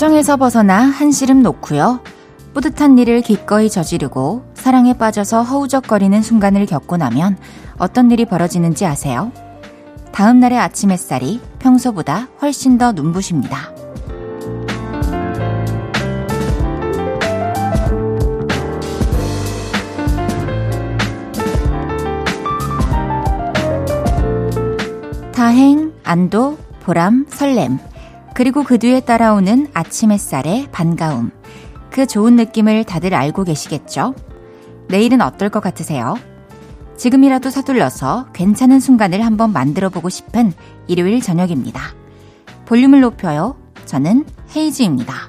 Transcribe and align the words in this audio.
걱정에서 0.00 0.38
벗어나 0.38 0.80
한시름 0.80 1.42
놓고요. 1.42 2.00
뿌듯한 2.54 2.96
일을 2.98 3.20
기꺼이 3.20 3.68
저지르고 3.68 4.46
사랑에 4.54 4.94
빠져서 4.94 5.42
허우적거리는 5.42 6.22
순간을 6.22 6.64
겪고 6.64 6.96
나면 6.96 7.36
어떤 7.76 8.10
일이 8.10 8.24
벌어지는지 8.24 8.86
아세요? 8.86 9.30
다음 10.10 10.40
날의 10.40 10.58
아침 10.58 10.90
햇살이 10.90 11.38
평소보다 11.58 12.28
훨씬 12.40 12.78
더 12.78 12.92
눈부십니다. 12.92 13.74
다행, 25.34 25.92
안도, 26.04 26.56
보람, 26.84 27.26
설렘. 27.28 27.89
그리고 28.40 28.64
그 28.64 28.78
뒤에 28.78 29.00
따라오는 29.00 29.66
아침 29.74 30.12
햇살의 30.12 30.68
반가움. 30.72 31.30
그 31.90 32.06
좋은 32.06 32.36
느낌을 32.36 32.84
다들 32.84 33.12
알고 33.12 33.44
계시겠죠? 33.44 34.14
내일은 34.88 35.20
어떨 35.20 35.50
것 35.50 35.60
같으세요? 35.60 36.16
지금이라도 36.96 37.50
서둘러서 37.50 38.28
괜찮은 38.32 38.80
순간을 38.80 39.26
한번 39.26 39.52
만들어 39.52 39.90
보고 39.90 40.08
싶은 40.08 40.54
일요일 40.86 41.20
저녁입니다. 41.20 41.82
볼륨을 42.64 43.02
높여요. 43.02 43.58
저는 43.84 44.24
헤이즈입니다. 44.56 45.28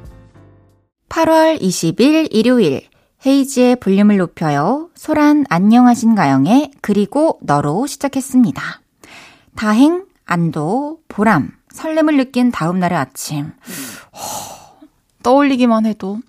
8월 1.09 1.59
20일 1.59 2.29
일요일 2.31 2.83
헤이즈의 3.25 3.75
볼륨을 3.81 4.15
높여요. 4.15 4.89
소란 4.95 5.43
안녕하신가영의 5.49 6.71
그리고 6.79 7.39
너로 7.41 7.87
시작했습니다. 7.87 8.63
다행, 9.57 10.05
안도, 10.23 10.99
보람, 11.09 11.51
설렘을 11.71 12.17
느낀 12.17 12.51
다음 12.51 12.79
날의 12.79 12.97
아침. 12.97 13.51
허, 14.13 14.79
떠올리기만 15.23 15.85
해도 15.85 16.19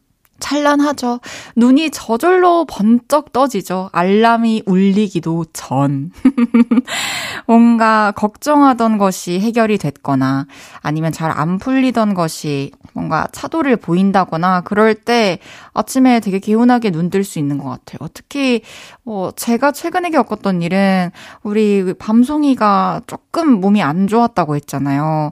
찬란하죠. 0.41 1.21
눈이 1.55 1.91
저절로 1.91 2.65
번쩍 2.65 3.33
떠지죠. 3.33 3.91
알람이 3.93 4.65
울리기도 4.67 5.45
전. 5.53 6.11
뭔가 7.47 8.13
걱정하던 8.17 8.99
것이 8.99 9.39
해결이 9.39 9.79
됐거나 9.79 10.47
아니면 10.81 11.13
잘 11.13 11.31
안 11.31 11.59
풀리던 11.59 12.15
것이 12.15 12.73
뭔가 12.95 13.27
차도를 13.33 13.77
보인다거나 13.77 14.63
그럴 14.63 14.95
때 14.95 15.39
아침에 15.75 16.21
되게 16.21 16.39
개운하게 16.39 16.91
눈 16.91 17.11
뜰 17.11 17.25
수 17.25 17.39
있는 17.39 17.59
것 17.59 17.69
같아요. 17.69 18.09
특히 18.15 18.63
뭐 19.03 19.33
제가 19.33 19.73
최근에 19.73 20.11
겪었던 20.11 20.63
일은 20.63 21.11
우리 21.43 21.93
밤송이가 21.99 23.03
조금 23.07 23.61
몸이 23.61 23.83
안 23.83 24.07
좋았다고 24.09 24.57
했잖아요. 24.57 25.31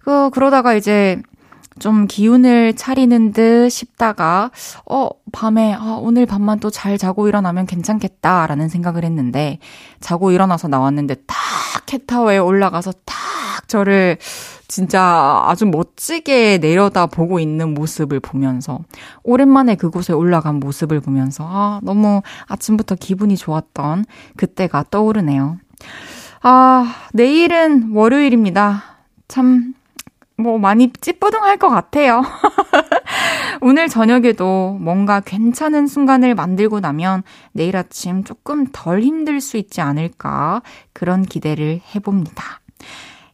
그 0.00 0.30
그러다가 0.30 0.74
이제 0.74 1.20
좀 1.78 2.06
기운을 2.06 2.74
차리는 2.74 3.32
듯 3.32 3.70
싶다가, 3.70 4.50
어, 4.84 5.08
밤에, 5.32 5.72
아, 5.72 5.96
오늘 5.98 6.26
밤만 6.26 6.60
또 6.60 6.68
잘 6.68 6.98
자고 6.98 7.26
일어나면 7.26 7.64
괜찮겠다라는 7.66 8.68
생각을 8.68 9.02
했는데, 9.04 9.58
자고 10.00 10.30
일어나서 10.30 10.68
나왔는데, 10.68 11.14
딱 11.26 11.36
캣타워에 11.86 12.36
올라가서 12.38 12.92
딱 13.06 13.16
저를 13.70 14.18
진짜 14.68 15.42
아주 15.46 15.64
멋지게 15.64 16.58
내려다 16.58 17.06
보고 17.06 17.40
있는 17.40 17.72
모습을 17.72 18.20
보면서, 18.20 18.80
오랜만에 19.22 19.76
그곳에 19.76 20.12
올라간 20.12 20.56
모습을 20.56 21.00
보면서, 21.00 21.46
아, 21.48 21.80
너무 21.82 22.20
아침부터 22.48 22.96
기분이 22.96 23.36
좋았던 23.36 24.04
그때가 24.36 24.84
떠오르네요. 24.90 25.58
아, 26.42 26.94
내일은 27.12 27.92
월요일입니다. 27.92 28.82
참, 29.28 29.74
뭐 30.36 30.58
많이 30.58 30.92
찌뿌둥할 31.00 31.58
것 31.58 31.68
같아요. 31.68 32.22
오늘 33.60 33.88
저녁에도 33.88 34.78
뭔가 34.80 35.20
괜찮은 35.20 35.86
순간을 35.86 36.34
만들고 36.34 36.80
나면 36.80 37.22
내일 37.52 37.76
아침 37.76 38.24
조금 38.24 38.66
덜 38.72 39.02
힘들 39.02 39.40
수 39.40 39.58
있지 39.58 39.80
않을까 39.80 40.62
그런 40.92 41.22
기대를 41.22 41.80
해봅니다. 41.94 42.60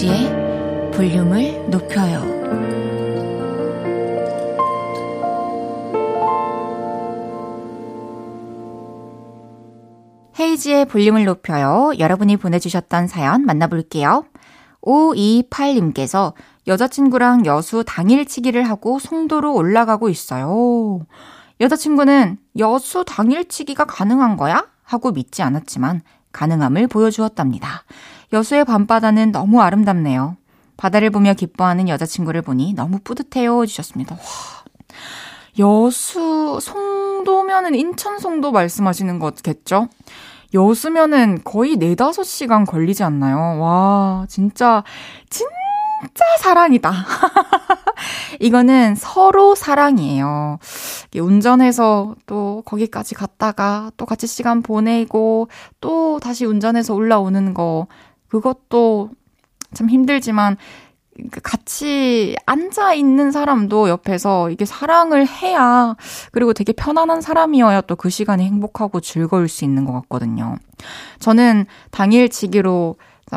헤이지의 0.00 0.92
볼륨을 0.92 1.68
높여요. 1.68 2.22
헤이지의 10.38 10.86
볼륨을 10.86 11.26
높여요. 11.26 11.92
여러분이 11.98 12.38
보내주셨던 12.38 13.08
사연 13.08 13.44
만나볼게요. 13.44 14.24
528님께서 14.80 16.32
여자친구랑 16.66 17.44
여수 17.44 17.84
당일치기를 17.86 18.62
하고 18.62 18.98
송도로 18.98 19.52
올라가고 19.54 20.08
있어요. 20.08 21.00
여자친구는 21.60 22.38
여수 22.58 23.04
당일치기가 23.04 23.84
가능한 23.84 24.38
거야? 24.38 24.66
하고 24.82 25.12
믿지 25.12 25.42
않았지만 25.42 26.00
가능함을 26.32 26.86
보여주었답니다. 26.88 27.84
여수의 28.32 28.64
밤바다는 28.64 29.32
너무 29.32 29.60
아름답네요. 29.60 30.36
바다를 30.76 31.10
보며 31.10 31.34
기뻐하는 31.34 31.88
여자친구를 31.88 32.42
보니 32.42 32.74
너무 32.74 33.00
뿌듯해요. 33.02 33.66
주셨습니다. 33.66 34.14
와. 34.14 34.20
여수, 35.58 36.58
송도면은 36.60 37.74
인천 37.74 38.18
송도 38.18 38.52
말씀하시는 38.52 39.18
거겠죠? 39.18 39.88
여수면은 40.54 41.40
거의 41.44 41.74
4, 41.74 41.78
5시간 41.80 42.66
걸리지 42.66 43.02
않나요? 43.02 43.60
와, 43.60 44.26
진짜, 44.28 44.82
진짜 45.28 45.54
사랑이다. 46.40 46.92
이거는 48.40 48.94
서로 48.94 49.54
사랑이에요. 49.54 50.58
운전해서 51.16 52.14
또 52.26 52.62
거기까지 52.64 53.14
갔다가 53.14 53.90
또 53.96 54.06
같이 54.06 54.26
시간 54.26 54.62
보내고 54.62 55.48
또 55.80 56.18
다시 56.20 56.46
운전해서 56.46 56.94
올라오는 56.94 57.54
거, 57.54 57.86
그것도 58.28 59.10
참 59.74 59.90
힘들지만 59.90 60.56
그 61.30 61.40
같이 61.40 62.34
앉아 62.46 62.94
있는 62.94 63.30
사람도 63.30 63.88
옆에서 63.90 64.50
이게 64.50 64.64
사랑을 64.64 65.26
해야 65.26 65.94
그리고 66.32 66.54
되게 66.54 66.72
편안한 66.72 67.20
사람이어야 67.20 67.82
또 67.82 67.96
그 67.96 68.08
시간이 68.08 68.44
행복하고 68.46 69.00
즐거울 69.00 69.48
수 69.48 69.64
있는 69.64 69.84
것 69.84 69.92
같거든요. 69.92 70.56
저는 71.18 71.66
당일치기로 71.90 72.96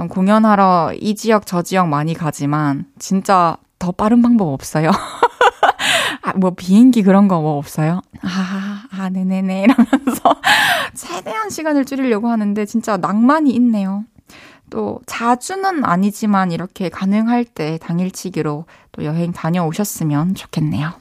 공연하러 0.10 0.94
이 1.00 1.16
지역 1.16 1.46
저 1.46 1.62
지역 1.62 1.88
많이 1.88 2.14
가지만 2.14 2.86
진짜 3.00 3.58
더 3.80 3.92
빠른 3.92 4.22
방법 4.22 4.48
없어요. 4.50 4.90
아, 6.24 6.34
뭐 6.36 6.52
비행기 6.52 7.04
그런 7.04 7.28
거 7.28 7.42
뭐 7.42 7.58
없어요? 7.58 8.02
아, 8.22 8.84
아, 8.92 9.10
네네네 9.10 9.64
이러면서 9.64 10.36
최대한 10.96 11.50
시간을 11.50 11.86
줄이려고 11.86 12.30
하는데 12.30 12.66
진짜 12.66 12.98
낭만이 12.98 13.52
있네요. 13.52 14.04
또 14.70 15.00
자주는 15.06 15.84
아니지만 15.86 16.52
이렇게 16.52 16.90
가능할 16.90 17.46
때 17.46 17.78
당일치기로 17.80 18.66
또 18.92 19.04
여행 19.04 19.32
다녀오셨으면 19.32 20.34
좋겠네요. 20.36 20.92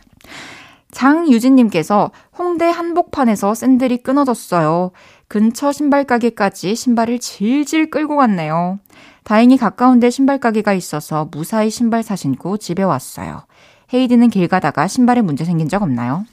장유진님께서 0.91 2.11
홍대 2.39 2.67
한복판에서 2.69 3.55
샌들이 3.55 3.99
끊어졌어요. 3.99 4.91
근처 5.33 5.73
신발 5.73 6.05
가게까지 6.05 6.75
신발을 6.75 7.19
질질 7.19 7.89
끌고 7.89 8.17
갔네요. 8.17 8.79
다행히 9.25 9.57
가까운데 9.57 10.11
신발 10.11 10.37
가게가 10.39 10.75
있어서 10.75 11.27
무사히 11.33 11.71
신발 11.71 12.03
사신고 12.03 12.59
집에 12.59 12.83
왔어요. 12.83 13.47
헤이디는 13.95 14.29
길 14.29 14.47
가다가 14.47 14.87
신발에 14.87 15.23
문제 15.23 15.47
생긴 15.47 15.71
적 15.71 15.83
없나요? 15.83 16.27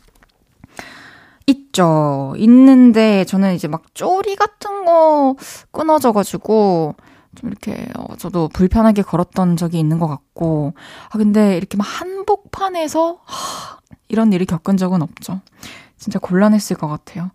있죠. 1.47 2.33
있는데 2.35 3.23
저는 3.23 3.55
이제 3.55 3.69
막 3.69 3.83
쪼리 3.95 4.35
같은 4.35 4.83
거 4.83 5.37
끊어져가지고 5.71 6.95
좀 7.35 7.49
이렇게 7.49 7.87
어, 7.97 8.17
저도 8.17 8.49
불편하게 8.49 9.03
걸었던 9.03 9.55
적이 9.55 9.79
있는 9.79 9.99
것 9.99 10.07
같고 10.07 10.73
아 11.09 11.17
근데 11.17 11.55
이렇게 11.55 11.77
막 11.77 11.85
한복판에서 11.85 13.21
하, 13.23 13.79
이런 14.09 14.33
일을 14.33 14.45
겪은 14.45 14.75
적은 14.75 15.01
없죠. 15.01 15.39
진짜 15.99 16.17
곤란했을 16.19 16.75
것 16.77 16.87
같아요. 16.87 17.29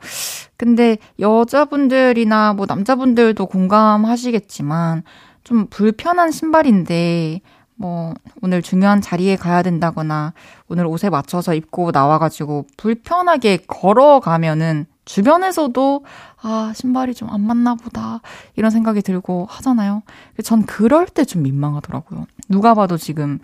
근데 0.57 0.97
여자분들이나 1.21 2.55
뭐 2.55 2.67
남자분들도 2.67 3.47
공감하시겠지만 3.47 5.03
좀 5.45 5.67
불편한 5.69 6.31
신발인데 6.31 7.41
뭐 7.77 8.15
오늘 8.41 8.63
중요한 8.63 9.01
자리에 9.01 9.37
가야 9.37 9.63
된다거나 9.63 10.33
오늘 10.69 10.87
옷에 10.87 11.11
맞춰서 11.11 11.55
입고 11.55 11.91
나와가지고 11.93 12.67
불편하게 12.77 13.59
걸어가면은 13.67 14.87
주변에서도 15.05 16.05
아 16.41 16.73
신발이 16.75 17.15
좀 17.15 17.29
안 17.31 17.41
맞나 17.43 17.75
보다 17.75 18.21
이런 18.57 18.71
생각이 18.71 19.03
들고 19.03 19.47
하잖아요. 19.51 20.03
전 20.45 20.65
그럴 20.65 21.07
때 21.07 21.25
좀 21.25 21.43
민망하더라고요. 21.43 22.27
누가 22.49 22.73
봐도 22.75 22.97
지금 22.97 23.39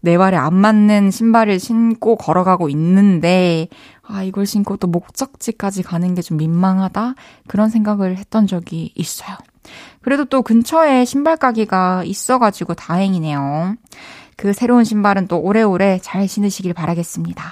내 0.00 0.16
발에 0.16 0.36
안 0.36 0.54
맞는 0.54 1.10
신발을 1.10 1.58
신고 1.58 2.16
걸어가고 2.16 2.68
있는데 2.70 3.68
아 4.08 4.22
이걸 4.22 4.46
신고 4.46 4.76
또 4.76 4.86
목적지까지 4.86 5.82
가는 5.82 6.14
게 6.14 6.22
좀 6.22 6.36
민망하다 6.38 7.14
그런 7.46 7.68
생각을 7.70 8.16
했던 8.18 8.46
적이 8.46 8.92
있어요. 8.94 9.36
그래도 10.00 10.24
또 10.24 10.42
근처에 10.42 11.04
신발 11.04 11.36
가게가 11.36 12.04
있어가지고 12.04 12.74
다행이네요. 12.74 13.76
그 14.36 14.52
새로운 14.52 14.84
신발은 14.84 15.28
또 15.28 15.38
오래오래 15.38 15.98
잘 16.02 16.28
신으시길 16.28 16.74
바라겠습니다. 16.74 17.42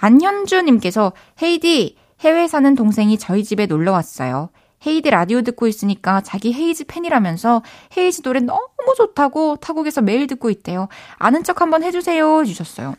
안현주님께서 0.00 1.12
헤이디 1.42 1.96
해외 2.20 2.46
사는 2.46 2.74
동생이 2.74 3.18
저희 3.18 3.42
집에 3.42 3.66
놀러 3.66 3.92
왔어요. 3.92 4.50
헤이디 4.86 5.10
라디오 5.10 5.42
듣고 5.42 5.66
있으니까 5.66 6.20
자기 6.20 6.52
헤이즈 6.52 6.84
팬이라면서 6.86 7.62
헤이즈 7.96 8.22
노래 8.22 8.40
너무 8.40 8.68
좋다고 8.96 9.56
타국에서 9.56 10.02
매일 10.02 10.26
듣고 10.26 10.50
있대요. 10.50 10.88
아는 11.18 11.42
척 11.42 11.60
한번 11.62 11.82
해주세요 11.82 12.40
해주셨어요. 12.40 12.94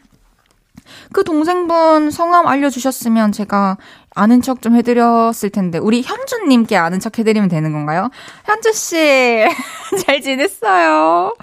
그 1.13 1.23
동생분 1.23 2.11
성함 2.11 2.47
알려주셨으면 2.47 3.31
제가 3.31 3.77
아는 4.15 4.41
척 4.41 4.61
좀 4.61 4.75
해드렸을 4.75 5.49
텐데 5.49 5.77
우리 5.77 6.01
현주님께 6.01 6.77
아는 6.77 6.99
척 6.99 7.19
해드리면 7.19 7.49
되는 7.49 7.71
건가요? 7.73 8.09
현주 8.45 8.71
씨 8.73 9.45
잘 10.05 10.21
지냈어요? 10.21 11.35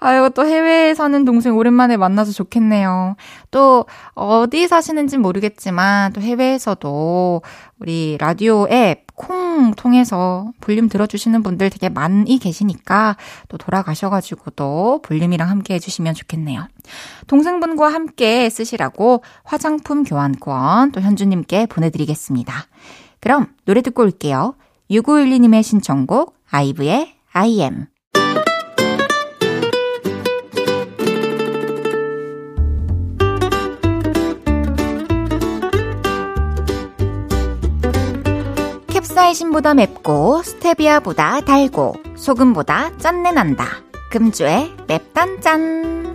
아유 0.00 0.30
또 0.34 0.44
해외에 0.46 0.94
사는 0.94 1.24
동생 1.24 1.56
오랜만에 1.56 1.96
만나서 1.96 2.32
좋겠네요. 2.32 3.16
또 3.50 3.86
어디 4.14 4.66
사시는지 4.68 5.18
모르겠지만 5.18 6.12
또 6.12 6.20
해외에서도 6.20 7.42
우리 7.80 8.16
라디오 8.20 8.66
앱 8.70 9.07
콩 9.18 9.74
통해서 9.74 10.50
볼륨 10.60 10.88
들어주시는 10.88 11.42
분들 11.42 11.68
되게 11.70 11.88
많이 11.88 12.38
계시니까 12.38 13.16
또 13.48 13.58
돌아가셔가지고 13.58 14.52
또 14.52 15.00
볼륨이랑 15.02 15.50
함께 15.50 15.74
해주시면 15.74 16.14
좋겠네요. 16.14 16.66
동생분과 17.26 17.92
함께 17.92 18.48
쓰시라고 18.48 19.22
화장품 19.42 20.04
교환권 20.04 20.92
또 20.92 21.00
현주님께 21.00 21.66
보내드리겠습니다. 21.66 22.54
그럼 23.20 23.48
노래 23.64 23.82
듣고 23.82 24.02
올게요. 24.04 24.54
6512님의 24.90 25.62
신청곡 25.62 26.34
아이브의 26.50 27.14
I 27.32 27.60
am 27.60 27.86
캡사이신보다 39.18 39.74
맵고 39.74 40.42
스테비아보다 40.44 41.40
달고 41.40 41.96
소금보다 42.16 42.96
짠내 42.98 43.32
난다. 43.32 43.66
금주의 44.10 44.72
맵단짠. 44.86 46.14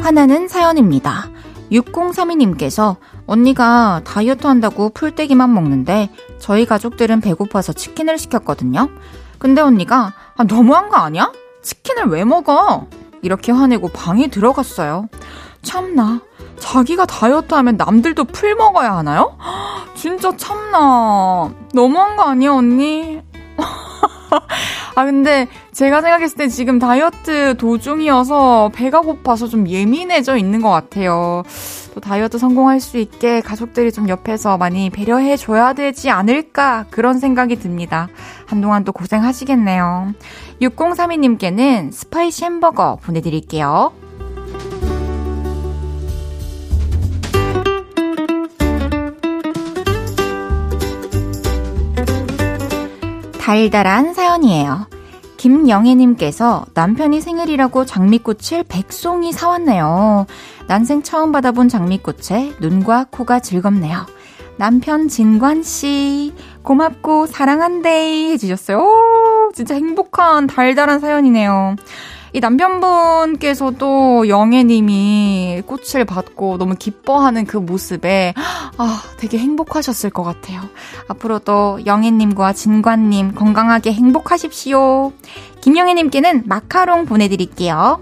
화나는 0.00 0.48
사연입니다. 0.48 1.30
6032님께서 1.70 2.96
언니가 3.26 4.00
다이어트 4.04 4.48
한다고 4.48 4.88
풀떼기만 4.88 5.54
먹는데 5.54 6.10
저희 6.40 6.66
가족들은 6.66 7.20
배고파서 7.20 7.72
치킨을 7.72 8.18
시켰거든요. 8.18 8.88
근데 9.38 9.60
언니가 9.60 10.12
아, 10.36 10.42
너무한 10.42 10.88
거 10.88 10.96
아니야? 10.96 11.30
치킨을 11.68 12.06
왜 12.06 12.24
먹어? 12.24 12.86
이렇게 13.20 13.52
화내고 13.52 13.88
방에 13.88 14.28
들어갔어요. 14.28 15.08
참나. 15.60 16.22
자기가 16.58 17.04
다이어트 17.04 17.52
하면 17.52 17.76
남들도 17.76 18.24
풀 18.24 18.54
먹어야 18.54 18.96
하나요? 18.96 19.36
진짜 19.94 20.34
참나. 20.34 21.52
너무한 21.74 22.16
거 22.16 22.22
아니야, 22.22 22.52
언니? 22.52 23.20
아, 24.94 25.04
근데 25.04 25.46
제가 25.78 26.00
생각했을 26.02 26.36
때 26.36 26.48
지금 26.48 26.80
다이어트 26.80 27.56
도중이어서 27.56 28.72
배가 28.74 29.00
고파서 29.00 29.46
좀 29.46 29.68
예민해져 29.68 30.36
있는 30.36 30.60
것 30.60 30.70
같아요. 30.70 31.44
또 31.94 32.00
다이어트 32.00 32.36
성공할 32.36 32.80
수 32.80 32.98
있게 32.98 33.40
가족들이 33.40 33.92
좀 33.92 34.08
옆에서 34.08 34.58
많이 34.58 34.90
배려해 34.90 35.36
줘야 35.36 35.74
되지 35.74 36.10
않을까 36.10 36.86
그런 36.90 37.20
생각이 37.20 37.60
듭니다. 37.60 38.08
한동안 38.46 38.82
또 38.82 38.90
고생하시겠네요. 38.90 40.14
6032님께는 40.62 41.92
spicy 41.92 42.44
햄버거 42.44 42.96
보내드릴게요. 42.96 43.92
달달한 53.38 54.12
사연이에요. 54.12 54.97
김영애님께서 55.38 56.66
남편이 56.74 57.22
생일이라고 57.22 57.86
장미꽃을 57.86 58.64
백송이 58.68 59.32
사왔네요. 59.32 60.26
난생 60.66 61.02
처음 61.02 61.32
받아본 61.32 61.70
장미꽃에 61.70 62.56
눈과 62.60 63.06
코가 63.10 63.40
즐겁네요. 63.40 64.04
남편 64.58 65.08
진관씨, 65.08 66.34
고맙고 66.62 67.26
사랑한데 67.26 68.32
해주셨어요. 68.32 68.78
오, 68.78 69.52
진짜 69.54 69.74
행복한 69.76 70.46
달달한 70.48 70.98
사연이네요. 70.98 71.76
이 72.32 72.40
남편분께서도 72.40 74.28
영애님이 74.28 75.62
꽃을 75.66 76.04
받고 76.04 76.58
너무 76.58 76.74
기뻐하는 76.74 77.46
그 77.46 77.56
모습에 77.56 78.34
아 78.36 79.02
되게 79.18 79.38
행복하셨을 79.38 80.10
것 80.10 80.22
같아요. 80.22 80.60
앞으로도 81.08 81.86
영애님과 81.86 82.52
진관님 82.52 83.34
건강하게 83.34 83.92
행복하십시오. 83.92 85.12
김영애님께는 85.60 86.44
마카롱 86.46 87.06
보내드릴게요. 87.06 88.00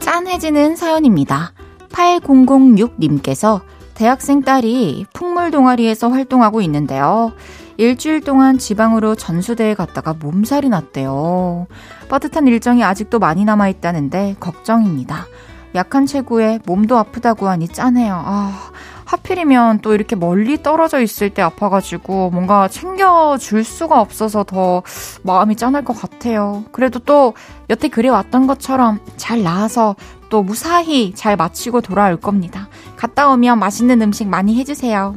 짠해지는 0.00 0.76
사연입니다. 0.76 1.52
8006님께서 1.90 3.60
대학생 3.94 4.42
딸이 4.42 5.06
풍물 5.12 5.50
동아리에서 5.50 6.08
활동하고 6.08 6.60
있는데요. 6.62 7.32
일주일 7.76 8.20
동안 8.20 8.58
지방으로 8.58 9.14
전수대에 9.14 9.74
갔다가 9.74 10.12
몸살이 10.14 10.68
났대요. 10.68 11.66
빠듯한 12.08 12.46
일정이 12.46 12.84
아직도 12.84 13.18
많이 13.18 13.44
남아있다는데 13.44 14.36
걱정입니다. 14.40 15.26
약한 15.74 16.06
체구에 16.06 16.60
몸도 16.66 16.96
아프다고 16.98 17.48
하니 17.48 17.68
짠해요. 17.68 18.22
아, 18.24 18.70
하필이면 19.04 19.80
또 19.80 19.94
이렇게 19.94 20.16
멀리 20.16 20.62
떨어져 20.62 21.00
있을 21.00 21.30
때 21.30 21.42
아파가지고 21.42 22.30
뭔가 22.30 22.68
챙겨줄 22.68 23.64
수가 23.64 24.00
없어서 24.00 24.44
더 24.44 24.82
마음이 25.22 25.56
짠할 25.56 25.84
것 25.84 25.92
같아요. 25.94 26.64
그래도 26.72 26.98
또 26.98 27.34
여태 27.70 27.88
그래왔던 27.88 28.46
것처럼 28.46 29.00
잘 29.16 29.42
나아서 29.42 29.96
또 30.32 30.42
무사히 30.42 31.12
잘 31.14 31.36
마치고 31.36 31.82
돌아올 31.82 32.16
겁니다. 32.16 32.70
갔다 32.96 33.28
오면 33.28 33.58
맛있는 33.58 34.00
음식 34.00 34.26
많이 34.26 34.56
해주세요. 34.56 35.14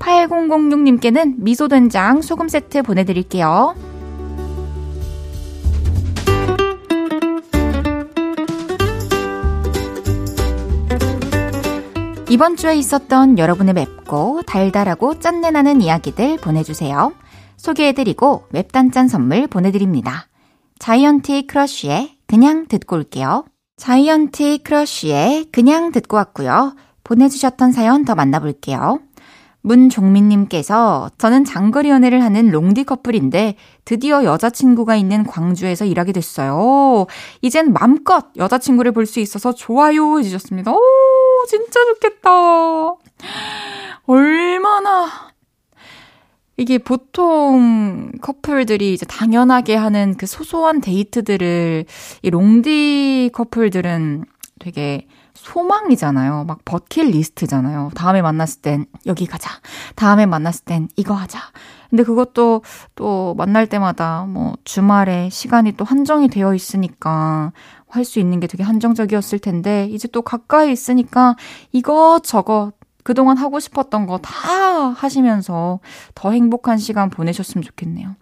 8006님께는 0.00 1.36
미소된장 1.38 2.22
소금 2.22 2.48
세트 2.48 2.82
보내드릴게요. 2.82 3.76
이번 12.28 12.56
주에 12.56 12.74
있었던 12.74 13.38
여러분의 13.38 13.74
맵고 13.74 14.42
달달하고 14.42 15.20
짠내 15.20 15.52
나는 15.52 15.80
이야기들 15.80 16.38
보내주세요. 16.38 17.12
소개해드리고 17.56 18.46
맵단짠 18.50 19.06
선물 19.06 19.46
보내드립니다. 19.46 20.26
자이언티 20.80 21.46
크러쉬의 21.46 22.16
그냥 22.26 22.66
듣고 22.66 22.96
올게요. 22.96 23.44
자이언티 23.78 24.58
크러쉬의 24.64 25.46
그냥 25.52 25.92
듣고 25.92 26.16
왔고요. 26.16 26.74
보내주셨던 27.04 27.72
사연 27.72 28.04
더 28.04 28.14
만나볼게요. 28.14 29.00
문종민님께서 29.62 31.10
저는 31.18 31.44
장거리 31.44 31.88
연애를 31.88 32.22
하는 32.22 32.50
롱디 32.50 32.84
커플인데 32.84 33.56
드디어 33.84 34.24
여자친구가 34.24 34.96
있는 34.96 35.24
광주에서 35.24 35.84
일하게 35.84 36.12
됐어요. 36.12 37.06
이젠 37.42 37.72
맘껏 37.72 38.26
여자친구를 38.36 38.92
볼 38.92 39.06
수 39.06 39.20
있어서 39.20 39.52
좋아요 39.52 40.18
해주셨습니다. 40.18 40.72
오! 40.72 40.80
진짜 41.48 41.80
좋겠다. 41.84 42.30
얼마나 44.06 45.08
이게 46.58 46.78
보통 46.78 48.10
커플들이 48.20 48.92
이제 48.92 49.06
당연하게 49.06 49.76
하는 49.76 50.16
그 50.16 50.26
소소한 50.26 50.80
데이트들을 50.80 51.84
이 52.22 52.30
롱디 52.30 53.30
커플들은 53.32 54.24
되게 54.58 55.06
소망이잖아요. 55.34 56.44
막 56.48 56.64
버킷리스트잖아요. 56.64 57.92
다음에 57.94 58.22
만났을 58.22 58.60
땐 58.60 58.86
여기 59.06 59.24
가자. 59.26 59.50
다음에 59.94 60.26
만났을 60.26 60.64
땐 60.64 60.88
이거 60.96 61.14
하자. 61.14 61.38
근데 61.90 62.02
그것도 62.02 62.62
또 62.96 63.34
만날 63.38 63.68
때마다 63.68 64.26
뭐 64.28 64.54
주말에 64.64 65.30
시간이 65.30 65.76
또 65.76 65.84
한정이 65.84 66.28
되어 66.28 66.54
있으니까 66.54 67.52
할 67.88 68.04
수 68.04 68.18
있는 68.18 68.40
게 68.40 68.46
되게 68.48 68.64
한정적이었을 68.64 69.38
텐데 69.38 69.86
이제 69.90 70.08
또 70.08 70.22
가까이 70.22 70.72
있으니까 70.72 71.36
이것저것 71.72 72.72
그동안 73.04 73.36
하고 73.38 73.60
싶었던 73.60 74.06
거 74.06 74.18
다 74.18 74.90
하시면서 74.96 75.80
더 76.14 76.30
행복한 76.32 76.78
시간 76.78 77.10
보내셨으면 77.10 77.62
좋겠네요. 77.62 78.14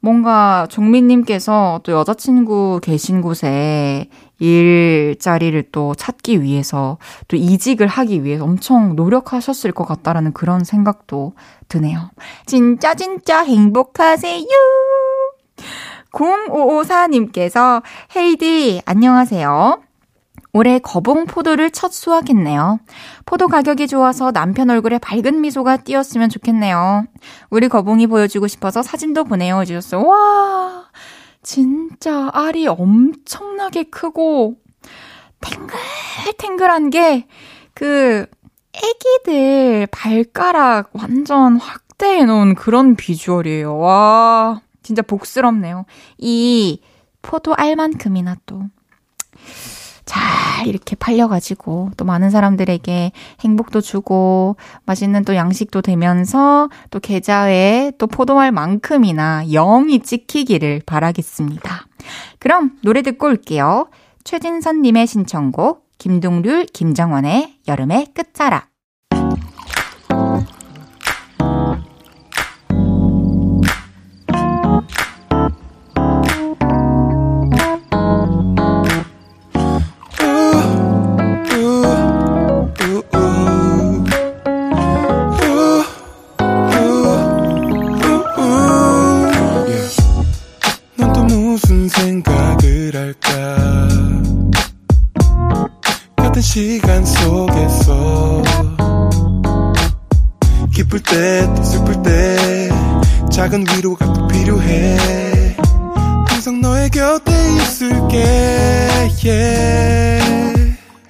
뭔가 0.00 0.66
종민님께서 0.68 1.80
또 1.84 1.92
여자친구 1.92 2.80
계신 2.82 3.22
곳에 3.22 4.08
일자리를 4.40 5.62
또 5.70 5.94
찾기 5.94 6.42
위해서 6.42 6.98
또 7.28 7.36
이직을 7.36 7.86
하기 7.86 8.24
위해 8.24 8.40
엄청 8.40 8.96
노력하셨을 8.96 9.70
것 9.70 9.84
같다라는 9.84 10.32
그런 10.32 10.64
생각도 10.64 11.34
드네요. 11.68 12.10
진짜 12.46 12.94
진짜 12.94 13.44
행복하세요. 13.44 14.44
0554님께서 16.12 17.82
헤이디 18.16 18.82
안녕하세요. 18.84 19.80
올해 20.52 20.78
거봉 20.78 21.26
포도를 21.26 21.70
첫 21.70 21.92
수확했네요. 21.92 22.80
포도 23.24 23.48
가격이 23.48 23.88
좋아서 23.88 24.32
남편 24.32 24.68
얼굴에 24.70 24.98
밝은 24.98 25.40
미소가 25.40 25.78
띄었으면 25.78 26.28
좋겠네요. 26.28 27.06
우리 27.50 27.68
거봉이 27.68 28.06
보여주고 28.06 28.48
싶어서 28.48 28.82
사진도 28.82 29.24
보내요 29.24 29.60
해주셨어요. 29.62 30.06
와, 30.06 30.84
진짜 31.42 32.30
알이 32.32 32.66
엄청나게 32.66 33.84
크고 33.84 34.56
탱글탱글한 35.40 36.90
게 36.90 37.26
그 37.74 38.26
애기들 38.74 39.86
발가락 39.90 40.90
완전 40.92 41.56
확대해 41.56 42.24
놓은 42.24 42.54
그런 42.54 42.96
비주얼이에요. 42.96 43.78
와, 43.78 44.62
진짜 44.82 45.02
복스럽네요. 45.02 45.84
이 46.18 46.80
포도 47.20 47.54
알만큼이나 47.54 48.36
또 48.46 48.62
잘 50.04 50.66
이렇게 50.66 50.96
팔려가지고 50.96 51.90
또 51.96 52.04
많은 52.04 52.30
사람들에게 52.30 53.12
행복도 53.40 53.80
주고 53.80 54.56
맛있는 54.84 55.24
또 55.24 55.34
양식도 55.34 55.82
되면서 55.82 56.68
또 56.90 57.00
계좌에 57.00 57.92
또 57.98 58.06
포도알 58.06 58.52
만큼이나 58.52 59.44
영이 59.44 60.00
찍히기를 60.00 60.82
바라겠습니다. 60.86 61.86
그럼 62.38 62.72
노래 62.82 63.02
듣고 63.02 63.28
올게요. 63.28 63.88
최진선님의 64.24 65.06
신청곡 65.06 65.86
김동률, 65.98 66.66
김정원의 66.66 67.58
여름의 67.68 68.08
끝자락 68.14 68.71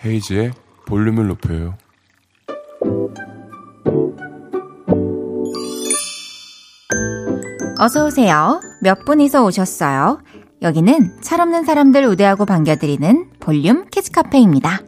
헤이지의 0.04 0.52
볼륨을 0.86 1.28
높여요. 1.28 1.76
어서 7.78 8.06
오세요. 8.06 8.60
몇 8.80 9.04
분이서 9.04 9.44
오셨어요? 9.44 10.20
여기는 10.62 11.20
철없는 11.22 11.64
사람들 11.64 12.04
우대하고 12.04 12.46
반겨드리는 12.46 13.30
볼륨 13.40 13.86
키즈카페입니다. 13.90 14.82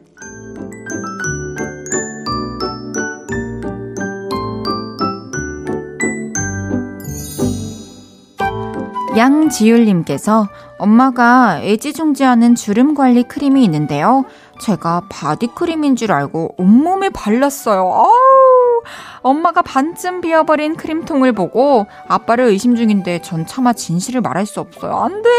양지율님께서 9.16 10.48
엄마가 10.78 11.60
애지중지하는 11.62 12.54
주름 12.54 12.94
관리 12.94 13.22
크림이 13.22 13.62
있는데요. 13.64 14.24
제가 14.60 15.02
바디크림인 15.08 15.96
줄 15.96 16.12
알고 16.12 16.54
온몸에 16.58 17.10
발랐어요. 17.10 17.80
아우, 17.80 18.82
엄마가 19.22 19.62
반쯤 19.62 20.20
비어버린 20.20 20.76
크림통을 20.76 21.32
보고 21.32 21.86
아빠를 22.08 22.44
의심 22.46 22.76
중인데 22.76 23.22
전 23.22 23.46
차마 23.46 23.72
진실을 23.72 24.20
말할 24.20 24.46
수 24.46 24.60
없어요. 24.60 24.96
안 24.96 25.22
돼! 25.22 25.30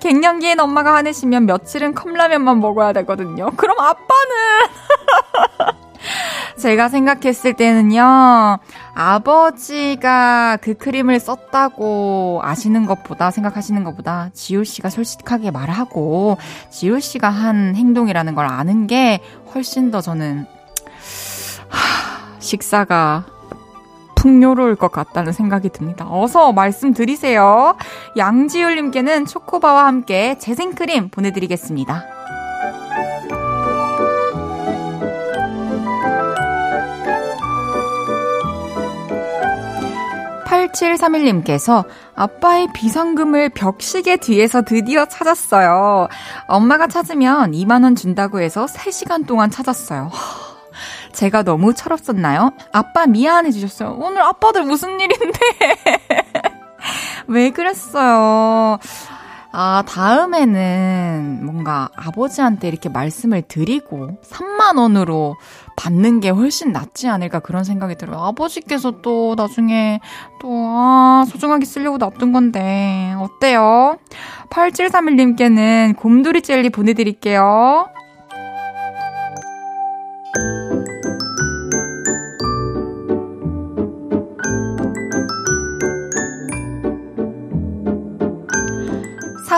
갱년기엔 0.00 0.60
엄마가 0.60 0.94
화내시면 0.94 1.46
며칠은 1.46 1.94
컵라면만 1.94 2.60
먹어야 2.60 2.92
되거든요. 2.92 3.50
그럼 3.56 3.78
아빠는! 3.78 4.00
제가 6.60 6.88
생각했을 6.88 7.54
때는요, 7.54 8.58
아버지가 8.94 10.58
그 10.60 10.74
크림을 10.74 11.18
썼다고 11.18 12.40
아시는 12.42 12.86
것보다, 12.86 13.30
생각하시는 13.30 13.82
것보다, 13.82 14.30
지우 14.34 14.62
씨가 14.62 14.90
솔직하게 14.90 15.50
말하고, 15.50 16.36
지우 16.70 17.00
씨가 17.00 17.30
한 17.30 17.74
행동이라는 17.74 18.34
걸 18.34 18.46
아는 18.46 18.86
게 18.86 19.20
훨씬 19.54 19.90
더 19.90 20.00
저는, 20.00 20.46
하, 21.68 22.40
식사가 22.40 23.24
풍요로울 24.16 24.76
것 24.76 24.92
같다는 24.92 25.32
생각이 25.32 25.70
듭니다. 25.70 26.06
어서 26.10 26.52
말씀드리세요. 26.52 27.74
양지율님께는 28.18 29.24
초코바와 29.24 29.86
함께 29.86 30.36
재생크림 30.38 31.08
보내드리겠습니다. 31.08 32.04
8731님께서 40.68 41.86
아빠의 42.14 42.68
비상금을 42.72 43.50
벽시계 43.50 44.16
뒤에서 44.16 44.62
드디어 44.62 45.06
찾았어요. 45.06 46.08
엄마가 46.46 46.86
찾으면 46.86 47.52
2만원 47.52 47.96
준다고 47.96 48.40
해서 48.40 48.66
3시간 48.66 49.26
동안 49.26 49.50
찾았어요. 49.50 50.10
제가 51.12 51.42
너무 51.42 51.74
철없었나요? 51.74 52.52
아빠 52.72 53.06
미안해 53.06 53.50
주셨어요. 53.50 53.96
오늘 54.00 54.22
아빠들 54.22 54.64
무슨 54.64 55.00
일인데? 55.00 55.38
왜 57.26 57.50
그랬어요? 57.50 58.78
아, 59.52 59.82
다음에는 59.86 61.40
뭔가 61.44 61.88
아버지한테 61.96 62.68
이렇게 62.68 62.88
말씀을 62.88 63.42
드리고 63.42 64.20
3만원으로 64.22 65.34
받는 65.76 66.20
게 66.20 66.30
훨씬 66.30 66.72
낫지 66.72 67.08
않을까 67.08 67.40
그런 67.40 67.64
생각이 67.64 67.96
들어요. 67.96 68.20
아버지께서 68.20 69.00
또 69.02 69.34
나중에 69.36 70.00
또, 70.40 70.48
아, 70.52 71.24
소중하게 71.26 71.64
쓰려고 71.64 71.98
놔둔 71.98 72.32
건데. 72.32 73.14
어때요? 73.18 73.98
8731님께는 74.50 75.96
곰돌이 75.96 76.42
젤리 76.42 76.70
보내드릴게요. 76.70 77.88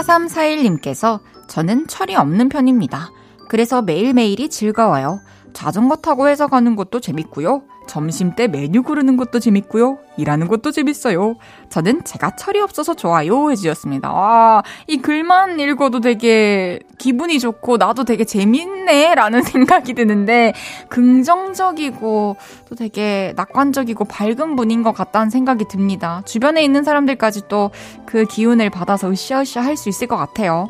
사삼사일님께서 0.03 1.21
저는 1.47 1.87
철이 1.87 2.17
없는 2.17 2.49
편입니다. 2.49 3.11
그래서 3.49 3.83
매일매일이 3.83 4.49
즐거워요. 4.49 5.21
자전거 5.53 5.97
타고 5.97 6.27
회사 6.29 6.49
가는 6.49 6.75
것도 6.75 7.01
재밌고요. 7.01 7.63
점심 7.87 8.35
때 8.35 8.47
메뉴 8.49 8.83
고르는 8.83 9.17
것도 9.17 9.39
재밌고요. 9.41 9.99
일하는 10.17 10.47
것도 10.49 10.71
재밌어요. 10.71 11.37
저는 11.71 12.05
제가 12.05 12.37
철이 12.37 12.61
없어서 12.61 12.95
좋아요. 12.95 13.51
해주셨습니다. 13.51 14.09
아, 14.13 14.63
이 14.87 14.99
글만 14.99 15.59
읽어도 15.61 16.01
되게 16.01 16.79
기분이 16.99 17.39
좋고 17.39 17.79
나도 17.79 18.05
되게 18.05 18.25
재밌네. 18.25 19.15
라는 19.15 19.43
생각이 19.43 19.95
드는데 19.95 20.53
긍정적이고 20.89 22.37
또 22.69 22.75
되게 22.75 23.33
낙관적이고 23.37 24.05
밝은 24.05 24.57
분인 24.57 24.83
것 24.83 24.93
같다는 24.93 25.31
생각이 25.31 25.67
듭니다. 25.69 26.23
주변에 26.27 26.63
있는 26.63 26.85
사람들까지 26.85 27.49
또 27.49 27.71
그 28.07 28.25
기운을 28.27 28.71
받아서 28.71 29.11
으쌰으쌰 29.11 29.61
할 29.63 29.77
수 29.77 29.89
있을 29.89 30.07
것 30.07 30.17
같아요. 30.17 30.69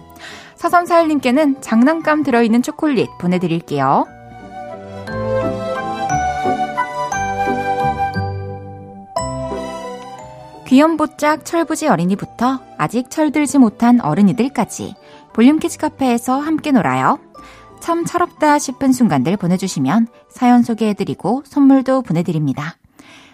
사삼사일님께는 0.54 1.60
장난감 1.60 2.22
들어있는 2.22 2.62
초콜릿 2.62 3.10
보내드릴게요. 3.20 4.06
귀염뽀짝 10.72 11.44
철부지 11.44 11.86
어린이부터 11.88 12.58
아직 12.78 13.10
철들지 13.10 13.58
못한 13.58 14.00
어른이들까지 14.00 14.94
볼륨 15.34 15.58
키즈 15.58 15.76
카페에서 15.76 16.40
함께 16.40 16.72
놀아요. 16.72 17.18
참 17.80 18.06
철없다 18.06 18.58
싶은 18.58 18.90
순간들 18.90 19.36
보내주시면 19.36 20.06
사연 20.30 20.62
소개해드리고 20.62 21.42
선물도 21.44 22.00
보내드립니다. 22.00 22.78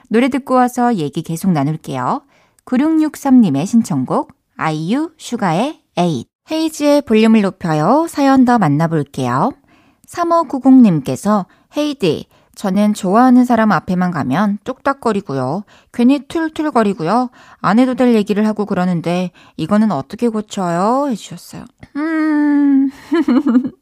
노래 0.09 0.31
듣고 0.31 0.55
와서 0.55 0.97
얘기 0.97 1.23
계속 1.23 1.53
나눌게요. 1.53 2.23
9663님의 2.65 3.67
신청곡 3.67 4.33
아이유 4.57 5.13
슈가의 5.17 5.81
에잇 5.97 6.27
헤이즈의 6.51 7.03
볼륨을 7.03 7.43
높여요. 7.43 8.07
사연 8.09 8.47
더 8.47 8.59
만나볼게요. 8.59 9.53
3590님께서 10.09 11.47
헤이즈 11.77 12.27
저는 12.59 12.93
좋아하는 12.93 13.45
사람 13.45 13.71
앞에만 13.71 14.11
가면 14.11 14.59
뚝딱거리고요. 14.65 15.63
괜히 15.93 16.27
툴툴거리고요. 16.27 17.31
안 17.61 17.79
해도 17.79 17.95
될 17.95 18.17
얘기를 18.17 18.49
하고 18.49 18.67
그러는데 18.67 19.31
이거는 19.57 19.93
어떻게 19.93 20.27
고쳐요? 20.27 21.07
해주셨어요. 21.09 21.65
음. 21.95 22.91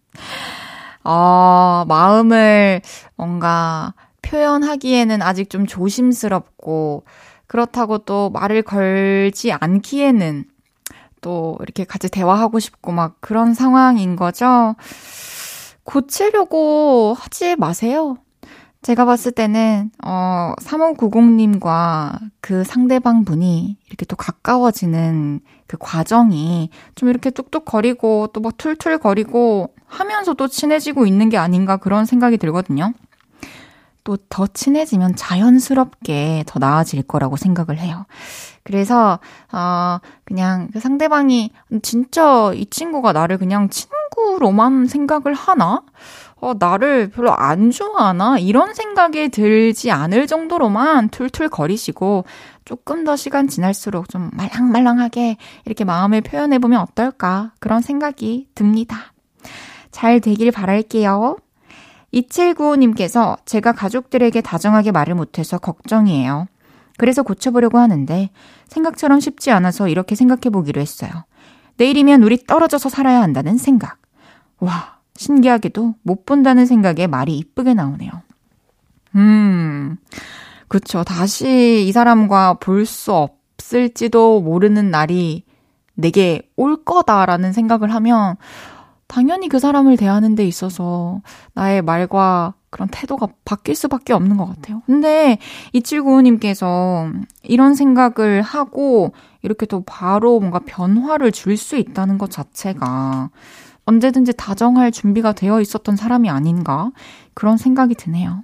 어, 1.05 1.87
마음을 1.89 2.83
뭔가 3.17 3.95
표현하기에는 4.21 5.23
아직 5.23 5.49
좀 5.49 5.67
조심스럽고 5.67 7.05
그렇다고 7.47 7.97
또 7.97 8.29
말을 8.29 8.61
걸지 8.61 9.53
않기에는 9.53 10.45
또 11.23 11.57
이렇게 11.63 11.85
같이 11.85 12.11
대화하고 12.11 12.59
싶고 12.59 12.93
막 12.93 13.17
그런 13.23 13.55
상황인 13.55 14.17
거죠. 14.17 14.77
고치려고 15.85 17.17
하지 17.19 17.57
마세요. 17.57 18.19
제가 18.87 19.05
봤을 19.05 19.33
때는, 19.33 19.91
어, 20.05 20.53
3590님과 20.61 22.21
그 22.41 22.63
상대방 22.63 23.25
분이 23.25 23.77
이렇게 23.89 24.07
또 24.07 24.15
가까워지는 24.15 25.41
그 25.67 25.77
과정이 25.77 26.71
좀 26.95 27.09
이렇게 27.09 27.31
뚝뚝거리고 27.31 28.29
또 28.33 28.41
막 28.41 28.57
툴툴거리고 28.59 29.75
하면서도 29.87 30.47
친해지고 30.47 31.05
있는 31.07 31.31
게 31.31 31.37
아닌가 31.37 31.79
그런 31.79 32.05
생각이 32.05 32.37
들거든요. 32.39 32.93
또 34.05 34.17
더 34.29 34.47
친해지면 34.47 35.17
자연스럽게 35.17 36.45
더 36.47 36.61
나아질 36.61 37.03
거라고 37.03 37.35
생각을 37.37 37.79
해요. 37.81 38.07
그래서, 38.63 39.19
어, 39.53 39.99
그냥 40.25 40.69
그 40.73 40.79
상대방이 40.79 41.51
진짜 41.83 42.53
이 42.55 42.67
친구가 42.67 43.13
나를 43.13 43.39
그냥 43.39 43.69
친구로만 43.69 44.87
생각을 44.87 45.35
하나? 45.35 45.83
어, 46.39 46.53
나를 46.59 47.09
별로 47.09 47.35
안 47.35 47.71
좋아하나? 47.71 48.39
이런 48.39 48.75
생각이 48.75 49.31
들지 49.31 49.91
않을 49.91 50.27
정도로만 50.27 51.09
툴툴 51.09 51.49
거리시고 51.49 52.25
조금 52.65 53.05
더 53.05 53.17
시간 53.17 53.49
지날수록 53.49 54.09
좀 54.09 54.31
말랑말랑하게 54.35 55.37
이렇게 55.65 55.85
마음을 55.85 56.21
표현해보면 56.21 56.81
어떨까? 56.81 57.53
그런 57.59 57.81
생각이 57.81 58.49
듭니다. 58.55 59.15
잘 59.91 60.21
되길 60.21 60.51
바랄게요. 60.51 61.37
2795님께서 62.13 63.39
제가 63.47 63.73
가족들에게 63.73 64.41
다정하게 64.41 64.91
말을 64.93 65.15
못해서 65.15 65.59
걱정이에요. 65.59 66.47
그래서 66.99 67.23
고쳐보려고 67.23 67.79
하는데 67.79 68.31
생각처럼 68.69 69.21
쉽지 69.21 69.51
않아서 69.51 69.89
이렇게 69.89 70.15
생각해보기로 70.15 70.81
했어요. 70.81 71.11
내일이면 71.77 72.23
우리 72.23 72.39
떨어져서 72.45 72.89
살아야 72.89 73.23
한다는 73.23 73.59
생각. 73.59 73.99
와, 74.61 74.96
신기하게도 75.17 75.95
못 76.03 76.27
본다는 76.27 76.67
생각에 76.67 77.07
말이 77.07 77.37
이쁘게 77.39 77.75
나오네요. 77.75 78.11
음, 79.15 79.97
그쵸. 80.69 81.05
다시 81.05 81.85
이 81.87 81.93
사람과 81.93 82.55
볼 82.55 82.85
수 82.87 83.13
없을지도 83.13 84.41
모르는 84.43 84.91
날이 84.91 85.45
내게 85.95 86.43
올 86.57 86.85
거다라는 86.85 87.53
생각을 87.53 87.93
하면 87.95 88.37
당연히 89.07 89.49
그 89.49 89.59
사람을 89.59 89.97
대하는 89.97 90.35
데 90.35 90.45
있어서 90.47 91.21
나의 91.55 91.81
말과 91.83 92.55
그런 92.71 92.89
태도가 92.91 93.29
바뀔 93.45 93.75
수밖에 93.75 94.13
없는 94.13 94.37
것 94.37 94.47
같아요. 94.47 94.83
근데 94.87 95.39
2795님께서 95.75 97.11
이런 97.45 97.75
생각을 97.75 98.43
하고 98.43 99.13
이렇게 99.43 99.65
또 99.67 99.83
바로 99.85 100.39
뭔가 100.41 100.59
변화를 100.59 101.33
줄 101.33 101.57
수 101.57 101.77
있다는 101.77 102.19
것 102.19 102.31
자체가 102.31 103.31
언제든지 103.87 104.35
다정할 104.37 104.93
준비가 104.93 105.33
되어 105.33 105.61
있었던 105.61 105.97
사람이 105.97 106.29
아닌가 106.29 106.91
그런 107.35 107.57
생각이 107.57 107.95
드네요. 107.95 108.43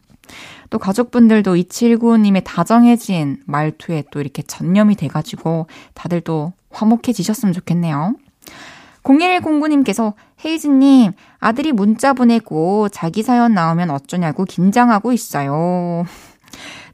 또 0.70 0.78
가족분들도 0.78 1.54
2795님의 1.54 2.42
다정해진 2.44 3.42
말투에 3.44 4.04
또 4.10 4.20
이렇게 4.20 4.42
전념이 4.42 4.96
돼가지고 4.96 5.66
다들 5.94 6.22
또 6.22 6.52
화목해지셨으면 6.70 7.52
좋겠네요. 7.52 8.14
0109님께서 9.02 10.14
헤이즈님, 10.44 11.12
아들이 11.40 11.72
문자 11.72 12.12
보내고 12.12 12.88
자기 12.88 13.22
사연 13.22 13.52
나오면 13.52 13.90
어쩌냐고 13.90 14.44
긴장하고 14.44 15.12
있어요. 15.12 16.04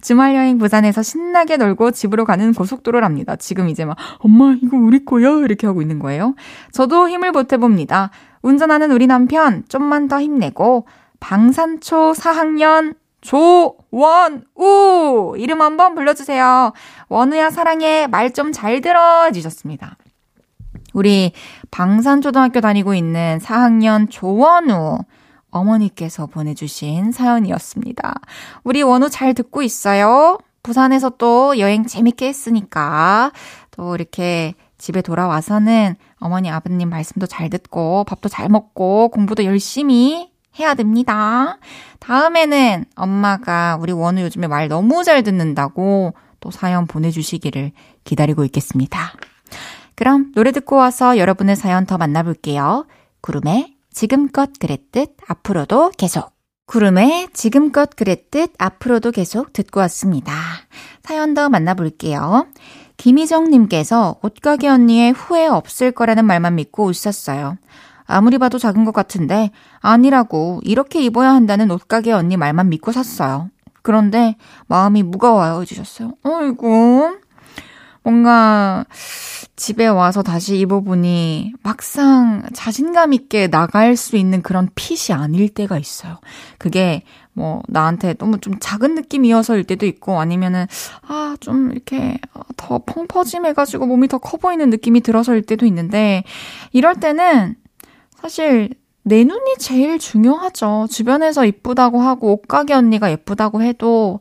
주말 0.00 0.34
여행 0.37 0.58
부산에서 0.58 1.02
신나게 1.02 1.56
놀고 1.56 1.90
집으로 1.90 2.24
가는 2.24 2.54
고속도로랍니다. 2.54 3.37
지금 3.37 3.68
이제 3.68 3.84
막, 3.84 3.96
엄마, 4.18 4.56
이거 4.62 4.76
우리 4.76 5.04
거야? 5.04 5.28
이렇게 5.40 5.66
하고 5.66 5.82
있는 5.82 5.98
거예요. 5.98 6.34
저도 6.72 7.08
힘을 7.08 7.32
보태봅니다. 7.32 8.11
운전하는 8.42 8.90
우리 8.92 9.07
남편, 9.07 9.64
좀만 9.68 10.09
더 10.09 10.20
힘내고, 10.20 10.87
방산초 11.20 12.12
4학년 12.12 12.94
조원우! 13.20 14.42
이름 15.38 15.61
한번 15.62 15.94
불러주세요. 15.94 16.72
원우야, 17.09 17.51
사랑해. 17.51 18.07
말 18.07 18.31
좀 18.33 18.53
잘 18.53 18.81
들어. 18.81 19.24
해주셨습니다. 19.24 19.96
우리 20.94 21.33
방산초등학교 21.70 22.61
다니고 22.61 22.94
있는 22.94 23.38
4학년 23.42 24.11
조원우 24.11 24.98
어머니께서 25.51 26.27
보내주신 26.27 27.12
사연이었습니다. 27.12 28.14
우리 28.64 28.83
원우 28.83 29.11
잘 29.11 29.35
듣고 29.35 29.62
있어요? 29.62 30.38
부산에서 30.62 31.11
또 31.11 31.59
여행 31.59 31.87
재밌게 31.87 32.29
했으니까 32.29 33.33
또 33.70 33.94
이렇게 33.94 34.55
집에 34.77 35.03
돌아와서는 35.03 35.96
어머니 36.18 36.50
아버님 36.50 36.90
말씀도 36.90 37.26
잘 37.26 37.50
듣고 37.50 38.04
밥도 38.04 38.28
잘 38.28 38.48
먹고 38.48 39.09
공부도 39.11 39.44
열심히 39.44 40.31
해야 40.59 40.74
됩니다. 40.74 41.59
다음에는 42.00 42.85
엄마가 42.96 43.78
우리 43.81 43.92
원우 43.92 44.20
요즘에 44.22 44.46
말 44.46 44.68
너무 44.68 45.04
잘 45.04 45.22
듣는다고 45.22 46.14
또 46.40 46.50
사연 46.50 46.87
보내주시기를 46.87 47.72
기다리고 48.04 48.44
있겠습니다. 48.44 49.12
그럼 49.94 50.33
노래 50.35 50.52
듣고 50.52 50.76
와서 50.76 51.18
여러분의 51.18 51.57
사연 51.57 51.87
더 51.87 51.98
만나볼게요. 51.98 52.87
구름의 53.20 53.74
지금껏 53.92 54.50
그랬듯 54.59 55.16
앞으로도 55.26 55.92
계속. 55.96 56.33
구름의 56.66 57.31
지금껏 57.33 57.90
그랬듯 57.96 58.52
앞으로도 58.59 59.11
계속 59.11 59.52
듣고 59.52 59.81
왔습니다. 59.81 60.33
사연 61.02 61.35
더 61.35 61.48
만나볼게요. 61.48 62.46
김희정님께서 62.98 64.16
옷가게 64.22 64.68
언니의 64.68 65.12
후회 65.12 65.46
없을 65.46 65.92
거라는 65.92 66.26
말만 66.26 66.56
믿고 66.56 66.84
웃었어요. 66.84 67.56
아무리 68.06 68.38
봐도 68.38 68.58
작은 68.58 68.84
것 68.84 68.92
같은데 68.92 69.50
아니라고 69.80 70.61
이렇게 70.64 71.02
입어야 71.02 71.30
한다는 71.32 71.70
옷가게 71.70 72.12
언니 72.12 72.37
말만 72.37 72.68
믿고 72.68 72.92
샀어요. 72.92 73.50
그런데 73.82 74.37
마음이 74.66 75.02
무거워요 75.02 75.62
해주셨어요. 75.62 76.12
어이구 76.22 77.18
뭔가 78.02 78.84
집에 79.56 79.87
와서 79.87 80.22
다시 80.22 80.58
입어보니 80.58 81.52
막상 81.62 82.44
자신감 82.52 83.12
있게 83.12 83.48
나갈 83.48 83.96
수 83.96 84.16
있는 84.16 84.42
그런 84.42 84.68
핏이 84.74 85.16
아닐 85.16 85.48
때가 85.48 85.78
있어요. 85.78 86.18
그게 86.58 87.02
뭐 87.32 87.62
나한테 87.68 88.14
너무 88.14 88.38
좀 88.40 88.54
작은 88.58 88.94
느낌이어서일 88.94 89.64
때도 89.64 89.87
있고 89.87 90.20
아니면은 90.20 90.66
아 91.06 91.28
좀 91.40 91.70
이렇게 91.70 92.18
더 92.56 92.78
펑퍼짐해가지고 92.84 93.87
몸이 93.87 94.08
더 94.08 94.18
커 94.18 94.37
보이는 94.38 94.68
느낌이 94.70 95.00
들어서일 95.00 95.42
때도 95.42 95.66
있는데 95.66 96.24
이럴 96.72 96.96
때는 96.96 97.54
사실 98.20 98.70
내 99.04 99.24
눈이 99.24 99.56
제일 99.58 99.98
중요하죠. 99.98 100.88
주변에서 100.90 101.44
이쁘다고 101.46 102.00
하고 102.00 102.32
옷가게 102.32 102.74
언니가 102.74 103.11
예쁘다고 103.11 103.62
해도 103.62 104.18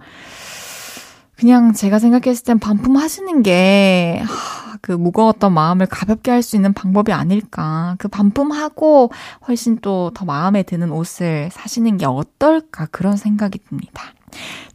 그냥 1.37 1.73
제가 1.73 1.99
생각했을 1.99 2.43
땐 2.45 2.59
반품하시는 2.59 3.43
게, 3.43 4.21
하, 4.25 4.77
그 4.81 4.91
무거웠던 4.91 5.53
마음을 5.53 5.85
가볍게 5.85 6.31
할 6.31 6.41
수 6.41 6.55
있는 6.55 6.73
방법이 6.73 7.11
아닐까. 7.13 7.95
그 7.99 8.07
반품하고 8.07 9.11
훨씬 9.47 9.77
또 9.77 10.11
더 10.13 10.25
마음에 10.25 10.63
드는 10.63 10.91
옷을 10.91 11.49
사시는 11.51 11.97
게 11.97 12.05
어떨까. 12.05 12.87
그런 12.91 13.17
생각이 13.17 13.59
듭니다. 13.69 14.03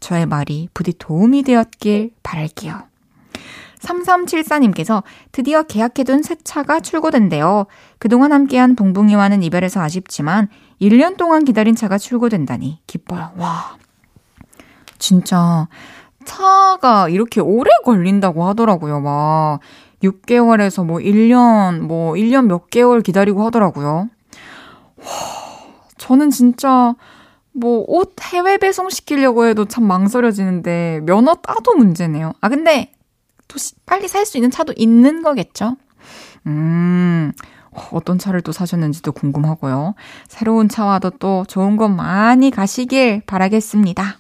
저의 0.01 0.27
말이 0.27 0.69
부디 0.75 0.93
도움이 0.97 1.43
되었길 1.43 2.13
바랄게요. 2.23 2.83
3374님께서 3.81 5.03
드디어 5.33 5.65
계약해둔 5.65 6.23
새 6.23 6.37
차가 6.45 6.79
출고된대요. 6.81 7.67
그동안 7.99 8.33
함께한 8.33 8.77
봉봉이와는 8.77 9.43
이별해서 9.43 9.81
아쉽지만 9.81 10.49
1년 10.81 11.17
동안 11.17 11.45
기다린 11.45 11.75
차가 11.75 11.99
출고된다니 11.99 12.81
기뻐요. 12.87 13.33
와. 13.37 13.77
진짜 14.99 15.67
차가 16.25 17.09
이렇게 17.09 17.41
오래 17.41 17.71
걸린다고 17.85 18.45
하더라고요. 18.49 19.01
막 19.01 19.61
6개월에서 20.03 20.85
뭐 20.85 20.99
1년, 20.99 21.81
뭐 21.81 22.15
1년 22.15 22.47
몇 22.47 22.71
개월 22.71 23.01
기다리고 23.03 23.45
하더라고요. 23.47 24.09
와, 24.99 25.05
저는 25.99 26.31
진짜 26.31 26.95
뭐 27.53 27.85
옷 27.89 28.15
해외 28.33 28.57
배송 28.59 28.89
시키려고 28.91 29.47
해도 29.47 29.65
참 29.67 29.85
망설여지는데 29.85 31.01
면허 31.05 31.35
따도 31.37 31.75
문제네요. 31.75 32.33
아, 32.41 32.49
근데 32.49 32.93
또 33.49 33.57
빨리 33.87 34.09
살 34.09 34.25
수 34.25 34.39
있는 34.39 34.51
차도 34.51 34.73
있는 34.77 35.23
거겠죠? 35.23 35.77
음, 36.47 37.33
어떤 37.93 38.19
차를 38.19 38.41
또 38.41 38.53
사셨는지도 38.53 39.13
궁금하고요. 39.13 39.95
새로운 40.29 40.69
차와도 40.69 41.11
또 41.19 41.45
좋은 41.47 41.77
것 41.77 41.89
많이 41.89 42.51
가시길 42.51 43.23
바라겠습니다. 43.27 44.19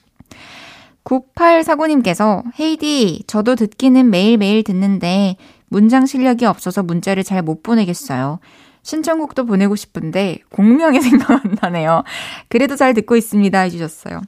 9849님께서 1.05 2.43
헤이디, 2.59 3.25
저도 3.27 3.55
듣기는 3.57 4.09
매일매일 4.11 4.63
듣는데 4.63 5.37
문장 5.69 6.07
실력이 6.07 6.45
없어서 6.45 6.83
문자를 6.83 7.25
잘 7.25 7.43
못 7.43 7.63
보내겠어요. 7.63 8.39
신청곡도 8.83 9.47
보내고 9.47 9.77
싶은데 9.77 10.39
공명이 10.51 11.01
생각 11.03 11.31
안 11.31 11.57
나네요. 11.61 12.03
그래도 12.49 12.77
잘 12.77 12.95
듣고 12.95 13.17
있습니다 13.17 13.59
해주셨어요. 13.61 14.21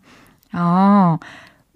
아, 0.53 1.19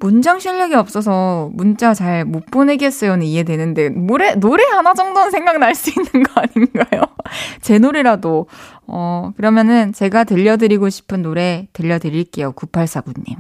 문장 0.00 0.38
실력이 0.38 0.74
없어서 0.74 1.50
문자 1.52 1.92
잘 1.94 2.24
못 2.24 2.46
보내겠어요는 2.50 3.26
이해되는데 3.26 3.90
노래 3.90 4.34
노래 4.34 4.62
하나 4.64 4.94
정도는 4.94 5.30
생각날 5.30 5.74
수 5.74 5.90
있는 5.90 6.22
거 6.24 6.40
아닌가요? 6.40 7.02
제 7.60 7.78
노래라도 7.78 8.46
어 8.86 9.32
그러면은 9.36 9.92
제가 9.92 10.24
들려드리고 10.24 10.88
싶은 10.88 11.22
노래 11.22 11.68
들려드릴게요. 11.72 12.52
9849님. 12.52 13.36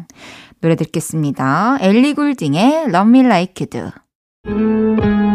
노래 0.60 0.74
듣겠습니다. 0.76 1.78
엘리 1.80 2.14
굴딩의 2.14 2.86
Love 2.88 3.08
Me 3.08 3.20
Like 3.20 3.66
You 3.66 3.90
Do. 4.44 5.27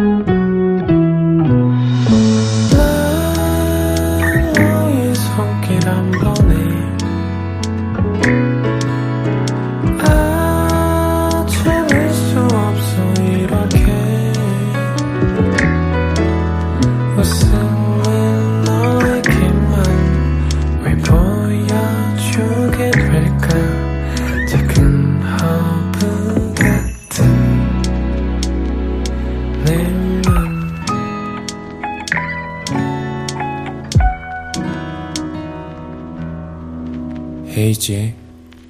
헤이즈의 37.84 38.16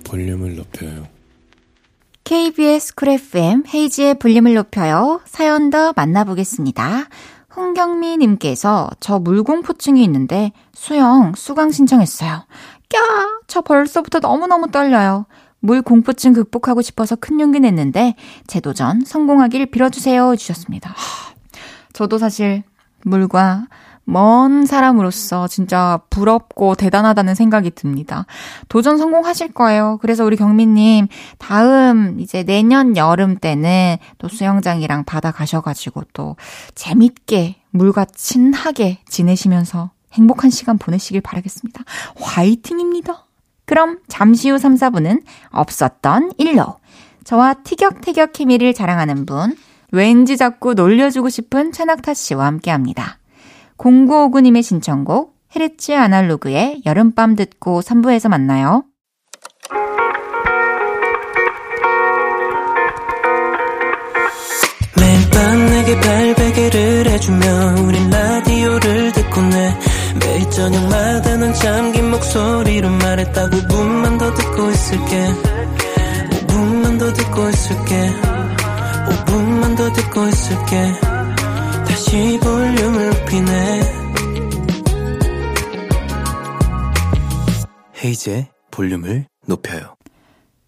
볼륨을 0.06 0.56
높여요. 0.56 1.08
KBS 2.24 2.96
쿨 2.96 3.10
FM 3.10 3.64
헤이즈의 3.72 4.18
볼륨을 4.18 4.56
높여요. 4.56 5.22
사연 5.26 5.70
더 5.70 5.94
만나보겠습니다. 5.96 7.06
홍경미 7.56 8.18
님께서 8.18 8.90
저 9.00 9.20
물공포증이 9.20 10.04
있는데 10.06 10.52
수영 10.74 11.34
수강 11.36 11.72
신청했어요. 11.72 12.48
꺄! 12.90 13.00
저 13.48 13.62
벌써부터 13.62 14.20
너무너무 14.20 14.72
떨려요. 14.72 15.28
물 15.60 15.84
공포증 15.84 16.34
극복하고 16.34 16.82
싶어서 16.82 17.16
큰 17.16 17.40
용기 17.40 17.60
냈는데 17.60 18.16
제 18.48 18.60
도전 18.60 19.02
성공하길 19.06 19.68
빌어주세요 19.68 20.36
주셨습니다. 20.36 20.90
하, 20.90 21.34
저도 21.94 22.18
사실 22.18 22.64
물과 23.04 23.68
먼 24.06 24.66
사람으로서 24.66 25.48
진짜 25.48 26.00
부럽고 26.10 26.76
대단하다는 26.76 27.36
생각이 27.36 27.72
듭니다. 27.72 28.26
도전 28.68 28.98
성공하실 28.98 29.54
거예요. 29.54 29.98
그래서 30.02 30.26
우리 30.26 30.36
경민님, 30.36 31.08
다음 31.38 32.20
이제 32.20 32.44
내년 32.44 32.98
여름 32.98 33.38
때는 33.38 33.98
또 34.18 34.28
수영장이랑 34.28 35.06
바다 35.06 35.32
가셔가지고 35.32 36.04
또 36.14 36.36
재밌게 36.76 37.56
물과 37.72 38.06
친하게 38.14 39.00
지내시면서 39.08 39.92
행복한 40.14 40.50
시간 40.50 40.78
보내시길 40.78 41.22
바라겠습니다. 41.22 41.84
화이팅입니다. 42.20 43.26
그럼 43.66 44.00
잠시 44.08 44.50
후 44.50 44.58
3, 44.58 44.76
4분은 44.76 45.24
없었던 45.50 46.34
일로. 46.38 46.78
저와 47.24 47.54
티격태격 47.64 48.34
케미를 48.34 48.74
자랑하는 48.74 49.26
분, 49.26 49.56
왠지 49.92 50.38
자꾸 50.38 50.74
놀려주고 50.74 51.30
싶은 51.30 51.72
최낙타 51.72 52.14
씨와 52.14 52.46
함께 52.46 52.70
합니다. 52.72 53.18
0959님의 53.84 54.64
신청곡 54.64 55.36
헤르츠 55.54 55.92
아날로그의 55.92 56.84
여름밤 56.86 57.36
듣고 57.36 57.82
3부에서 57.82 58.30
만나요. 58.30 58.86
매일 64.98 65.30
밤 65.32 65.66
내게 65.66 66.00
발베개를 66.00 67.10
해주며 67.10 67.76
우린 67.84 68.10
라디오를 68.10 69.12
듣고 69.12 69.42
내 69.42 69.78
매일 70.22 70.50
저녁마다 70.50 71.38
넌 71.38 71.54
잠긴 71.54 72.10
목소리로 72.12 72.90
말했다 72.90 73.50
5분만 73.50 74.18
더 74.18 74.34
듣고 74.34 74.70
있을게. 74.70 75.28
5분만 76.30 77.00
더 77.00 77.12
듣고 77.12 77.50
있을게. 77.50 78.12
5분만 79.26 79.76
더 79.76 79.92
듣고 79.92 80.26
있을게. 80.28 80.94
다시 81.86 82.40
볼륨을 82.42 83.13
높이네. 83.34 83.82
헤이즈의 88.04 88.50
볼륨을 88.70 89.26
높여요. 89.48 89.96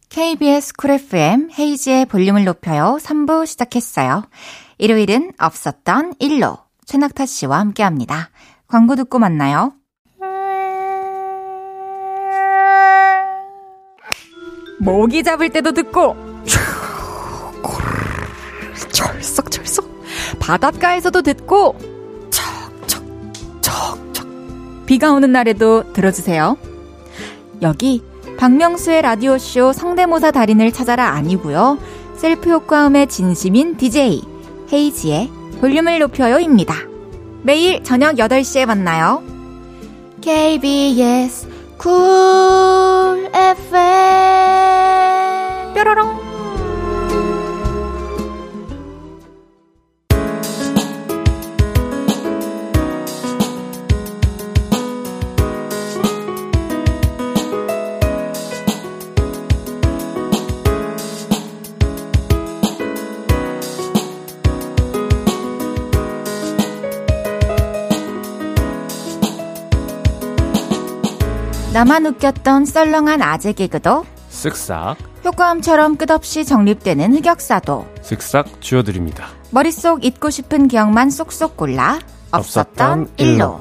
KBS 0.10 0.74
쿨 0.76 0.92
FM 0.92 1.52
헤이즈의 1.58 2.08
볼륨을 2.08 2.44
높여요. 2.44 2.98
3부 3.00 3.46
시작했어요. 3.46 4.24
일요일은 4.80 5.34
없었던 5.38 6.16
일로 6.20 6.58
최낙타 6.86 7.28
씨와 7.28 7.60
함께합니다. 7.60 8.32
광고 8.68 8.96
듣고 8.96 9.20
만나요. 9.20 9.74
모기 14.80 15.24
잡을 15.24 15.50
때도 15.50 15.74
듣고 15.74 16.16
철썩철썩. 18.92 19.86
바닷가에서도 20.40 21.22
듣고 21.22 21.95
척척 23.76 24.28
비가 24.86 25.12
오는 25.12 25.32
날에도 25.32 25.92
들어주세요. 25.94 26.58
여기 27.62 28.04
박명수의 28.38 29.02
라디오쇼 29.02 29.74
성대모사 29.74 30.32
달인을 30.32 30.72
찾아라 30.72 31.10
아니고요. 31.10 31.78
셀프 32.16 32.50
효과음의 32.50 33.08
진심인 33.08 33.78
DJ 33.78 34.22
헤이지의 34.72 35.30
볼륨을 35.60 36.00
높여요입니다. 36.00 36.76
매일 37.44 37.84
저녁 37.84 38.16
8시에 38.16 38.66
만나요. 38.66 39.24
KBS 40.22 41.48
쿨 41.78 43.30
FM 43.34 43.74
뾰로롱 45.74 46.25
나만 71.76 72.06
웃겼던 72.06 72.64
썰렁한 72.64 73.22
아재 73.22 73.52
개그도 73.52 74.06
쓱싹 74.32 74.96
효과음처럼 75.26 75.98
끝없이 75.98 76.46
정립되는 76.46 77.14
흑역사도 77.18 77.86
쓱싹 78.02 78.62
쥐어드립니다. 78.62 79.28
머릿속 79.52 80.06
잊고 80.06 80.30
싶은 80.30 80.70
기억만 80.70 81.10
쏙쏙 81.10 81.58
골라 81.58 82.00
없었던 82.32 83.10
일로. 83.18 83.60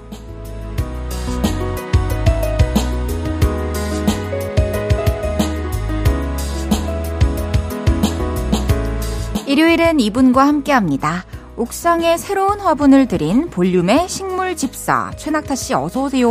일요일은 9.48 9.98
이분과 9.98 10.46
함께합니다. 10.46 11.24
옥상에 11.56 12.16
새로운 12.16 12.58
화분을 12.58 13.06
들인 13.06 13.48
볼륨의 13.48 14.08
식물 14.08 14.56
집사 14.56 15.12
최낙타 15.16 15.54
씨 15.54 15.72
어서 15.74 16.02
오세요. 16.04 16.28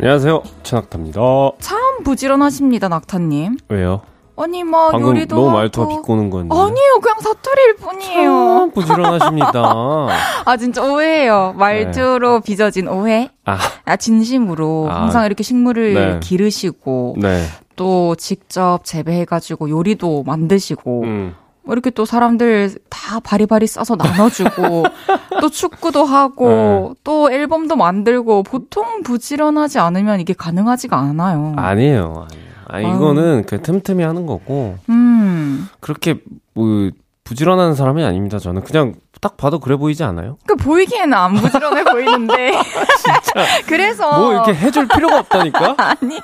안녕하세요. 0.00 0.42
천학타입니다. 0.62 1.20
참 1.60 2.02
부지런하십니다, 2.04 2.88
낙타님. 2.88 3.58
왜요? 3.68 4.00
아니 4.34 4.64
뭐 4.64 4.88
방금 4.90 5.10
요리도 5.10 5.36
너무. 5.36 5.50
말투가 5.50 5.88
비꼬는 5.88 6.30
건데. 6.30 6.54
아니에요, 6.54 7.00
그냥 7.02 7.20
사투리일 7.20 7.76
뿐이에요. 7.76 8.30
참 8.30 8.70
부지런하십니다. 8.72 9.62
아 10.46 10.56
진짜 10.56 10.82
오해예요. 10.82 11.54
말투로 11.58 12.40
빚어진 12.40 12.88
오해. 12.88 13.30
아, 13.44 13.58
아 13.84 13.96
진심으로 13.96 14.88
아, 14.90 15.02
항상 15.02 15.26
이렇게 15.26 15.42
식물을 15.42 15.94
네. 15.94 16.20
기르시고 16.20 17.16
네. 17.18 17.44
또 17.76 18.14
직접 18.14 18.80
재배해가지고 18.84 19.68
요리도 19.68 20.22
만드시고 20.22 21.02
음. 21.02 21.34
뭐 21.64 21.74
이렇게 21.74 21.90
또 21.90 22.04
사람들 22.04 22.74
다 22.88 23.20
바리바리 23.20 23.66
싸서 23.66 23.96
나눠주고 23.96 24.84
또 25.40 25.48
축구도 25.48 26.04
하고 26.04 26.48
네. 26.48 27.00
또 27.04 27.30
앨범도 27.30 27.76
만들고 27.76 28.42
보통 28.42 29.02
부지런하지 29.02 29.78
않으면 29.78 30.20
이게 30.20 30.32
가능하지가 30.34 30.98
않아요. 30.98 31.54
아니에요. 31.56 32.26
아니에요. 32.26 32.26
아니, 32.72 32.86
아유. 32.86 32.96
이거는 32.96 33.44
그 33.46 33.60
틈틈이 33.60 34.02
하는 34.02 34.24
거고, 34.24 34.78
음. 34.88 35.68
그렇게 35.80 36.20
뭐, 36.54 36.90
부지런한 37.24 37.74
사람이 37.74 38.02
아닙니다. 38.02 38.38
저는 38.38 38.62
그냥 38.62 38.94
딱 39.22 39.36
봐도 39.36 39.60
그래 39.60 39.76
보이지 39.76 40.02
않아요? 40.02 40.36
그 40.48 40.56
보이기에는 40.56 41.14
안 41.14 41.34
부지런해 41.34 41.84
보이는데. 41.90 42.52
그래서 43.68 44.18
뭐 44.18 44.32
이렇게 44.32 44.52
해줄 44.52 44.88
필요가 44.88 45.20
없다니까? 45.20 45.76
아니 46.02 46.20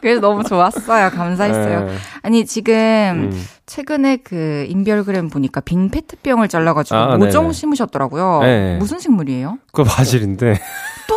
그래서 0.00 0.20
너무 0.20 0.42
좋았어요. 0.42 1.10
감사했어요. 1.10 1.84
네. 1.84 1.94
아니 2.22 2.44
지금 2.44 3.30
음. 3.32 3.46
최근에 3.66 4.16
그 4.24 4.66
인별그램 4.68 5.30
보니까 5.30 5.60
빈 5.60 5.90
페트병을 5.90 6.48
잘라가지고 6.48 6.96
아, 6.98 7.16
모종 7.18 7.44
네네. 7.44 7.52
심으셨더라고요. 7.52 8.40
네. 8.42 8.76
무슨 8.78 8.98
식물이에요? 8.98 9.58
그거 9.72 9.84
바질인데. 9.84 10.60
또? 11.06 11.14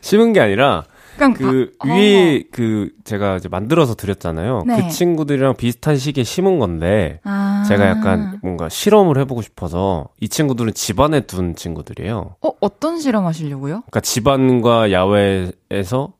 심은 0.00 0.32
게 0.32 0.40
아니라, 0.40 0.82
그냥 1.16 1.32
그 1.34 1.72
바- 1.78 1.88
위에 1.88 2.44
그 2.52 2.90
제가 3.04 3.36
이제 3.36 3.48
만들어서 3.48 3.94
드렸잖아요. 3.94 4.64
네. 4.66 4.82
그 4.82 4.88
친구들이랑 4.90 5.56
비슷한 5.56 5.96
시기에 5.96 6.24
심은 6.24 6.58
건데, 6.58 7.20
아. 7.24 7.64
제가 7.68 7.86
약간 7.88 8.38
뭔가 8.42 8.68
실험을 8.68 9.18
해보고 9.18 9.42
싶어서 9.42 10.08
이 10.20 10.28
친구들은 10.28 10.74
집안에 10.74 11.20
둔 11.20 11.54
친구들이에요. 11.56 12.36
어 12.40 12.50
어떤 12.60 13.00
실험 13.00 13.26
하시려고요? 13.26 13.82
그러니까 13.82 14.00
집안과 14.00 14.92
야외에서 14.92 16.12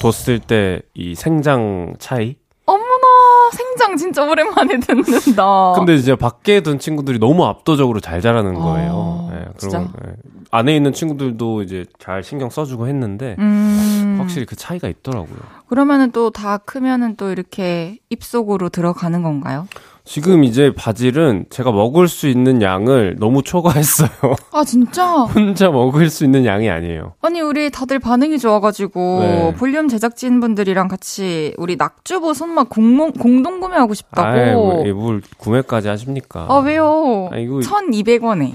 뒀을 0.00 0.40
때 0.40 0.80
이 0.94 1.14
생장 1.14 1.94
차이. 1.98 2.36
어머나 2.66 3.50
생장 3.52 3.96
진짜 3.96 4.24
오랜만에 4.24 4.78
듣는다. 4.80 5.72
근데 5.76 5.94
이제 5.94 6.14
밖에 6.14 6.60
둔 6.60 6.78
친구들이 6.78 7.18
너무 7.18 7.44
압도적으로 7.46 8.00
잘 8.00 8.20
자라는 8.20 8.56
어, 8.56 8.60
거예요. 8.60 9.30
예, 9.32 9.44
진짜? 9.58 9.78
그럼 9.78 9.92
예. 10.06 10.12
안에 10.52 10.74
있는 10.76 10.92
친구들도 10.92 11.62
이제 11.62 11.84
잘 11.98 12.22
신경 12.22 12.48
써주고 12.50 12.86
했는데 12.88 13.36
음, 13.38 13.99
확실히 14.20 14.46
그 14.46 14.56
차이가 14.56 14.88
있더라고요. 14.88 15.38
그러면은 15.68 16.10
또 16.12 16.30
다 16.30 16.58
크면은 16.58 17.16
또 17.16 17.30
이렇게 17.30 17.98
입속으로 18.10 18.68
들어가는 18.68 19.22
건가요? 19.22 19.66
지금 20.04 20.42
이제 20.42 20.72
바질은 20.74 21.46
제가 21.50 21.70
먹을 21.70 22.08
수 22.08 22.26
있는 22.26 22.62
양을 22.62 23.16
너무 23.20 23.42
초과했어요. 23.42 24.08
아 24.50 24.64
진짜? 24.64 25.06
혼자 25.22 25.70
먹을 25.70 26.08
수 26.10 26.24
있는 26.24 26.44
양이 26.46 26.68
아니에요. 26.70 27.12
아니 27.20 27.40
우리 27.40 27.70
다들 27.70 27.98
반응이 28.00 28.38
좋아가지고 28.38 29.18
네. 29.20 29.54
볼륨 29.56 29.86
제작진 29.88 30.40
분들이랑 30.40 30.88
같이 30.88 31.54
우리 31.58 31.76
낙주보 31.76 32.34
손맛 32.34 32.68
공동 32.70 33.12
공동 33.12 33.60
구매하고 33.60 33.94
싶다고. 33.94 34.26
아이, 34.28 34.52
뭐, 34.52 34.84
이뭘 34.86 35.22
구매까지 35.36 35.88
하십니까? 35.88 36.46
아 36.48 36.58
왜요? 36.58 37.28
아, 37.30 37.36
이거- 37.36 37.58
1,200원에. 37.60 38.54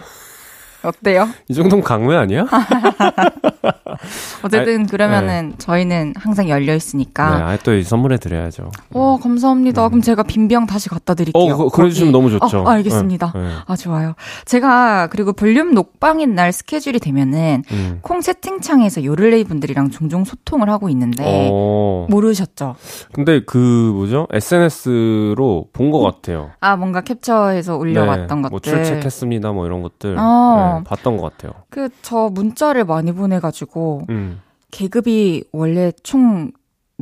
어때요? 0.85 1.27
이 1.49 1.53
정도면 1.53 1.83
강매 1.83 2.15
아니야? 2.15 2.45
어쨌든 4.43 4.85
그러면은 4.85 5.53
저희는 5.57 6.13
항상 6.17 6.49
열려 6.49 6.65
네, 6.71 6.75
있으니까. 6.75 7.47
아, 7.49 7.57
또 7.63 7.81
선물해 7.81 8.17
드려야죠. 8.17 8.69
어, 8.93 9.17
감사합니다. 9.21 9.87
그럼 9.87 10.01
제가 10.01 10.23
빈병 10.23 10.65
다시 10.67 10.89
갖다 10.89 11.13
드릴게요. 11.13 11.53
어, 11.53 11.57
그, 11.57 11.69
그래 11.69 11.89
주시면 11.89 12.11
거기. 12.11 12.23
너무 12.29 12.39
좋죠. 12.39 12.61
어, 12.63 12.69
알겠습니다. 12.69 13.31
네, 13.35 13.41
네. 13.41 13.49
아, 13.65 13.75
좋아요. 13.75 14.13
제가 14.45 15.07
그리고 15.07 15.33
볼륨 15.33 15.73
녹방인 15.73 16.35
날 16.35 16.51
스케줄이 16.51 16.99
되면은 16.99 17.63
음. 17.71 17.99
콩 18.01 18.21
채팅창에서 18.21 19.03
요를레이 19.03 19.43
분들이랑 19.45 19.89
종종 19.91 20.23
소통을 20.23 20.69
하고 20.69 20.89
있는데 20.89 21.23
어. 21.51 22.05
모르셨죠? 22.09 22.75
근데 23.13 23.41
그 23.45 23.57
뭐죠? 23.93 24.27
SNS로 24.31 25.67
본 25.73 25.85
것 25.91 25.99
같아요. 26.01 26.49
아, 26.59 26.75
뭔가 26.75 27.01
캡처해서 27.01 27.77
올려왔던 27.77 28.41
네, 28.41 28.49
것들. 28.49 28.49
뭐 28.49 28.59
출첵했습니다. 28.59 29.51
뭐 29.51 29.65
이런 29.67 29.81
것들 29.83 30.15
어. 30.17 30.74
네, 30.79 30.83
봤던 30.83 31.17
것 31.17 31.23
같아요. 31.37 31.53
그 31.69 31.89
저 32.01 32.29
문자를 32.31 32.85
많이 32.85 33.11
보내가지고 33.11 34.05
음. 34.09 34.41
계급이 34.71 35.45
원래 35.51 35.91
총 36.03 36.51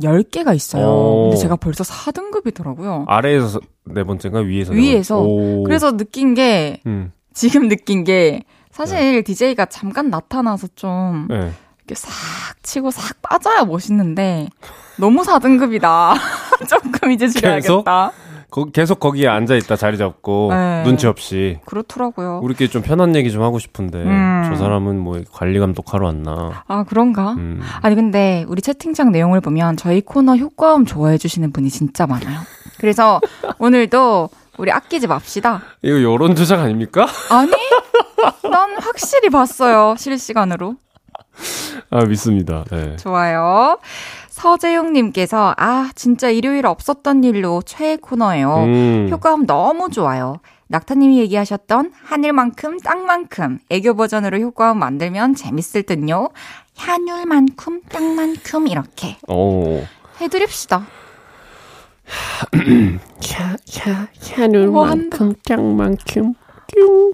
10개가 0.00 0.54
있어요. 0.56 0.86
오. 0.86 1.22
근데 1.28 1.36
제가 1.36 1.56
벌써 1.56 1.84
4등급이더라고요. 1.84 3.04
아래에서 3.06 3.60
네 3.84 4.02
번째인가 4.04 4.40
위에서 4.40 4.72
네 4.72 4.78
위에서. 4.80 5.20
오. 5.22 5.62
그래서 5.64 5.96
느낀 5.96 6.34
게, 6.34 6.80
음. 6.86 7.12
지금 7.32 7.68
느낀 7.68 8.04
게, 8.04 8.44
사실 8.72 9.22
DJ가 9.22 9.66
잠깐 9.66 10.10
나타나서 10.10 10.68
좀 10.74 11.26
네. 11.28 11.52
이렇게 11.78 11.94
싹 11.94 12.10
치고 12.62 12.90
싹 12.90 13.20
빠져야 13.22 13.64
멋있는데, 13.64 14.48
너무 14.98 15.22
4등급이다. 15.22 16.14
조금 16.68 17.12
이제 17.12 17.28
줄여야겠다. 17.28 18.12
거, 18.54 18.66
계속 18.66 19.00
거기에 19.00 19.26
앉아 19.26 19.56
있다 19.56 19.74
자리 19.74 19.98
잡고 19.98 20.50
네. 20.52 20.84
눈치 20.84 21.08
없이 21.08 21.58
그렇더라고요. 21.64 22.38
우리끼리 22.40 22.70
좀 22.70 22.82
편한 22.82 23.16
얘기 23.16 23.32
좀 23.32 23.42
하고 23.42 23.58
싶은데 23.58 23.98
음. 23.98 24.44
저 24.48 24.54
사람은 24.54 25.00
뭐 25.00 25.20
관리 25.32 25.58
감독하러 25.58 26.06
왔나? 26.06 26.62
아, 26.68 26.84
그런가? 26.84 27.32
음. 27.32 27.60
아니 27.82 27.96
근데 27.96 28.44
우리 28.46 28.62
채팅창 28.62 29.10
내용을 29.10 29.40
보면 29.40 29.76
저희 29.76 30.00
코너 30.00 30.36
효과음 30.36 30.86
좋아해 30.86 31.18
주시는 31.18 31.52
분이 31.52 31.68
진짜 31.68 32.06
많아요. 32.06 32.38
그래서 32.78 33.20
오늘도 33.58 34.30
우리 34.58 34.70
아끼지 34.70 35.08
맙시다. 35.08 35.60
이거 35.82 36.00
여론 36.04 36.36
조작 36.36 36.60
아닙니까? 36.60 37.08
아니? 37.32 37.50
난 38.48 38.76
확실히 38.78 39.30
봤어요. 39.30 39.96
실시간으로. 39.98 40.76
아 41.90 42.04
믿습니다. 42.04 42.64
네. 42.70 42.94
좋아요. 42.98 43.78
서재용님께서 44.34 45.54
아 45.56 45.90
진짜 45.94 46.28
일요일 46.28 46.66
없었던 46.66 47.22
일로 47.22 47.62
최애 47.64 47.98
코너예요. 47.98 48.64
음. 48.64 49.08
효과음 49.08 49.46
너무 49.46 49.90
좋아요. 49.90 50.40
낙타님이 50.66 51.18
얘기하셨던 51.20 51.92
하늘만큼 52.02 52.80
땅만큼 52.80 53.60
애교 53.70 53.94
버전으로 53.94 54.38
효과음 54.40 54.78
만들면 54.78 55.36
재밌을 55.36 55.84
듯요. 55.84 56.30
하늘만큼 56.76 57.82
땅만큼 57.88 58.66
이렇게 58.66 59.18
오. 59.28 59.84
해드립시다. 60.20 60.84
야, 63.34 63.56
야, 63.88 64.08
하늘만큼 64.34 65.34
땅만큼 65.44 66.34
뀨. 66.66 67.12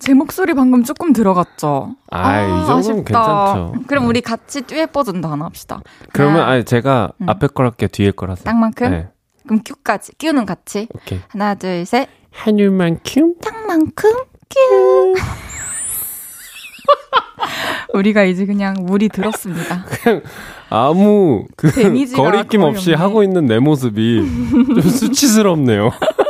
제 0.00 0.14
목소리 0.14 0.54
방금 0.54 0.82
조금 0.82 1.12
들어갔죠? 1.12 1.94
아, 2.10 2.40
이 2.40 2.48
정도면. 2.66 3.04
괜찮죠. 3.04 3.74
그럼 3.86 4.06
우리 4.06 4.22
같이 4.22 4.62
듀엣 4.62 4.92
버전도 4.92 5.28
하나 5.28 5.44
합시다. 5.44 5.82
그러면 6.12 6.42
아니 6.48 6.64
제가 6.64 7.10
음. 7.18 7.28
앞에 7.28 7.48
걸 7.48 7.66
할게요. 7.66 7.88
뒤에 7.92 8.10
걸 8.10 8.30
하세요. 8.30 8.44
땅만큼? 8.44 8.90
네. 8.90 9.08
그럼 9.44 9.60
큐까지, 9.64 10.12
큐는 10.18 10.46
같이. 10.46 10.88
오케이. 10.94 11.20
하나, 11.28 11.54
둘, 11.54 11.84
셋. 11.84 12.08
하늘만큼 12.32 13.34
땅만큼 13.42 14.10
큐. 14.48 15.14
우리가 17.94 18.24
이제 18.24 18.46
그냥 18.46 18.74
물이 18.80 19.08
들었습니다. 19.10 19.84
아무 20.70 21.46
그 21.56 21.70
거리낌 22.14 22.62
없이. 22.62 22.94
하고 22.94 23.22
있는 23.22 23.46
내 23.46 23.58
모습이 23.58 24.22
좀 24.50 24.80
수치스럽네요. 24.82 25.90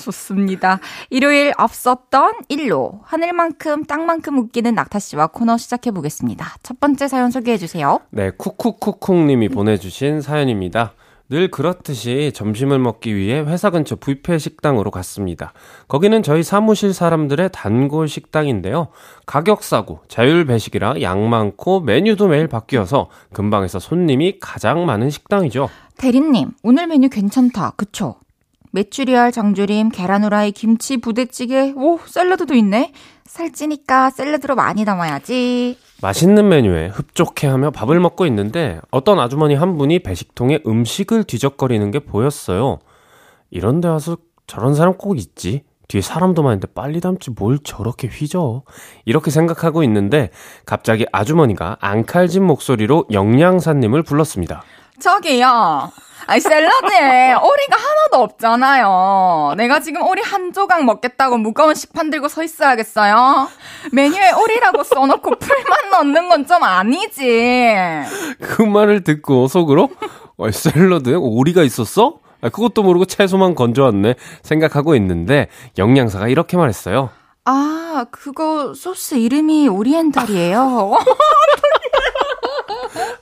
좋습니다. 0.00 0.80
일요일 1.10 1.52
없었던 1.56 2.32
일로 2.48 3.00
하늘만큼 3.04 3.84
땅만큼 3.84 4.38
웃기는 4.38 4.74
낙타 4.74 4.98
씨와 4.98 5.28
코너 5.28 5.56
시작해 5.56 5.90
보겠습니다. 5.90 6.56
첫 6.62 6.80
번째 6.80 7.08
사연 7.08 7.30
소개해 7.30 7.58
주세요. 7.58 8.00
네, 8.10 8.30
쿡쿡쿡쿡님이 8.36 9.48
보내주신 9.50 10.20
사연입니다. 10.20 10.94
늘 11.30 11.48
그렇듯이 11.48 12.32
점심을 12.34 12.80
먹기 12.80 13.14
위해 13.14 13.38
회사 13.38 13.70
근처 13.70 13.94
뷔페 13.94 14.38
식당으로 14.38 14.90
갔습니다. 14.90 15.52
거기는 15.86 16.24
저희 16.24 16.42
사무실 16.42 16.92
사람들의 16.92 17.50
단골 17.52 18.08
식당인데요. 18.08 18.88
가격 19.26 19.62
싸고 19.62 20.00
자율 20.08 20.44
배식이라 20.44 21.02
양 21.02 21.30
많고 21.30 21.82
메뉴도 21.82 22.26
매일 22.26 22.48
바뀌어서 22.48 23.10
근방에서 23.32 23.78
손님이 23.78 24.38
가장 24.40 24.84
많은 24.86 25.10
식당이죠. 25.10 25.68
대리님, 25.98 26.50
오늘 26.64 26.88
메뉴 26.88 27.08
괜찮다. 27.08 27.74
그쵸? 27.76 28.16
메추리알 28.72 29.32
장조림, 29.32 29.90
계란 29.90 30.24
후라이, 30.24 30.52
김치, 30.52 30.96
부대찌개, 30.96 31.72
오, 31.76 31.98
샐러드도 32.04 32.54
있네. 32.54 32.92
살찌니까 33.24 34.10
샐러드로 34.10 34.54
많이 34.54 34.84
담아야지. 34.84 35.78
맛있는 36.02 36.48
메뉴에 36.48 36.88
흡족해하며 36.88 37.72
밥을 37.72 38.00
먹고 38.00 38.26
있는데 38.26 38.80
어떤 38.90 39.20
아주머니 39.20 39.54
한 39.54 39.76
분이 39.76 40.00
배식통에 40.00 40.60
음식을 40.66 41.24
뒤적거리는 41.24 41.90
게 41.90 41.98
보였어요. 42.00 42.78
이런 43.50 43.80
데 43.80 43.88
와서 43.88 44.16
저런 44.46 44.74
사람 44.74 44.94
꼭 44.94 45.18
있지. 45.18 45.62
뒤에 45.88 46.00
사람도 46.00 46.42
많은데 46.44 46.68
빨리 46.72 47.00
담지 47.00 47.32
뭘 47.32 47.58
저렇게 47.64 48.06
휘저. 48.08 48.62
이렇게 49.04 49.30
생각하고 49.30 49.82
있는데 49.84 50.30
갑자기 50.64 51.04
아주머니가 51.10 51.78
앙칼진 51.80 52.44
목소리로 52.44 53.06
영양사님을 53.12 54.04
불렀습니다. 54.04 54.62
저기요. 55.00 55.90
아니, 56.30 56.40
샐러드에 56.40 57.32
오리가 57.34 57.76
하나도 57.76 58.22
없잖아요. 58.22 59.54
내가 59.56 59.80
지금 59.80 60.06
오리 60.06 60.22
한 60.22 60.52
조각 60.52 60.84
먹겠다고 60.84 61.38
무거운 61.38 61.74
식판 61.74 62.10
들고 62.10 62.28
서 62.28 62.44
있어야겠어요? 62.44 63.48
메뉴에 63.90 64.30
오리라고 64.30 64.84
써놓고 64.84 65.34
풀만 65.40 65.90
넣는 65.90 66.28
건 66.28 66.46
좀 66.46 66.62
아니지. 66.62 67.82
그 68.40 68.62
말을 68.62 69.02
듣고 69.02 69.48
속으로 69.48 69.88
어, 70.36 70.50
샐러드에 70.52 71.14
오리가 71.16 71.64
있었어? 71.64 72.20
아, 72.42 72.48
그것도 72.48 72.84
모르고 72.84 73.06
채소만 73.06 73.56
건져왔네 73.56 74.14
생각하고 74.42 74.94
있는데 74.94 75.48
영양사가 75.78 76.28
이렇게 76.28 76.56
말했어요. 76.56 77.10
아, 77.44 78.06
그거 78.12 78.72
소스 78.74 79.16
이름이 79.16 79.66
오리엔탈이에요. 79.68 80.92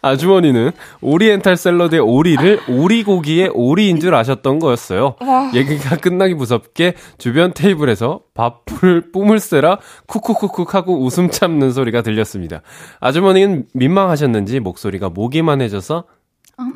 아주머니는 0.03 0.73
오리엔탈 1.01 1.57
샐러드의 1.57 2.01
오리를 2.01 2.61
오리고기의 2.69 3.51
오리인 3.53 4.01
줄 4.01 4.15
아셨던 4.15 4.59
거였어요. 4.59 5.17
얘기가 5.55 5.97
끝나기 5.97 6.35
무섭게 6.35 6.95
주변 7.19 7.53
테이블에서 7.53 8.21
밥풀 8.35 9.11
뿜을 9.13 9.41
새라 9.41 9.79
쿡쿡쿡쿡 10.07 10.75
하고 10.75 11.05
웃음 11.05 11.31
참는 11.31 11.73
소리가 11.73 12.03
들렸습니다. 12.03 12.63
아주머니는 13.01 13.67
민망하셨는지 13.75 14.61
목소리가 14.61 15.09
모기만 15.09 15.61
해져서 15.61 15.99
어, 15.99 16.18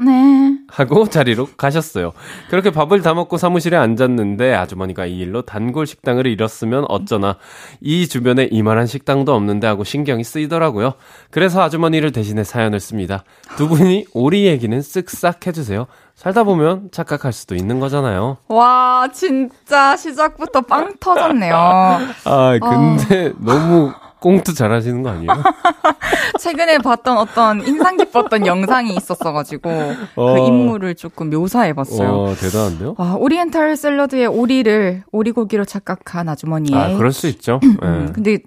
네. 0.00 0.58
하고 0.68 1.08
자리로 1.08 1.48
가셨어요. 1.56 2.12
그렇게 2.50 2.70
밥을 2.70 3.02
다 3.02 3.14
먹고 3.14 3.36
사무실에 3.36 3.76
앉았는데 3.76 4.54
아주머니가 4.54 5.06
이 5.06 5.18
일로 5.18 5.42
단골 5.42 5.86
식당을 5.86 6.26
잃었으면 6.26 6.86
어쩌나 6.88 7.36
이 7.80 8.06
주변에 8.06 8.48
이만한 8.50 8.86
식당도 8.86 9.34
없는데 9.34 9.66
하고 9.66 9.84
신경이 9.84 10.22
쓰이더라고요. 10.24 10.94
그래서 11.30 11.62
아주머니를 11.62 12.12
대신해 12.12 12.44
사연을 12.44 12.78
씁니다. 12.80 13.24
두 13.56 13.68
분이 13.68 14.06
오리 14.14 14.46
얘기는 14.46 14.78
쓱싹 14.78 15.46
해주세요. 15.46 15.86
살다 16.14 16.44
보면 16.44 16.90
착각할 16.92 17.32
수도 17.32 17.56
있는 17.56 17.80
거잖아요. 17.80 18.36
와, 18.48 19.08
진짜 19.12 19.96
시작부터 19.96 20.60
빵 20.60 20.94
터졌네요. 21.00 21.54
아, 21.54 22.58
근데 22.60 23.32
너무 23.38 23.92
꽁트 24.22 24.54
잘 24.54 24.72
하시는 24.72 25.02
거 25.02 25.10
아니에요? 25.10 25.30
최근에 26.38 26.78
봤던 26.78 27.18
어떤 27.18 27.66
인상 27.66 27.96
깊었던 27.96 28.46
영상이 28.46 28.94
있었어가지고 28.94 29.70
어. 30.16 30.34
그 30.34 30.38
인물을 30.46 30.94
조금 30.94 31.28
묘사해봤어요. 31.30 32.08
어, 32.08 32.34
대단한데요? 32.34 32.94
와, 32.96 33.16
오리엔탈 33.16 33.76
샐러드에 33.76 34.26
오리를 34.26 35.02
오리고기로 35.10 35.64
착각한 35.64 36.28
아주머니의 36.28 36.80
아, 36.80 36.96
그럴 36.96 37.12
수 37.12 37.26
있죠. 37.28 37.60
음, 37.64 37.76
예. 37.82 38.12
근데 38.12 38.38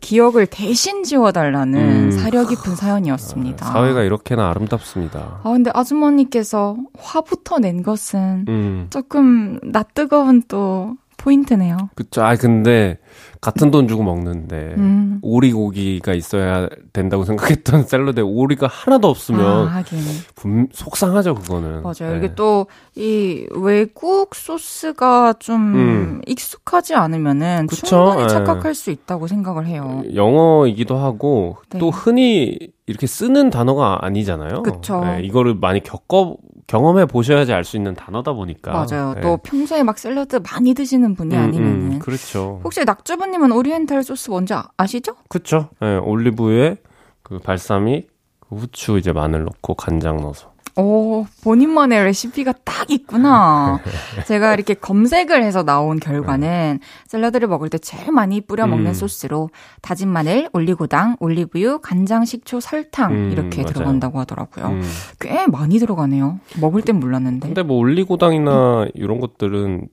기억을 0.00 0.46
대신 0.46 1.02
지워달라는 1.02 1.80
음. 1.80 2.10
사려 2.10 2.46
깊은 2.46 2.76
사연이었습니다. 2.76 3.66
사회가 3.66 4.02
이렇게나 4.02 4.50
아름답습니다. 4.50 5.40
아, 5.42 5.50
근데 5.50 5.70
아주머니께서 5.72 6.76
화부터 6.98 7.58
낸 7.58 7.82
것은 7.82 8.44
음. 8.48 8.86
조금 8.90 9.58
낯뜨거운 9.62 10.42
또 10.48 10.96
포인트네요. 11.22 11.76
그쵸. 11.94 12.22
아, 12.24 12.34
근데, 12.34 12.98
같은 13.42 13.72
돈 13.72 13.88
주고 13.88 14.04
먹는데, 14.04 14.74
음. 14.78 15.18
오리고기가 15.20 16.14
있어야 16.14 16.68
된다고 16.92 17.24
생각했던 17.24 17.82
샐러드에 17.84 18.22
오리가 18.22 18.68
하나도 18.68 19.08
아, 19.08 19.10
없으면, 19.10 19.66
하긴. 19.66 19.98
분, 20.36 20.68
속상하죠, 20.72 21.34
그거는. 21.34 21.82
맞아요. 21.82 22.12
네. 22.12 22.18
이게 22.18 22.34
또, 22.36 22.68
이 22.94 23.44
외국 23.50 24.36
소스가 24.36 25.34
좀 25.40 25.74
음. 25.74 26.20
익숙하지 26.26 26.94
않으면은 26.94 27.66
그쵸? 27.66 27.86
충분히 27.86 28.22
예. 28.22 28.28
착각할 28.28 28.76
수 28.76 28.92
있다고 28.92 29.26
생각을 29.26 29.66
해요. 29.66 30.04
영어이기도 30.14 30.96
하고, 30.96 31.56
네. 31.70 31.80
또 31.80 31.90
흔히 31.90 32.56
이렇게 32.86 33.06
쓰는 33.06 33.50
단어가 33.50 33.98
아니잖아요. 34.02 34.62
그쵸. 34.62 35.00
네, 35.04 35.20
이거를 35.22 35.54
많이 35.54 35.82
겪어, 35.82 36.36
경험해 36.66 37.06
보셔야지 37.06 37.52
알 37.52 37.64
수 37.64 37.76
있는 37.76 37.94
단어다 37.94 38.32
보니까. 38.32 38.72
맞아요. 38.72 39.14
네. 39.14 39.20
또 39.20 39.36
평소에 39.36 39.82
막 39.82 39.98
샐러드 39.98 40.40
많이 40.50 40.74
드시는 40.74 41.14
분이 41.14 41.34
음, 41.36 41.40
아니면은. 41.40 41.92
음, 41.92 41.98
그렇죠. 42.00 42.60
혹시 42.64 42.84
낙주부님은 42.84 43.52
오리엔탈 43.52 44.02
소스 44.02 44.30
뭔지 44.30 44.54
아- 44.54 44.68
아시죠? 44.76 45.14
그쵸. 45.28 45.68
예, 45.82 45.96
올리브유에 45.96 46.76
그 47.22 47.38
발사믹, 47.38 48.10
그 48.40 48.56
후추 48.56 48.98
이제 48.98 49.12
마늘 49.12 49.44
넣고 49.44 49.74
간장 49.74 50.16
넣어서. 50.18 50.51
오, 50.76 51.26
본인만의 51.44 52.04
레시피가 52.04 52.52
딱 52.64 52.90
있구나. 52.90 53.80
제가 54.26 54.54
이렇게 54.54 54.74
검색을 54.74 55.42
해서 55.42 55.62
나온 55.64 56.00
결과는 56.00 56.80
샐러드를 57.08 57.46
먹을 57.48 57.68
때 57.68 57.76
제일 57.78 58.10
많이 58.10 58.40
뿌려 58.40 58.66
먹는 58.66 58.86
음. 58.92 58.94
소스로 58.94 59.50
다진 59.82 60.08
마늘, 60.08 60.48
올리고당, 60.52 61.16
올리브유, 61.20 61.80
간장, 61.82 62.24
식초, 62.24 62.60
설탕 62.60 63.12
음, 63.12 63.30
이렇게 63.32 63.62
맞아요. 63.62 63.72
들어간다고 63.74 64.18
하더라고요. 64.20 64.66
음. 64.68 64.82
꽤 65.20 65.46
많이 65.46 65.78
들어가네요. 65.78 66.40
먹을 66.60 66.80
땐 66.82 66.98
몰랐는데. 67.00 67.48
근데 67.48 67.62
뭐 67.62 67.76
올리고당이나 67.78 68.86
이런 68.94 69.20
것들은 69.20 69.88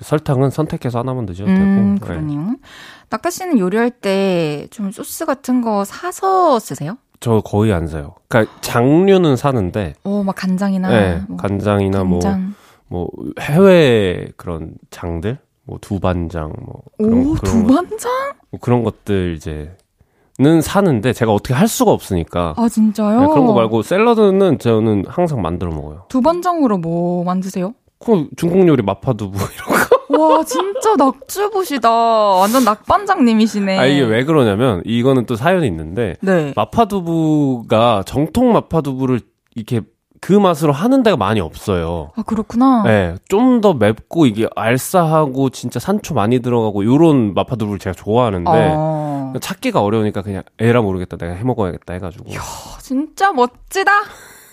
설탕은 0.00 0.50
선택해서 0.50 0.98
하나만 0.98 1.26
드셔도 1.26 1.48
음, 1.50 1.98
되고. 2.00 2.10
네. 2.12 2.14
그러네요. 2.14 2.56
낙타 3.08 3.30
씨는 3.30 3.60
요리할 3.60 3.90
때 3.92 4.66
좀 4.70 4.90
소스 4.90 5.24
같은 5.24 5.60
거 5.62 5.84
사서 5.84 6.58
쓰세요? 6.58 6.98
저 7.20 7.40
거의 7.40 7.72
안 7.72 7.86
사요. 7.86 8.14
그러니까 8.28 8.52
장류는 8.60 9.36
사는데 9.36 9.94
오, 10.04 10.22
막 10.22 10.34
간장이나 10.34 10.88
네, 10.88 11.22
뭐 11.28 11.36
간장이나 11.36 12.04
뭐 12.04 12.18
간장. 12.20 12.54
뭐 12.88 13.08
해외 13.40 14.26
그런 14.36 14.72
장들 14.90 15.38
뭐 15.64 15.78
두반장 15.80 16.52
뭐 16.64 16.82
그런 16.98 17.12
오, 17.12 17.34
그런 17.34 17.34
것, 17.34 17.40
두반장? 17.42 18.10
뭐 18.50 18.60
그런 18.60 18.82
것들 18.84 19.34
이제 19.36 19.76
는 20.38 20.60
사는데 20.60 21.14
제가 21.14 21.32
어떻게 21.32 21.54
할 21.54 21.66
수가 21.66 21.92
없으니까 21.92 22.52
아, 22.58 22.68
진짜요? 22.68 23.20
네, 23.20 23.26
그런 23.28 23.46
거 23.46 23.54
말고 23.54 23.80
샐러드는 23.80 24.58
저는 24.58 25.04
항상 25.08 25.40
만들어 25.40 25.70
먹어요. 25.70 26.04
두반장으로 26.08 26.76
뭐 26.76 27.24
만드세요? 27.24 27.72
그 27.98 28.28
중국 28.36 28.66
요리 28.68 28.82
마파두부 28.82 29.36
이런 29.38 29.86
거. 29.88 29.96
와, 30.18 30.44
진짜 30.44 30.94
낙주보시다. 30.96 31.90
완전 31.90 32.64
낙반장님이시네. 32.64 33.78
아 33.78 33.86
이게 33.86 34.02
왜 34.02 34.24
그러냐면 34.24 34.82
이거는 34.84 35.26
또 35.26 35.36
사연이 35.36 35.66
있는데 35.66 36.16
네. 36.20 36.52
마파두부가 36.56 38.02
정통 38.06 38.52
마파두부를 38.52 39.20
이렇게 39.54 39.80
그 40.20 40.32
맛으로 40.32 40.72
하는 40.72 41.02
데가 41.02 41.16
많이 41.16 41.40
없어요. 41.40 42.10
아, 42.16 42.22
그렇구나. 42.22 42.82
네, 42.84 43.16
좀 43.28 43.60
더 43.60 43.74
맵고 43.74 44.26
이게 44.26 44.48
알싸하고 44.56 45.50
진짜 45.50 45.78
산초 45.78 46.14
많이 46.14 46.40
들어가고 46.40 46.84
요런 46.84 47.34
마파두부를 47.34 47.78
제가 47.78 47.94
좋아하는데 47.94 48.50
어, 48.50 49.34
찾기가 49.40 49.82
어려우니까 49.82 50.22
그냥 50.22 50.42
에라 50.58 50.80
모르겠다 50.82 51.16
내가 51.16 51.34
해 51.34 51.42
먹어야겠다 51.44 51.92
해가지고. 51.94 52.24
진짜 52.80 53.32
멋지다. 53.32 53.90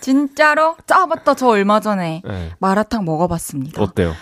진짜로. 0.03 0.75
짜 0.85 1.05
맞다. 1.05 1.33
저 1.33 1.47
얼마 1.47 1.79
전에 1.79 2.21
네. 2.25 2.51
마라탕 2.59 3.05
먹어봤습니다. 3.05 3.81
어때요? 3.81 4.13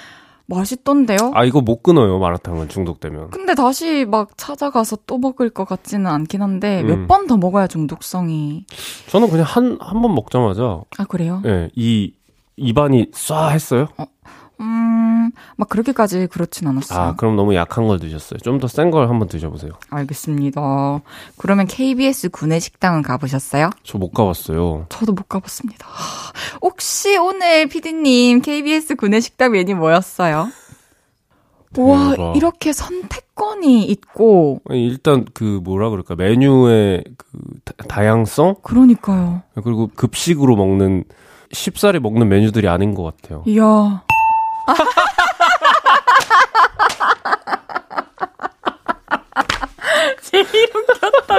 맛있던데요? 0.45 1.31
아 1.33 1.45
이거 1.45 1.61
못 1.61 1.81
끊어요 1.81 2.19
마라탕은 2.19 2.67
중독되면. 2.69 3.29
근데 3.29 3.55
다시 3.55 4.05
막 4.05 4.38
찾아가서 4.38 4.97
또 5.07 5.17
먹을 5.17 5.49
것 5.49 5.65
같지는 5.65 6.07
않긴 6.07 6.41
한데 6.41 6.82
음. 6.82 6.88
몇번 6.88 7.27
더 7.27 7.38
먹어야 7.38 7.67
중독성이. 7.67 8.65
저는 9.09 9.29
그냥 9.29 9.45
한 9.47 9.77
한 9.79 10.01
번 10.01 10.13
먹자마자 10.13 10.82
아 10.97 11.03
그래요? 11.05 11.41
예, 11.45 11.69
이 11.75 12.13
입안이 12.57 13.11
쏴 13.11 13.51
했어요. 13.51 13.88
음, 14.62 15.32
막 15.57 15.68
그렇게까지 15.70 16.28
그렇진 16.28 16.68
않았어요. 16.68 16.99
아 16.99 17.16
그럼 17.16 17.36
너무 17.36 17.55
약한 17.55 17.88
걸 17.88 17.99
드셨어요. 17.99 18.38
좀 18.39 18.59
더 18.59 18.68
센 18.68 18.91
걸 18.91 19.09
한번 19.09 19.28
드셔보세요. 19.28 19.72
알겠습니다. 19.89 20.62
그러면 21.38 21.66
KBS 21.68 22.30
구내 22.30 22.59
식당은 22.59 23.01
가보셨어요? 23.01 23.70
저 23.84 23.97
못 23.97 24.12
가봤어요. 24.12 24.86
저도 24.89 25.14
못 25.14 25.28
가봤습니다. 25.28 25.86
하, 25.88 26.32
혹시 26.62 27.18
오늘 27.18 27.68
피디님 27.68 28.41
KBS 28.41 28.95
구내 28.95 29.20
식당 29.20 29.51
메뉴 29.53 29.76
뭐였어요? 29.76 30.49
와. 31.78 32.34
이렇게 32.36 32.74
선택권이 32.74 33.86
있고 33.86 34.59
아니, 34.70 34.86
일단 34.86 35.26
그 35.34 35.62
뭐라 35.64 35.89
그럴까 35.89 36.16
메뉴의 36.16 37.03
그 37.18 37.26
다- 37.64 37.74
다양성 37.88 38.55
그러니까요. 38.62 39.41
그리고 39.64 39.89
급식으로 39.95 40.57
먹는 40.57 41.05
쉽사리 41.53 41.99
먹는 41.99 42.28
메뉴들이 42.28 42.68
아닌 42.68 42.93
것 42.93 43.03
같아요. 43.03 43.43
이야. 43.47 44.03
제일 50.24 50.45
웃겼다. 50.76 51.36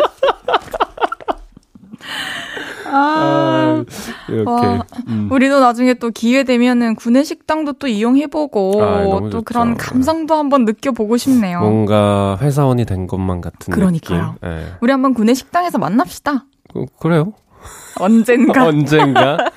아, 2.95 3.85
이렇게. 4.29 4.51
와. 4.51 4.83
음. 5.09 5.29
우리도 5.31 5.61
나중에 5.61 5.95
또 5.95 6.11
기회 6.11 6.45
되면은 6.45 6.95
구내 6.97 7.25
식당도 7.25 7.75
또 7.75 7.87
이용해보고 7.87 8.83
아, 8.85 9.03
또 9.05 9.20
좋죠. 9.31 9.43
그런 9.43 9.77
감성도 9.79 10.35
한번 10.35 10.64
느껴보고 10.66 11.16
싶네요. 11.16 11.61
뭔가 11.61 12.37
회사원이 12.41 12.85
된 12.85 13.07
것만 13.07 13.41
같은 13.41 13.73
그러니까요. 13.73 14.35
느낌. 14.41 14.49
예. 14.51 14.66
우리 14.81 14.93
한번 14.93 15.14
구내 15.14 15.33
식당에서 15.33 15.79
만납시다. 15.79 16.45
그, 16.73 16.85
그래요? 17.01 17.33
언젠가. 17.99 18.64
언젠가? 18.66 19.39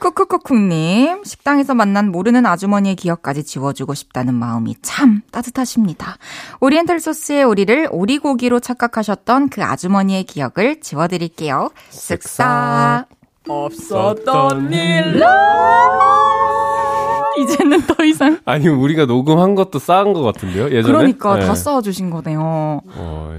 쿡쿡쿡쿡님, 0.00 1.24
식당에서 1.24 1.74
만난 1.74 2.10
모르는 2.12 2.44
아주머니의 2.46 2.96
기억까지 2.96 3.44
지워주고 3.44 3.94
싶다는 3.94 4.34
마음이 4.34 4.76
참 4.82 5.22
따뜻하십니다. 5.30 6.16
오리엔탈 6.60 7.00
소스의 7.00 7.44
오리를 7.44 7.88
오리고기로 7.90 8.60
착각하셨던 8.60 9.48
그 9.48 9.64
아주머니의 9.64 10.24
기억을 10.24 10.80
지워드릴게요. 10.80 11.70
쓱싹. 11.90 13.06
없었던 13.48 14.72
일로. 14.72 15.26
이제는 17.38 17.82
더 17.86 18.04
이상. 18.04 18.40
아니, 18.44 18.66
우리가 18.68 19.06
녹음한 19.06 19.54
것도 19.54 19.78
쌓은 19.78 20.12
것 20.14 20.22
같은데요? 20.22 20.66
예전에? 20.70 20.82
그러니까 20.82 21.40
예. 21.40 21.46
다 21.46 21.54
써주신 21.54 22.10
거네요. 22.10 22.80
어, 22.86 23.38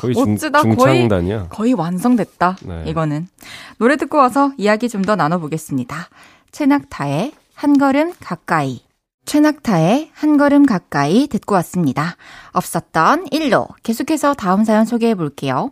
거의 0.00 0.14
중, 0.14 0.32
어찌다 0.34 0.62
중창단이야. 0.62 1.48
거의 1.50 1.74
완성됐다. 1.74 2.56
네. 2.62 2.84
이거는. 2.86 3.28
노래 3.78 3.96
듣고 3.96 4.16
와서 4.18 4.52
이야기 4.56 4.88
좀 4.88 5.02
더 5.02 5.14
나눠보겠습니다. 5.16 6.08
최낙타의 6.52 7.32
한 7.54 7.78
걸음 7.78 8.12
가까이. 8.20 8.82
최낙타의 9.26 10.10
한 10.14 10.36
걸음 10.38 10.64
가까이 10.66 11.26
듣고 11.28 11.54
왔습니다. 11.56 12.16
없었던 12.52 13.26
일로 13.30 13.68
계속해서 13.82 14.34
다음 14.34 14.64
사연 14.64 14.84
소개해 14.86 15.14
볼게요. 15.14 15.70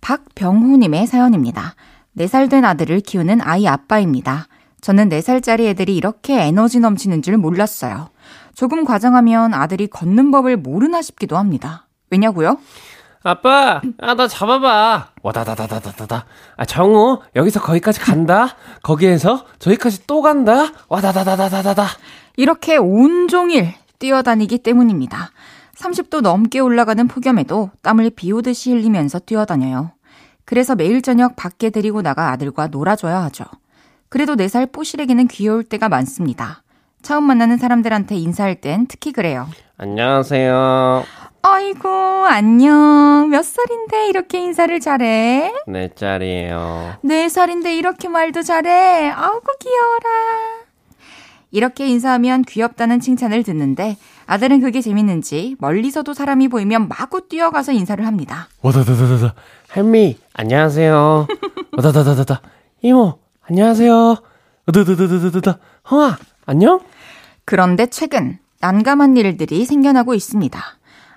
박병호님의 0.00 1.06
사연입니다. 1.06 1.74
4살 2.16 2.48
된 2.48 2.64
아들을 2.64 3.00
키우는 3.00 3.40
아이 3.42 3.66
아빠입니다. 3.66 4.46
저는 4.80 5.08
4살짜리 5.08 5.62
애들이 5.66 5.96
이렇게 5.96 6.40
에너지 6.42 6.78
넘치는 6.78 7.22
줄 7.22 7.36
몰랐어요. 7.38 8.10
조금 8.54 8.84
과장하면 8.84 9.52
아들이 9.54 9.86
걷는 9.88 10.30
법을 10.30 10.58
모르나 10.58 11.02
싶기도 11.02 11.36
합니다. 11.36 11.88
왜냐고요? 12.10 12.58
아빠, 13.26 13.80
아, 13.98 14.14
나 14.14 14.28
잡아봐. 14.28 15.08
와다다다다다다. 15.22 16.26
아, 16.58 16.64
정우, 16.66 17.20
여기서 17.34 17.60
거기까지 17.60 17.98
간다. 17.98 18.54
거기에서 18.82 19.46
저기까지 19.58 20.06
또 20.06 20.20
간다. 20.20 20.72
와다다다다다다. 20.88 21.86
이렇게 22.36 22.76
온종일 22.76 23.72
뛰어다니기 23.98 24.58
때문입니다. 24.58 25.30
30도 25.74 26.20
넘게 26.20 26.60
올라가는 26.60 27.08
폭염에도 27.08 27.70
땀을 27.80 28.10
비 28.10 28.30
오듯이 28.30 28.72
흘리면서 28.72 29.20
뛰어다녀요. 29.20 29.92
그래서 30.44 30.74
매일 30.74 31.00
저녁 31.00 31.34
밖에 31.34 31.70
데리고 31.70 32.02
나가 32.02 32.30
아들과 32.30 32.66
놀아줘야 32.66 33.22
하죠. 33.24 33.44
그래도 34.10 34.36
4살 34.36 34.70
뽀실에게는 34.70 35.28
귀여울 35.28 35.64
때가 35.64 35.88
많습니다. 35.88 36.62
처음 37.00 37.24
만나는 37.24 37.56
사람들한테 37.56 38.16
인사할 38.16 38.56
땐 38.56 38.86
특히 38.86 39.12
그래요. 39.12 39.48
안녕하세요. 39.78 41.04
아이고, 41.48 41.88
안녕. 42.26 43.28
몇 43.30 43.44
살인데 43.44 44.08
이렇게 44.08 44.38
인사를 44.40 44.80
잘해? 44.80 45.52
네 45.66 45.90
짤이에요. 45.94 46.94
네 47.02 47.28
살인데 47.28 47.76
이렇게 47.76 48.08
말도 48.08 48.40
잘해. 48.40 49.10
아우고 49.10 49.52
귀여워라. 49.60 50.64
이렇게 51.50 51.86
인사하면 51.86 52.42
귀엽다는 52.42 52.98
칭찬을 53.00 53.42
듣는데 53.42 53.98
아들은 54.24 54.60
그게 54.62 54.80
재밌는지 54.80 55.56
멀리서도 55.58 56.14
사람이 56.14 56.48
보이면 56.48 56.88
마구 56.88 57.28
뛰어가서 57.28 57.72
인사를 57.72 58.04
합니다. 58.06 58.48
와다다다다다. 58.62 59.34
할미, 59.68 60.16
안녕하세요. 60.32 61.26
와다다다다다. 61.76 62.40
이모, 62.80 63.18
안녕하세요. 63.42 64.16
와다다다다다다. 64.66 65.58
형아, 65.84 66.16
안녕? 66.46 66.80
그런데 67.44 67.84
최근 67.86 68.38
난감한 68.60 69.18
일들이 69.18 69.66
생겨나고 69.66 70.14
있습니다. 70.14 70.58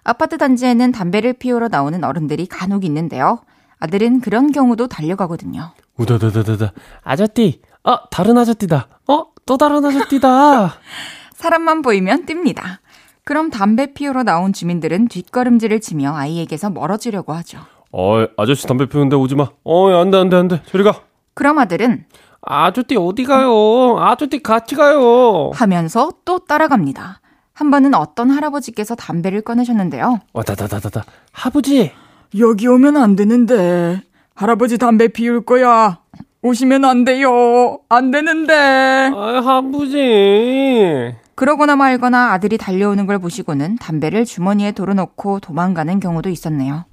아파트 0.07 0.37
단지에는 0.37 0.93
담배를 0.93 1.33
피우러 1.33 1.67
나오는 1.67 2.01
어른들이 2.01 2.45
간혹 2.47 2.85
있는데요. 2.85 3.39
아들은 3.79 4.21
그런 4.21 4.53
경우도 4.53 4.87
달려가거든요. 4.87 5.71
우다다다다다. 5.97 6.71
아저띠, 7.03 7.61
어, 7.83 8.09
다른 8.09 8.37
아저띠다. 8.37 8.87
어, 9.09 9.25
또 9.45 9.57
다른 9.57 9.83
아저띠다. 9.83 10.75
사람만 11.35 11.81
보이면 11.81 12.25
띱니다. 12.25 12.77
그럼 13.25 13.49
담배 13.49 13.93
피우러 13.93 14.23
나온 14.23 14.53
주민들은 14.53 15.09
뒷걸음질을 15.09 15.81
치며 15.81 16.15
아이에게서 16.15 16.69
멀어지려고 16.69 17.33
하죠. 17.33 17.59
어, 17.91 18.25
아저씨 18.37 18.65
담배 18.65 18.85
피우는데 18.87 19.17
오지 19.17 19.35
마. 19.35 19.49
어, 19.65 19.89
안 19.93 20.09
돼, 20.09 20.17
안 20.19 20.29
돼, 20.29 20.37
안 20.37 20.47
돼. 20.47 20.61
저리 20.67 20.83
가. 20.85 21.01
그럼 21.33 21.59
아들은 21.59 22.05
아저띠 22.41 22.95
어디 22.95 23.25
가요? 23.25 23.99
아저띠 23.99 24.41
같이 24.41 24.75
가요. 24.75 25.51
하면서 25.53 26.11
또 26.23 26.39
따라갑니다. 26.39 27.19
한 27.57 27.71
번은 27.71 27.95
어떤 27.95 28.29
할아버지께서 28.29 28.93
담배를 28.93 29.41
꺼내셨는데요. 29.41 30.19
와다다다다다. 30.31 31.05
하부지. 31.31 31.91
여기 32.37 32.67
오면 32.67 32.97
안 32.97 33.15
되는데. 33.15 33.99
할아버지 34.35 34.77
담배 34.77 35.07
피울 35.07 35.43
거야. 35.43 35.97
오시면 36.43 36.85
안 36.85 37.03
돼요. 37.03 37.79
안 37.89 38.11
되는데. 38.11 38.53
아, 39.11 39.41
하부지. 39.43 41.15
그러거나 41.33 41.75
말거나 41.75 42.31
아들이 42.33 42.59
달려오는 42.59 43.07
걸 43.07 43.17
보시고는 43.17 43.77
담배를 43.77 44.25
주머니에 44.25 44.71
돌어놓고 44.71 45.39
도망가는 45.39 45.99
경우도 45.99 46.29
있었네요. 46.29 46.85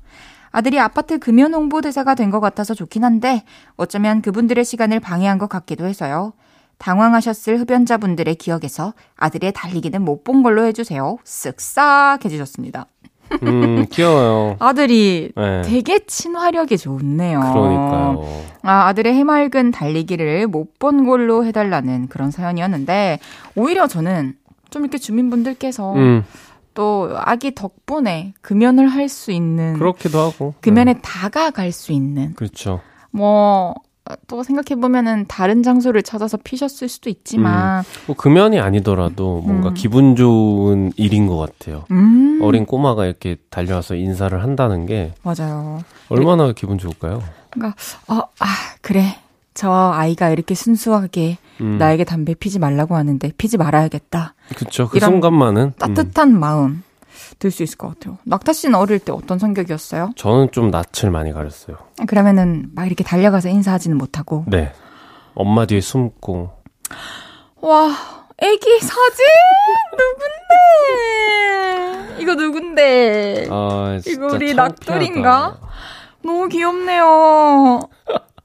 아들이 0.50 0.80
아파트 0.80 1.18
금연 1.18 1.52
홍보 1.52 1.82
대사가 1.82 2.14
된 2.14 2.30
것 2.30 2.40
같아서 2.40 2.72
좋긴 2.72 3.04
한데 3.04 3.42
어쩌면 3.76 4.22
그분들의 4.22 4.64
시간을 4.64 5.00
방해한 5.00 5.36
것 5.36 5.48
같기도 5.50 5.84
해서요. 5.84 6.32
당황하셨을 6.78 7.60
흡연자분들의 7.60 8.34
기억에서 8.36 8.94
아들의 9.16 9.52
달리기는 9.52 10.02
못 10.02 10.24
본 10.24 10.42
걸로 10.42 10.64
해주세요. 10.64 11.18
쓱싹 11.24 12.24
해주셨습니다. 12.24 12.86
음, 13.42 13.86
귀여워요. 13.90 14.56
아들이 14.58 15.32
네. 15.34 15.62
되게 15.62 15.98
친화력이 16.06 16.76
좋네요. 16.78 17.40
그러니까요. 17.40 18.24
아, 18.62 18.86
아들의 18.88 19.12
해맑은 19.14 19.70
달리기를 19.70 20.46
못 20.46 20.78
본 20.78 21.06
걸로 21.06 21.44
해달라는 21.46 22.08
그런 22.08 22.30
사연이었는데, 22.30 23.18
오히려 23.56 23.86
저는 23.86 24.34
좀 24.70 24.82
이렇게 24.82 24.98
주민분들께서 24.98 25.94
음, 25.94 26.24
또 26.74 27.10
아기 27.16 27.54
덕분에 27.54 28.34
금연을 28.42 28.88
할 28.88 29.08
수 29.08 29.30
있는, 29.32 29.74
그렇기도 29.78 30.18
하고. 30.20 30.54
금연에 30.60 30.94
네. 30.94 31.00
다가갈 31.02 31.72
수 31.72 31.92
있는, 31.92 32.34
그렇죠. 32.34 32.80
뭐, 33.10 33.74
또 34.26 34.42
생각해보면은 34.42 35.24
다른 35.28 35.62
장소를 35.62 36.02
찾아서 36.02 36.36
피셨을 36.36 36.88
수도 36.88 37.08
있지만, 37.08 37.82
뭐 38.06 38.14
금연이 38.14 38.60
아니더라도 38.60 39.40
뭔가 39.40 39.68
음. 39.68 39.74
기분 39.74 40.14
좋은 40.14 40.92
일인 40.96 41.26
것 41.26 41.38
같아요. 41.38 41.84
음, 41.90 42.38
어린 42.42 42.66
꼬마가 42.66 43.06
이렇게 43.06 43.36
달려와서 43.48 43.94
인사를 43.94 44.42
한다는 44.42 44.84
게 44.84 45.14
맞아요. 45.22 45.82
얼마나 46.10 46.52
기분 46.52 46.76
좋을까요? 46.76 47.22
그러니까, 47.50 47.76
어, 48.08 48.18
아, 48.40 48.46
그래. 48.82 49.16
저 49.54 49.70
아이가 49.70 50.30
이렇게 50.30 50.56
순수하게 50.56 51.38
음, 51.60 51.78
나에게 51.78 52.02
담배 52.02 52.34
피지 52.34 52.58
말라고 52.58 52.96
하는데 52.96 53.30
피지 53.38 53.56
말아야겠다. 53.56 54.34
그쵸. 54.56 54.88
그 54.88 54.98
순간만은. 54.98 55.62
음, 55.62 55.72
따뜻한 55.78 56.38
마음 56.38 56.82
들 57.38 57.50
수 57.50 57.62
있을 57.62 57.76
것 57.78 57.88
같아요. 57.88 58.18
낙타 58.24 58.52
씨는 58.52 58.74
어릴 58.74 58.98
때 58.98 59.12
어떤 59.12 59.38
성격이었어요? 59.38 60.10
저는 60.16 60.50
좀 60.52 60.70
낯을 60.70 61.10
많이 61.10 61.32
가렸어요. 61.32 61.76
그러면은 62.06 62.66
막 62.74 62.86
이렇게 62.86 63.04
달려가서 63.04 63.48
인사하지는 63.48 63.96
못하고 63.98 64.44
네. 64.48 64.72
엄마 65.34 65.66
뒤에 65.66 65.80
숨고. 65.80 66.50
와 67.60 67.90
애기 68.38 68.80
사진 68.80 69.24
누군데? 72.08 72.22
이거 72.22 72.34
누군데? 72.34 73.48
아, 73.50 73.98
진짜 74.02 74.10
이거 74.26 74.34
우리. 74.34 74.54
낙돌인가? 74.54 75.58
너무 76.22 76.48
귀엽네요. 76.48 77.80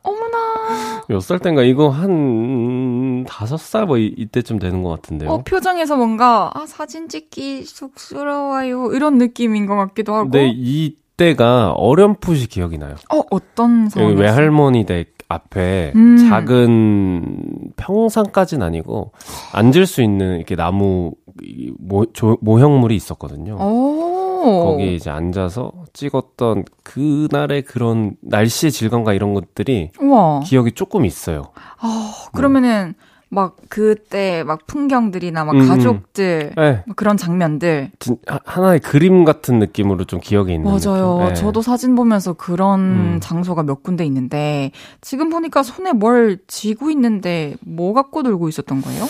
어머나. 0.04 1.04
몇 1.08 1.20
살 1.22 1.39
땐가 1.39 1.64
이거 1.64 1.89
한 1.89 3.26
다섯 3.28 3.58
살 3.58 3.86
뭐 3.86 3.97
이때쯤 3.97 4.60
되는 4.60 4.84
것 4.84 4.89
같은데요. 4.89 5.30
어 5.30 5.43
표정에서 5.43 5.95
뭔가 5.97 6.52
아 6.54 6.66
사진 6.66 7.10
찍기 7.10 7.64
쑥스러워요 7.66 8.93
이런 8.93 9.18
느낌인 9.18 9.66
것 9.66 9.76
같기도 9.76 10.14
하고. 10.14 10.30
근데 10.30 10.50
이때가 10.54 11.72
어렴풋이 11.74 12.47
기억이 12.47 12.78
나요. 12.78 12.95
어 13.14 13.22
어떤 13.32 13.89
상황이 13.89 14.16
외할머니 14.16 14.86
댁 14.86 15.18
앞에 15.32 15.93
음. 15.95 16.18
작은 16.30 17.72
평상까지는 17.76 18.66
아니고 18.66 19.12
앉을 19.54 19.86
수 19.86 20.02
있는 20.02 20.38
이렇게 20.38 20.56
나무 20.56 21.12
이 21.43 21.72
모, 21.80 22.06
조- 22.14 22.38
모형물이 22.41 22.95
있었거든요. 22.95 23.56
오. 23.62 24.18
오. 24.40 24.66
거기 24.66 24.96
이제 24.96 25.10
앉아서 25.10 25.72
찍었던 25.94 26.66
그날의 26.84 27.64
그런 27.64 28.16
날씨의 28.22 28.72
질감과 28.72 29.14
이런 29.14 29.34
것들이 29.34 29.92
우와. 30.00 30.42
기억이 30.42 30.72
조금 30.72 31.06
있어요. 31.06 31.52
아, 31.80 32.14
그러면은 32.34 32.96
막 33.32 33.57
그때 33.69 34.43
막 34.43 34.65
풍경들이나 34.65 35.45
막 35.45 35.53
음, 35.55 35.61
음. 35.61 35.67
가족들 35.67 36.53
네, 36.57 36.84
막 36.88 36.95
그런 36.95 37.15
장면들 37.15 37.91
진, 37.99 38.17
하- 38.25 38.39
하나의 38.43 38.80
그림 38.80 39.23
같은 39.23 39.59
느낌으로 39.59 40.05
좀 40.05 40.19
기억에 40.19 40.55
있는 40.55 40.69
맞아요. 40.69 41.27
네. 41.27 41.34
저도 41.36 41.61
사진 41.61 41.93
보면서 41.93 42.34
그런 42.34 42.80
음. 42.80 43.19
장소가 43.21 43.61
몇 43.61 43.84
군데 43.84 44.03
있는데 44.05 44.71
지금 45.01 45.30
보니까 45.30 45.61
손에 45.61 45.93
뭘 45.93 46.39
쥐고 46.47 46.89
있는데 46.89 47.53
뭐 47.61 47.93
갖고 47.93 48.23
놀고 48.23 48.49
있었던 48.49 48.82
거예요? 48.82 49.05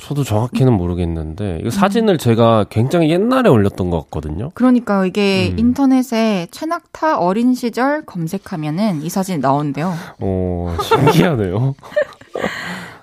저도 0.00 0.22
정확히는 0.22 0.72
모르겠는데 0.72 1.60
음. 1.62 1.66
이 1.66 1.70
사진을 1.70 2.18
제가 2.18 2.66
굉장히 2.70 3.10
옛날에 3.10 3.48
올렸던 3.50 3.90
것 3.90 4.04
같거든요. 4.04 4.50
그러니까 4.54 5.04
이게 5.04 5.50
음. 5.52 5.58
인터넷에 5.58 6.46
최낙타 6.52 7.18
어린 7.18 7.54
시절 7.54 8.02
검색하면은 8.06 9.02
이 9.02 9.08
사진이 9.08 9.38
나온대요. 9.38 9.92
어, 10.20 10.76
신기하네요. 10.80 11.74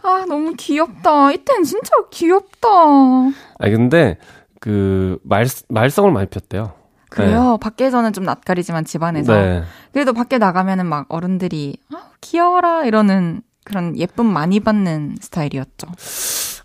아, 0.03 0.25
너무 0.27 0.53
귀엽다. 0.57 1.31
이땐 1.31 1.63
진짜 1.63 1.91
귀엽다. 2.09 2.67
아 2.69 3.69
근데 3.69 4.17
그 4.59 5.19
말, 5.23 5.45
말썽을 5.69 6.11
많이 6.11 6.27
폈대요. 6.27 6.73
그래요? 7.09 7.57
밖에서는 7.61 8.13
좀 8.13 8.23
낯가리지만 8.23 8.85
집안에서. 8.85 9.35
네. 9.35 9.63
그래도 9.91 10.13
밖에 10.13 10.37
나가면은 10.37 10.85
막 10.85 11.07
어른들이, 11.09 11.77
아, 11.93 12.03
귀여워라. 12.21 12.85
이러는 12.85 13.41
그런 13.65 13.97
예쁨 13.97 14.27
많이 14.27 14.61
받는 14.61 15.17
스타일이었죠. 15.19 15.87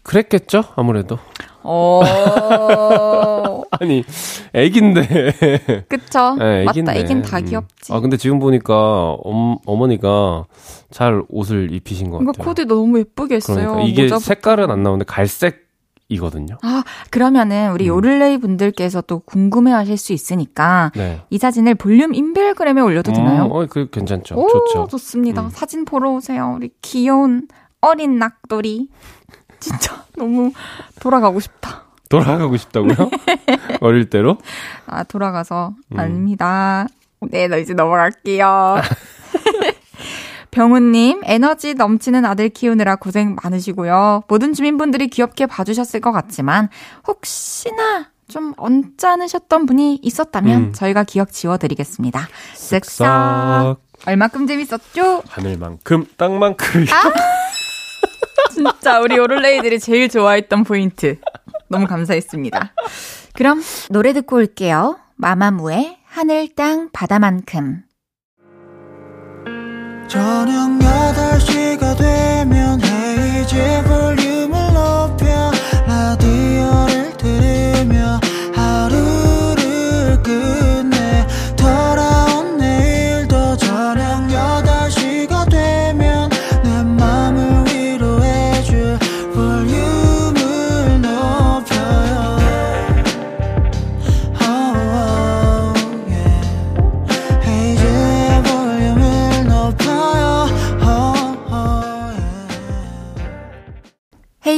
그랬겠죠? 0.07 0.63
아무래도. 0.77 1.19
어, 1.63 2.01
아니, 3.81 4.05
애긴데. 4.55 5.85
그쵸? 5.89 6.37
네, 6.39 6.65
맞다. 6.65 6.71
애긴데. 6.71 7.01
애긴 7.01 7.23
다 7.23 7.39
음. 7.39 7.45
귀엽지. 7.45 7.93
아, 7.93 7.99
근데 8.01 8.17
지금 8.17 8.39
보니까 8.39 9.17
엄, 9.25 9.59
어머니가 9.67 10.45
잘 10.91 11.23
옷을 11.29 11.73
입히신 11.73 12.11
것 12.11 12.23
이거 12.23 12.31
같아요. 12.33 12.45
코디 12.47 12.65
너무 12.67 13.01
예쁘게 13.01 13.37
했어요. 13.37 13.57
그러니까 13.57 13.83
이게 13.83 14.03
모자부터. 14.05 14.25
색깔은 14.25 14.71
안 14.71 14.83
나오는데 14.85 15.05
갈색 15.07 15.67
이거든요. 16.09 16.57
아, 16.63 16.85
그러면은 17.11 17.73
우리 17.73 17.87
음. 17.87 17.97
요를레이 17.97 18.39
분들께서 18.39 19.01
또 19.03 19.19
궁금해 19.19 19.73
하실 19.73 19.97
수 19.97 20.13
있으니까 20.13 20.93
네. 20.95 21.21
이 21.31 21.39
사진을 21.39 21.75
볼륨 21.75 22.15
인별그램에 22.15 22.81
올려도 22.81 23.13
되나요? 23.13 23.47
음, 23.47 23.51
어, 23.51 23.67
그 23.69 23.91
괜찮죠. 23.91 24.37
오, 24.37 24.47
좋죠. 24.49 24.87
좋습니다. 24.89 25.43
음. 25.43 25.51
사진 25.51 25.85
보러 25.85 26.13
오세요. 26.13 26.53
우리 26.57 26.71
귀여운 26.81 27.49
어린 27.81 28.19
낙돌이. 28.19 28.89
진짜 29.67 30.05
너무 30.17 30.53
돌아가고 31.01 31.41
싶다. 31.41 31.83
돌아가고 32.09 32.57
싶다고요? 32.57 33.11
어릴 33.81 34.09
때로? 34.11 34.39
아, 34.87 35.03
돌아가서 35.03 35.75
음. 35.93 35.99
아닙니다. 35.99 36.87
네, 37.21 37.49
나 37.49 37.57
이제 37.57 37.75
넘어갈게요. 37.75 38.77
병우님, 40.53 41.23
에너지 41.25 41.75
넘치는 41.75 42.25
아들 42.25 42.49
키우느라 42.49 42.97
고생 42.97 43.37
많으시고요. 43.43 44.23
모든 44.29 44.55
주민분들이 44.55 45.09
귀엽게 45.09 45.47
봐주셨을 45.47 46.01
것 46.01 46.13
같지만, 46.13 46.71
혹시나 47.07 48.07
좀 48.29 48.55
언짢으셨던 48.57 49.67
분이 49.67 49.99
있었다면, 50.03 50.57
음. 50.59 50.73
저희가 50.73 51.05
기억 51.05 51.33
지워드리겠습니다. 51.33 52.29
쓱싹. 52.55 53.77
얼마큼 54.07 54.47
재밌었죠? 54.47 55.23
하늘만큼 55.29 56.07
땅만큼. 56.17 56.87
아! 56.91 57.36
진짜 58.73 59.01
우리 59.01 59.19
오를레이들이 59.19 59.81
제일 59.81 60.09
좋아했던 60.09 60.65
포인트. 60.65 61.19
너무 61.69 61.87
감사했습니다. 61.87 62.73
그럼 63.35 63.63
노래 63.91 64.13
듣고 64.13 64.37
올게요. 64.37 64.99
마마무의 65.17 65.99
하늘, 66.05 66.49
땅, 66.55 66.89
바다만큼. 66.93 67.83
저녁 70.09 70.79
8시가 70.79 71.99
되면 71.99 72.81
헤이즈 72.83 73.83
볼륨을 73.85 74.73
높여 74.73 75.26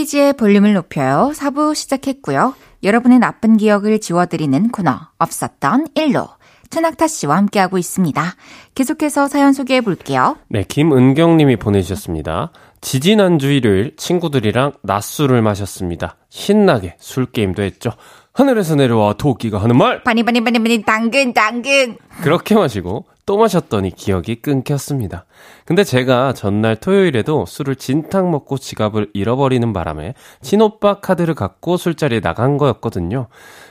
헤이지의 0.09 0.33
볼륨을 0.35 0.73
높여요. 0.73 1.33
4부 1.35 1.75
시작했고요. 1.75 2.55
여러분의 2.83 3.19
나쁜 3.19 3.57
기억을 3.57 4.01
지워드리는 4.01 4.71
코너, 4.71 4.99
없었던 5.19 5.89
일로. 5.95 6.29
천낙타 6.71 7.07
씨와 7.07 7.37
함께하고 7.37 7.79
있습니다. 7.79 8.35
계속해서 8.75 9.29
사연 9.29 9.53
소개해 9.53 9.81
볼게요. 9.83 10.37
네, 10.49 10.65
김은경 10.67 11.37
님이 11.37 11.57
보내주셨습니다. 11.57 12.53
지지난주 12.81 13.51
일요일 13.51 13.97
친구들이랑 13.97 14.73
낮술을 14.83 15.43
마셨습니다. 15.43 16.17
신나게 16.31 16.97
술게임도 16.99 17.63
했죠. 17.63 17.91
하늘에서 18.33 18.77
내려와 18.77 19.15
토끼가 19.15 19.59
하는 19.59 19.77
말! 19.77 20.03
바니, 20.05 20.23
바니, 20.23 20.43
바니, 20.43 20.59
바니, 20.59 20.83
당근, 20.83 21.33
당근. 21.33 21.97
그렇게 22.23 22.55
마시고 22.55 23.07
또 23.29 23.37
마셨더니 23.37 23.91
기억이 23.91 24.37
끊겼습니다. 24.37 25.27
근데 25.67 25.85
제가 25.85 26.33
전날 26.33 26.77
토요일에도 26.77 27.45
술을 27.47 27.77
진탕 27.77 28.31
먹고 28.31 28.57
지갑을 28.57 29.11
잃어버리는 29.13 29.71
바람에 29.75 30.15
친오빠 30.41 31.01
카드를 31.01 31.35
갖고 31.35 31.77
술자리에 31.77 32.21
나간 32.21 32.57
거였거든요. 32.57 33.27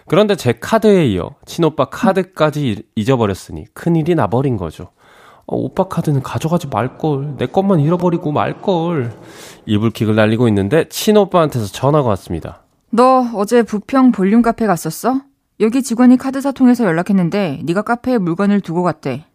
그런데 0.07 0.35
제 0.35 0.53
카드에 0.53 1.07
이어 1.07 1.31
친오빠 1.47 1.85
카드까지 1.85 2.67
잊- 2.69 2.85
잊어버렸으니 2.95 3.65
큰일이 3.73 4.13
나버린 4.13 4.57
거죠. 4.57 4.89
어, 5.47 5.55
오빠 5.55 5.85
카드는 5.87 6.21
가져가지 6.21 6.67
말걸. 6.67 7.37
내 7.39 7.47
것만 7.47 7.79
잃어버리고 7.79 8.31
말걸. 8.31 9.11
이불킥을 9.65 10.13
날리고 10.13 10.47
있는데 10.49 10.87
친오빠한테서 10.87 11.65
전화가 11.65 12.07
왔습니다. 12.09 12.61
너 12.91 13.25
어제 13.33 13.63
부평 13.63 14.11
볼륨 14.11 14.43
카페 14.43 14.67
갔었어? 14.67 15.21
여기 15.61 15.81
직원이 15.81 16.15
카드사 16.15 16.51
통해서 16.51 16.85
연락했는데 16.85 17.61
네가 17.65 17.81
카페에 17.81 18.19
물건을 18.19 18.61
두고 18.61 18.83
갔대. 18.83 19.25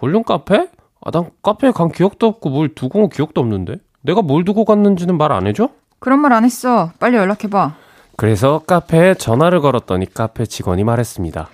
볼륨 0.00 0.22
카페? 0.24 0.68
아, 1.02 1.10
난 1.10 1.30
카페에 1.42 1.70
간 1.72 1.90
기억도 1.90 2.26
없고 2.26 2.48
뭘 2.50 2.74
두고 2.74 3.00
온 3.00 3.08
기억도 3.10 3.40
없는데? 3.42 3.76
내가 4.02 4.22
뭘 4.22 4.44
두고 4.44 4.64
갔는지는 4.64 5.18
말 5.18 5.30
안 5.32 5.46
해줘? 5.46 5.68
그런 5.98 6.20
말 6.20 6.32
안 6.32 6.44
했어. 6.44 6.90
빨리 6.98 7.16
연락해봐. 7.18 7.74
그래서 8.16 8.60
카페에 8.66 9.14
전화를 9.14 9.60
걸었더니 9.60 10.06
카페 10.12 10.46
직원이 10.46 10.84
말했습니다. 10.84 11.48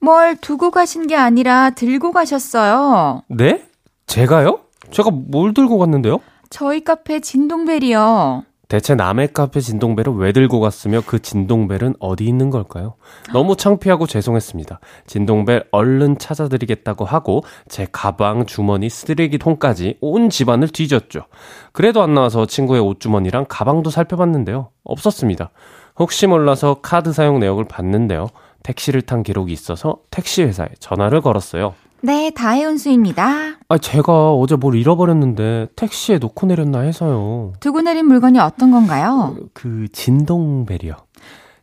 뭘 0.00 0.36
두고 0.36 0.70
가신 0.70 1.08
게 1.08 1.16
아니라 1.16 1.70
들고 1.70 2.12
가셨어요. 2.12 3.22
네? 3.28 3.64
제가요? 4.06 4.60
제가 4.92 5.10
뭘 5.10 5.52
들고 5.52 5.78
갔는데요? 5.78 6.20
저희 6.48 6.82
카페 6.84 7.20
진동벨이요. 7.20 8.44
대체 8.70 8.94
남의 8.94 9.32
카페 9.32 9.58
진동벨을 9.58 10.14
왜 10.16 10.30
들고 10.30 10.60
갔으며 10.60 11.02
그 11.04 11.18
진동벨은 11.18 11.96
어디 11.98 12.24
있는 12.24 12.50
걸까요? 12.50 12.94
너무 13.32 13.56
창피하고 13.56 14.06
죄송했습니다. 14.06 14.78
진동벨 15.08 15.64
얼른 15.72 16.18
찾아드리겠다고 16.18 17.04
하고 17.04 17.42
제 17.66 17.88
가방, 17.90 18.46
주머니, 18.46 18.88
쓰레기통까지 18.88 19.98
온 20.00 20.30
집안을 20.30 20.68
뒤졌죠. 20.68 21.22
그래도 21.72 22.00
안 22.00 22.14
나와서 22.14 22.46
친구의 22.46 22.80
옷주머니랑 22.80 23.46
가방도 23.48 23.90
살펴봤는데요. 23.90 24.68
없었습니다. 24.84 25.50
혹시 25.98 26.28
몰라서 26.28 26.76
카드 26.80 27.12
사용 27.12 27.40
내역을 27.40 27.64
봤는데요. 27.64 28.28
택시를 28.62 29.02
탄 29.02 29.24
기록이 29.24 29.52
있어서 29.52 29.96
택시 30.12 30.44
회사에 30.44 30.68
전화를 30.78 31.22
걸었어요. 31.22 31.74
네, 32.02 32.30
다혜운수입니다. 32.30 33.56
아, 33.68 33.78
제가 33.78 34.32
어제 34.32 34.56
뭘 34.56 34.74
잃어버렸는데 34.74 35.68
택시에 35.76 36.18
놓고 36.18 36.46
내렸나 36.46 36.80
해서요. 36.80 37.52
두고 37.60 37.82
내린 37.82 38.06
물건이 38.06 38.38
어떤 38.38 38.70
건가요? 38.70 39.36
그 39.52 39.86
진동벨이요. 39.92 40.94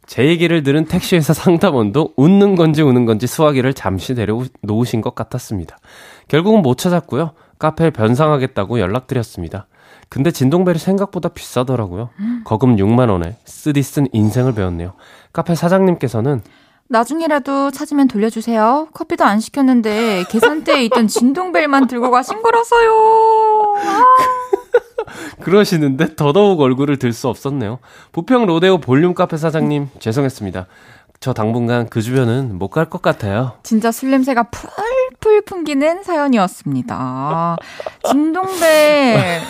제 0.06 0.26
얘기를 0.26 0.64
들은 0.64 0.86
택시회사 0.86 1.34
상담원도 1.34 2.14
웃는 2.16 2.56
건지 2.56 2.82
우는 2.82 3.06
건지 3.06 3.28
수화기를 3.28 3.74
잠시 3.74 4.14
내려놓으신 4.14 5.02
것 5.02 5.16
같았습니다. 5.16 5.78
결국은 6.28 6.62
못 6.62 6.78
찾았고요. 6.78 7.32
카페에 7.60 7.90
변상하겠다고 7.90 8.80
연락드렸습니다. 8.80 9.68
근데 10.10 10.32
진동벨이 10.32 10.78
생각보다 10.78 11.28
비싸더라고요. 11.30 12.10
거금 12.46 12.78
6만 12.78 13.10
원에 13.10 13.36
쓰디 13.44 13.82
쓴 13.84 14.08
인생을 14.14 14.54
배웠네요. 14.54 14.94
카페 15.34 15.56
사장님께서는 15.56 16.42
나중에라도 16.90 17.72
찾으면 17.72 18.08
돌려주세요. 18.08 18.88
커피도 18.94 19.24
안 19.26 19.40
시켰는데 19.40 20.26
계산대에 20.30 20.86
있던 20.86 21.08
진동벨만 21.08 21.88
들고 21.88 22.12
가신 22.12 22.42
거라서요. 22.42 23.74
아, 23.78 24.04
그러시는데 25.42 26.16
더더욱 26.16 26.60
얼굴을 26.62 26.98
들 26.98 27.14
수 27.14 27.28
없었네요. 27.28 27.80
부평 28.12 28.46
로데오 28.46 28.78
볼륨 28.80 29.14
카페 29.14 29.38
사장님 29.38 29.90
죄송했습니다. 30.00 30.68
저 31.20 31.34
당분간 31.34 31.90
그 31.90 32.02
주변은 32.02 32.58
못 32.60 32.70
갈 32.70 32.90
것 32.90 33.02
같아요. 33.02 33.54
진짜 33.64 33.92
술 33.92 34.12
냄새가 34.12 34.44
풀풀 34.52 35.42
풍기는 35.46 36.04
사연이었습니다. 36.04 37.58
진동배 38.10 39.42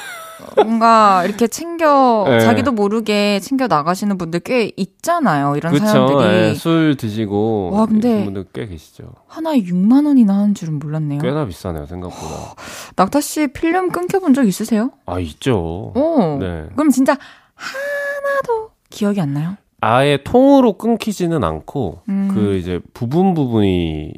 뭔가 0.56 1.24
이렇게 1.26 1.48
챙겨 1.48 2.26
네. 2.28 2.40
자기도 2.40 2.72
모르게 2.72 3.40
챙겨 3.40 3.68
나가시는 3.68 4.18
분들 4.18 4.42
꽤 4.42 4.72
있잖아요. 4.78 5.56
이런 5.56 5.74
그쵸. 5.74 5.86
사연들이 5.86 6.24
예, 6.50 6.54
술 6.56 6.96
드시고. 6.98 7.72
와, 7.74 7.86
근데- 7.86 8.24
분들 8.26 8.46
꽤 8.54 8.68
계시죠. 8.68 9.12
하나에 9.28 9.58
6만 9.62 10.06
원이나 10.06 10.36
하는 10.36 10.54
줄은 10.54 10.80
몰랐네요. 10.80 11.20
꽤나 11.22 11.46
비싸네요, 11.46 11.86
생각보다. 11.86 12.54
낙타 12.96 13.22
씨 13.22 13.48
필름 13.48 13.90
끊겨본 13.92 14.34
적 14.34 14.48
있으세요? 14.48 14.92
아, 15.06 15.20
있죠. 15.20 15.92
오. 15.96 16.38
네. 16.40 16.66
그럼 16.76 16.90
진짜 16.92 17.18
하나도 17.56 18.72
기억이 18.90 19.20
안 19.22 19.34
나요? 19.34 19.58
아예 19.82 20.18
통으로 20.24 20.74
끊기지는 20.74 21.44
않고, 21.44 22.02
음. 22.10 22.32
그 22.34 22.56
이제 22.58 22.80
부분 22.94 23.34
부분이 23.34 24.12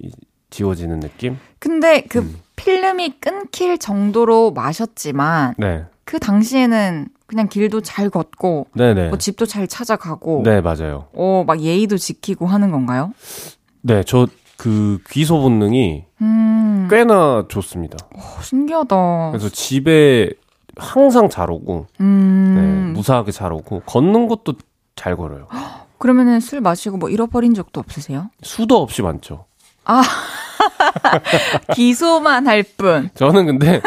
지워지는 0.50 1.00
느낌? 1.02 1.38
근데 1.60 2.02
그 2.02 2.20
음. 2.20 2.36
필름이 2.56 3.20
끊길 3.20 3.78
정도로 3.78 4.52
마셨지만 4.52 5.56
네. 5.58 5.84
그 6.10 6.20
당시에는 6.20 7.08
그냥 7.28 7.48
길도 7.48 7.82
잘 7.82 8.10
걷고 8.10 8.68
네네. 8.74 9.10
뭐 9.10 9.18
집도 9.20 9.46
잘 9.46 9.68
찾아가고 9.68 10.42
네, 10.44 10.62
맞아요. 10.62 11.06
어, 11.14 11.44
막 11.46 11.62
예의도 11.62 11.98
지키고 11.98 12.48
하는 12.48 12.72
건가요? 12.72 13.14
네, 13.82 14.04
저 14.04 14.28
그 14.60 15.00
귀소 15.10 15.40
본능이 15.40 16.04
음. 16.22 16.88
꽤나 16.92 17.46
좋습니다. 17.48 17.98
어, 18.14 18.42
신기하다. 18.42 19.30
그래서 19.32 19.48
집에 19.48 20.30
항상 20.76 21.30
잘 21.30 21.50
오고, 21.50 21.88
네, 21.98 22.04
음. 22.04 22.92
무사하게 22.94 23.32
잘 23.32 23.54
오고, 23.54 23.84
걷는 23.86 24.28
것도 24.28 24.56
잘 24.98 25.16
걸어요. 25.16 25.48
그러면은 25.98 26.42
술 26.42 26.60
마시고 26.60 26.98
뭐 26.98 27.10
잃어버린 27.10 27.54
적도 27.54 27.80
없으세요? 27.80 28.30
수도 28.44 28.82
없이 28.82 29.02
많죠. 29.02 29.46
기소만 31.74 32.46
할 32.46 32.64
뿐. 32.64 33.10
저는 33.16 33.46
근데 33.46 33.82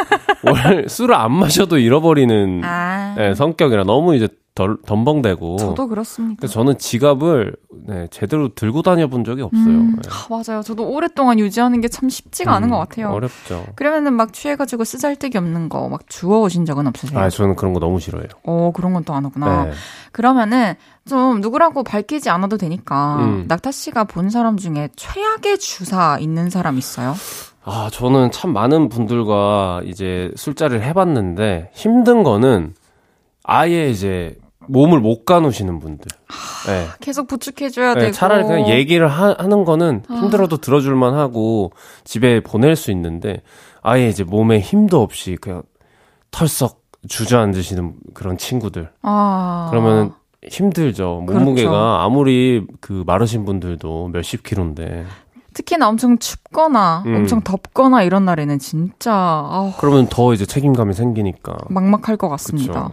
원래 0.44 0.86
술을 0.88 1.14
안 1.14 1.32
마셔도 1.32 1.78
잃어버리는 1.78 2.60
아. 2.64 3.14
네, 3.16 3.34
성격이라 3.34 3.84
너무 3.84 4.14
이제 4.16 4.28
덜, 4.54 4.76
덤벙대고. 4.84 5.56
저도 5.56 5.88
그렇습니다. 5.88 6.46
저는 6.46 6.76
지갑을 6.76 7.56
네, 7.86 8.06
제대로 8.10 8.48
들고 8.54 8.82
다녀본 8.82 9.24
적이 9.24 9.42
없어요. 9.42 9.64
음, 9.64 9.96
네. 9.96 10.10
아, 10.10 10.26
맞아요. 10.28 10.60
저도 10.62 10.86
오랫동안 10.90 11.38
유지하는 11.38 11.80
게 11.80 11.88
참 11.88 12.10
쉽지가 12.10 12.52
않은 12.56 12.68
음, 12.68 12.70
것 12.72 12.78
같아요. 12.80 13.08
어렵죠. 13.12 13.64
그러면은 13.76 14.12
막 14.12 14.34
취해가지고 14.34 14.84
쓰잘데기 14.84 15.38
없는 15.38 15.70
거 15.70 15.88
막 15.88 16.02
주워 16.06 16.40
오신 16.40 16.66
적은 16.66 16.86
없으세요? 16.86 17.18
아, 17.18 17.30
저는 17.30 17.56
그런 17.56 17.72
거 17.72 17.80
너무 17.80 17.98
싫어해요. 17.98 18.28
어, 18.44 18.72
그런 18.74 18.92
건 18.92 19.04
또 19.04 19.14
안 19.14 19.24
하구나. 19.24 19.64
네. 19.64 19.72
그러면은 20.12 20.74
좀 21.08 21.40
누구라고 21.40 21.82
밝히지 21.82 22.28
않아도 22.28 22.58
되니까 22.58 23.16
음. 23.20 23.44
낙타 23.48 23.70
씨가 23.72 24.04
본 24.04 24.28
사람 24.28 24.58
중에 24.58 24.90
최악의 24.96 25.58
주사 25.60 26.18
있는 26.20 26.50
사람 26.50 26.76
있어요? 26.76 27.14
아, 27.64 27.88
저는 27.92 28.30
참 28.32 28.52
많은 28.52 28.88
분들과 28.88 29.82
이제 29.84 30.30
술자리를 30.36 30.82
해봤는데 30.82 31.70
힘든 31.74 32.22
거는 32.22 32.74
아예 33.44 33.88
이제 33.88 34.36
몸을 34.68 35.00
못 35.00 35.24
가누시는 35.24 35.78
분들. 35.78 36.06
네. 36.66 36.86
계속 37.00 37.26
부축해줘야 37.26 37.94
네, 37.94 38.00
되고. 38.00 38.12
차라리 38.12 38.44
그냥 38.44 38.68
얘기를 38.68 39.08
하, 39.08 39.34
는 39.34 39.64
거는 39.64 40.02
아. 40.08 40.14
힘들어도 40.14 40.58
들어줄만 40.58 41.14
하고 41.14 41.72
집에 42.04 42.40
보낼 42.40 42.76
수 42.76 42.90
있는데 42.90 43.42
아예 43.82 44.08
이제 44.08 44.24
몸에 44.24 44.60
힘도 44.60 45.02
없이 45.02 45.36
그냥 45.40 45.62
털썩 46.30 46.82
주저앉으시는 47.08 47.94
그런 48.14 48.38
친구들. 48.38 48.90
아. 49.02 49.68
그러면 49.70 50.12
힘들죠. 50.48 51.24
그렇죠. 51.26 51.44
몸무게가 51.44 52.04
아무리 52.04 52.64
그 52.80 53.02
마르신 53.06 53.44
분들도 53.44 54.10
몇십 54.12 54.42
킬로인데. 54.42 55.04
특히나 55.54 55.88
엄청 55.88 56.18
춥거나 56.18 57.02
음. 57.06 57.14
엄청 57.16 57.40
덥거나 57.42 58.02
이런 58.02 58.24
날에는 58.24 58.58
진짜 58.58 59.12
아우, 59.12 59.72
그러면 59.78 60.06
더 60.08 60.32
이제 60.34 60.46
책임감이 60.46 60.94
생기니까. 60.94 61.56
막막할 61.68 62.16
것 62.16 62.28
같습니다. 62.28 62.72
그쵸. 62.84 62.92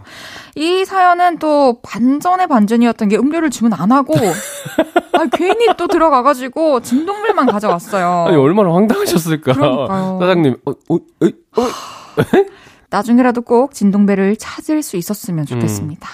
이 0.55 0.85
사연은 0.85 1.39
또 1.39 1.79
반전의 1.81 2.47
반전이었던 2.47 3.09
게 3.09 3.17
음료를 3.17 3.49
주문 3.49 3.73
안 3.73 3.91
하고 3.91 4.13
아, 5.13 5.25
괜히 5.31 5.67
또 5.77 5.87
들어가가지고 5.87 6.81
진동물만 6.81 7.47
가져왔어요. 7.47 8.25
아니 8.27 8.37
얼마나 8.37 8.73
황당하셨을까. 8.73 9.53
그러니까요. 9.53 10.17
사장님, 10.19 10.57
어, 10.65 10.71
어, 10.71 10.95
어, 10.95 11.61
어? 11.61 11.67
나중에라도 12.89 13.41
꼭 13.41 13.73
진동배를 13.73 14.35
찾을 14.37 14.81
수 14.81 14.97
있었으면 14.97 15.45
좋겠습니다. 15.45 16.07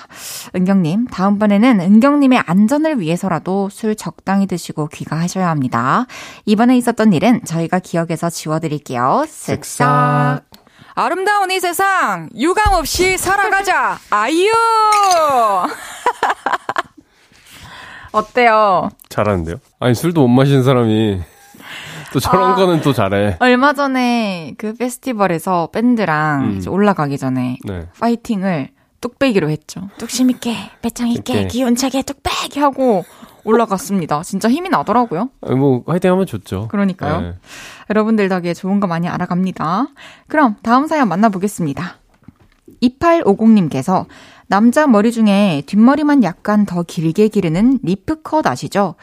은경님, 0.55 1.07
다음번에는 1.07 1.79
은경님의 1.79 2.43
안전을 2.45 2.99
위해서라도 2.99 3.69
술 3.69 3.95
적당히 3.95 4.47
드시고 4.47 4.87
귀가하셔야 4.87 5.49
합니다. 5.49 6.05
이번에 6.45 6.77
있었던 6.77 7.13
일은 7.13 7.41
저희가 7.45 7.79
기억에서 7.79 8.29
지워드릴게요. 8.29 9.25
쓱싹. 9.27 10.43
아름다운 10.97 11.51
이 11.51 11.59
세상, 11.59 12.29
유감 12.37 12.73
없이 12.73 13.17
살아가자! 13.17 13.97
아이유! 14.09 14.49
어때요? 18.13 18.89
잘하는데요? 19.09 19.57
아니 19.81 19.93
술도 19.93 20.21
못 20.21 20.29
마시는 20.29 20.63
사람이 20.63 21.21
또 22.15 22.21
저런 22.21 22.53
아. 22.53 22.55
거는 22.55 22.79
또 22.79 22.93
잘해. 22.93 23.35
얼마 23.41 23.73
전에 23.73 24.53
그 24.57 24.73
페스티벌에서 24.73 25.67
밴드랑 25.73 26.43
음. 26.45 26.57
이제 26.57 26.69
올라가기 26.69 27.17
전에 27.17 27.57
네. 27.65 27.89
파이팅을 27.99 28.69
뚝배기로 29.01 29.49
했죠. 29.49 29.89
뚝심 29.97 30.29
있게, 30.29 30.55
배짱 30.81 31.09
있게, 31.09 31.41
있게. 31.41 31.47
기운차게 31.47 32.03
뚝배기 32.03 32.61
하고 32.61 33.03
올라갔습니다. 33.43 34.23
진짜 34.23 34.49
힘이 34.49 34.69
나더라고요. 34.69 35.29
아니, 35.41 35.55
뭐 35.57 35.83
화이팅 35.85 36.09
하면 36.13 36.25
좋죠. 36.25 36.69
그러니까요. 36.69 37.19
네. 37.19 37.33
여러분들 37.89 38.29
덕에 38.29 38.53
좋은 38.53 38.79
거 38.79 38.87
많이 38.87 39.09
알아갑니다. 39.09 39.87
그럼 40.27 40.55
다음 40.63 40.87
사연 40.87 41.09
만나보겠습니다. 41.09 41.97
2850님께서 42.81 44.05
남자 44.47 44.87
머리 44.87 45.11
중에 45.11 45.63
뒷머리만 45.65 46.23
약간 46.23 46.65
더 46.65 46.83
길게 46.83 47.27
기르는 47.27 47.79
리프컷 47.83 48.47
아시죠? 48.47 48.95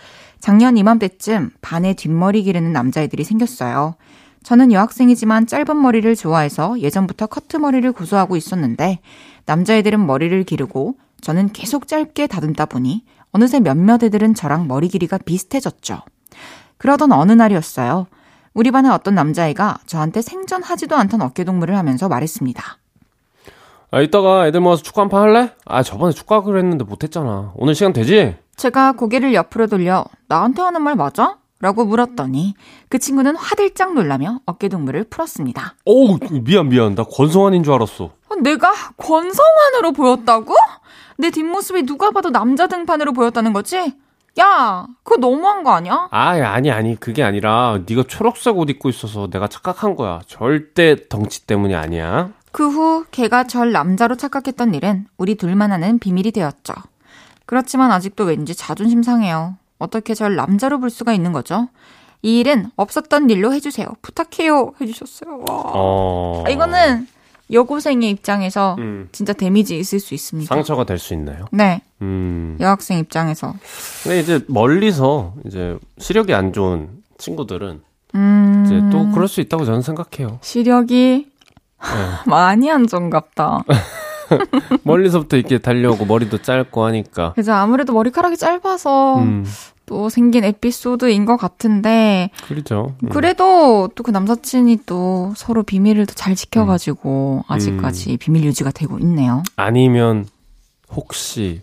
작년 0.42 0.76
이맘때쯤 0.76 1.50
반에 1.60 1.94
뒷머리 1.94 2.42
기르는 2.42 2.72
남자애들이 2.72 3.22
생겼어요. 3.22 3.94
저는 4.42 4.72
여학생이지만 4.72 5.46
짧은 5.46 5.80
머리를 5.80 6.16
좋아해서 6.16 6.80
예전부터 6.80 7.26
커트 7.28 7.58
머리를 7.58 7.90
고수하고 7.92 8.36
있었는데 8.36 8.98
남자애들은 9.46 10.04
머리를 10.04 10.42
기르고 10.42 10.96
저는 11.20 11.52
계속 11.52 11.86
짧게 11.86 12.26
다듬다 12.26 12.66
보니 12.66 13.04
어느새 13.30 13.60
몇몇 13.60 14.02
애들은 14.02 14.34
저랑 14.34 14.66
머리 14.66 14.88
길이가 14.88 15.16
비슷해졌죠. 15.16 16.00
그러던 16.76 17.12
어느 17.12 17.30
날이었어요. 17.30 18.08
우리 18.52 18.72
반의 18.72 18.90
어떤 18.90 19.14
남자애가 19.14 19.78
저한테 19.86 20.22
생전하지도 20.22 20.96
않던 20.96 21.22
어깨동무를 21.22 21.76
하면서 21.76 22.08
말했습니다. 22.08 22.78
아 23.92 24.00
이따가 24.00 24.48
애들 24.48 24.58
모아서 24.58 24.82
축구 24.82 25.02
한 25.02 25.08
판 25.08 25.22
할래? 25.22 25.52
아 25.64 25.84
저번에 25.84 26.12
축구 26.12 26.34
하기로 26.34 26.58
했는데 26.58 26.82
못했잖아. 26.82 27.52
오늘 27.54 27.76
시간 27.76 27.92
되지? 27.92 28.34
제가 28.56 28.92
고개를 28.92 29.34
옆으로 29.34 29.66
돌려 29.66 30.04
나한테 30.28 30.62
하는 30.62 30.82
말 30.82 30.94
맞아? 30.96 31.38
라고 31.60 31.84
물었더니 31.84 32.54
그 32.88 32.98
친구는 32.98 33.36
화들짝 33.36 33.94
놀라며 33.94 34.40
어깨동무를 34.46 35.04
풀었습니다. 35.04 35.74
어우 35.84 36.18
미안 36.42 36.68
미안 36.68 36.94
나 36.96 37.04
권성환인 37.04 37.62
줄 37.62 37.72
알았어. 37.74 38.04
어, 38.06 38.34
내가 38.42 38.72
권성환으로 38.96 39.92
보였다고? 39.92 40.54
내 41.18 41.30
뒷모습이 41.30 41.84
누가 41.84 42.10
봐도 42.10 42.30
남자 42.30 42.66
등판으로 42.66 43.12
보였다는 43.12 43.52
거지? 43.52 43.94
야, 44.40 44.86
그거 45.04 45.18
너무한 45.18 45.62
거 45.62 45.70
아니야? 45.72 46.08
아 46.10 46.30
아니 46.30 46.70
아니 46.72 46.98
그게 46.98 47.22
아니라 47.22 47.78
네가 47.86 48.04
초록색 48.08 48.56
옷 48.58 48.68
입고 48.70 48.88
있어서 48.88 49.28
내가 49.30 49.46
착각한 49.46 49.94
거야. 49.94 50.20
절대 50.26 50.96
덩치 51.08 51.46
때문이 51.46 51.74
아니야. 51.76 52.30
그 52.50 52.68
후 52.68 53.04
걔가 53.12 53.44
절 53.44 53.70
남자로 53.72 54.16
착각했던 54.16 54.74
일은 54.74 55.06
우리 55.16 55.36
둘만 55.36 55.70
아는 55.70 55.98
비밀이 56.00 56.32
되었죠. 56.32 56.74
그렇지만 57.46 57.90
아직도 57.92 58.24
왠지 58.24 58.54
자존심 58.54 59.02
상해요. 59.02 59.56
어떻게 59.78 60.14
절 60.14 60.36
남자로 60.36 60.80
볼 60.80 60.90
수가 60.90 61.12
있는 61.12 61.32
거죠? 61.32 61.68
이 62.22 62.38
일은 62.40 62.70
없었던 62.76 63.30
일로 63.30 63.52
해주세요. 63.52 63.86
부탁해요. 64.00 64.72
해주셨어요. 64.80 65.38
와. 65.40 65.44
어. 65.74 66.44
아, 66.46 66.50
이거는 66.50 67.08
여고생의 67.50 68.08
입장에서 68.10 68.76
음, 68.78 69.08
진짜 69.12 69.32
데미지 69.32 69.76
있을 69.76 69.98
수 70.00 70.14
있습니다. 70.14 70.54
상처가 70.54 70.84
될 70.84 70.98
수 70.98 71.12
있나요? 71.14 71.46
네, 71.50 71.82
음. 72.00 72.56
여학생 72.60 72.98
입장에서. 72.98 73.54
근데 74.04 74.20
이제 74.20 74.40
멀리서 74.48 75.34
이제 75.44 75.76
시력이 75.98 76.32
안 76.32 76.52
좋은 76.52 76.88
친구들은 77.18 77.82
음, 78.14 78.62
이제 78.66 78.80
또 78.90 79.10
그럴 79.10 79.26
수 79.28 79.40
있다고 79.40 79.64
저는 79.64 79.82
생각해요. 79.82 80.38
시력이 80.42 81.26
네. 81.82 81.86
많이 82.30 82.70
안 82.70 82.86
좋은갑다. 82.86 83.64
멀리서부터 84.84 85.36
이렇게 85.36 85.58
달려오고 85.58 86.04
머리도 86.06 86.38
짧고 86.42 86.84
하니까. 86.84 87.32
그래서 87.34 87.52
아무래도 87.52 87.92
머리카락이 87.92 88.36
짧아서 88.36 89.18
음, 89.18 89.44
또 89.86 90.08
생긴 90.08 90.44
에피소드인 90.44 91.24
것 91.24 91.36
같은데 91.36 92.30
그렇죠. 92.46 92.94
음. 93.02 93.08
그래도 93.10 93.88
또 93.94 94.02
그 94.02 94.10
남사친이 94.10 94.80
또 94.86 95.32
서로 95.36 95.62
비밀을 95.62 96.06
또 96.06 96.14
잘 96.14 96.34
지켜가지고 96.34 97.44
아직까지 97.48 98.16
비밀 98.18 98.44
유지가 98.44 98.70
되고 98.70 98.98
있네요. 98.98 99.42
아니면 99.56 100.26
혹시 100.94 101.62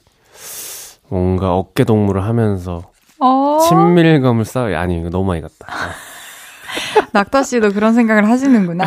뭔가 1.10 1.56
어깨 1.56 1.84
동무를 1.84 2.24
하면서 2.24 2.84
어. 3.20 3.60
친밀감을 3.68 4.46
쌓아. 4.46 4.80
아니, 4.80 5.00
이거 5.00 5.10
너무 5.10 5.26
많이 5.26 5.42
갔다. 5.42 5.68
낙타 7.14 7.44
씨도 7.44 7.72
그런 7.72 7.94
생각을 7.94 8.28
하시는구나. 8.28 8.86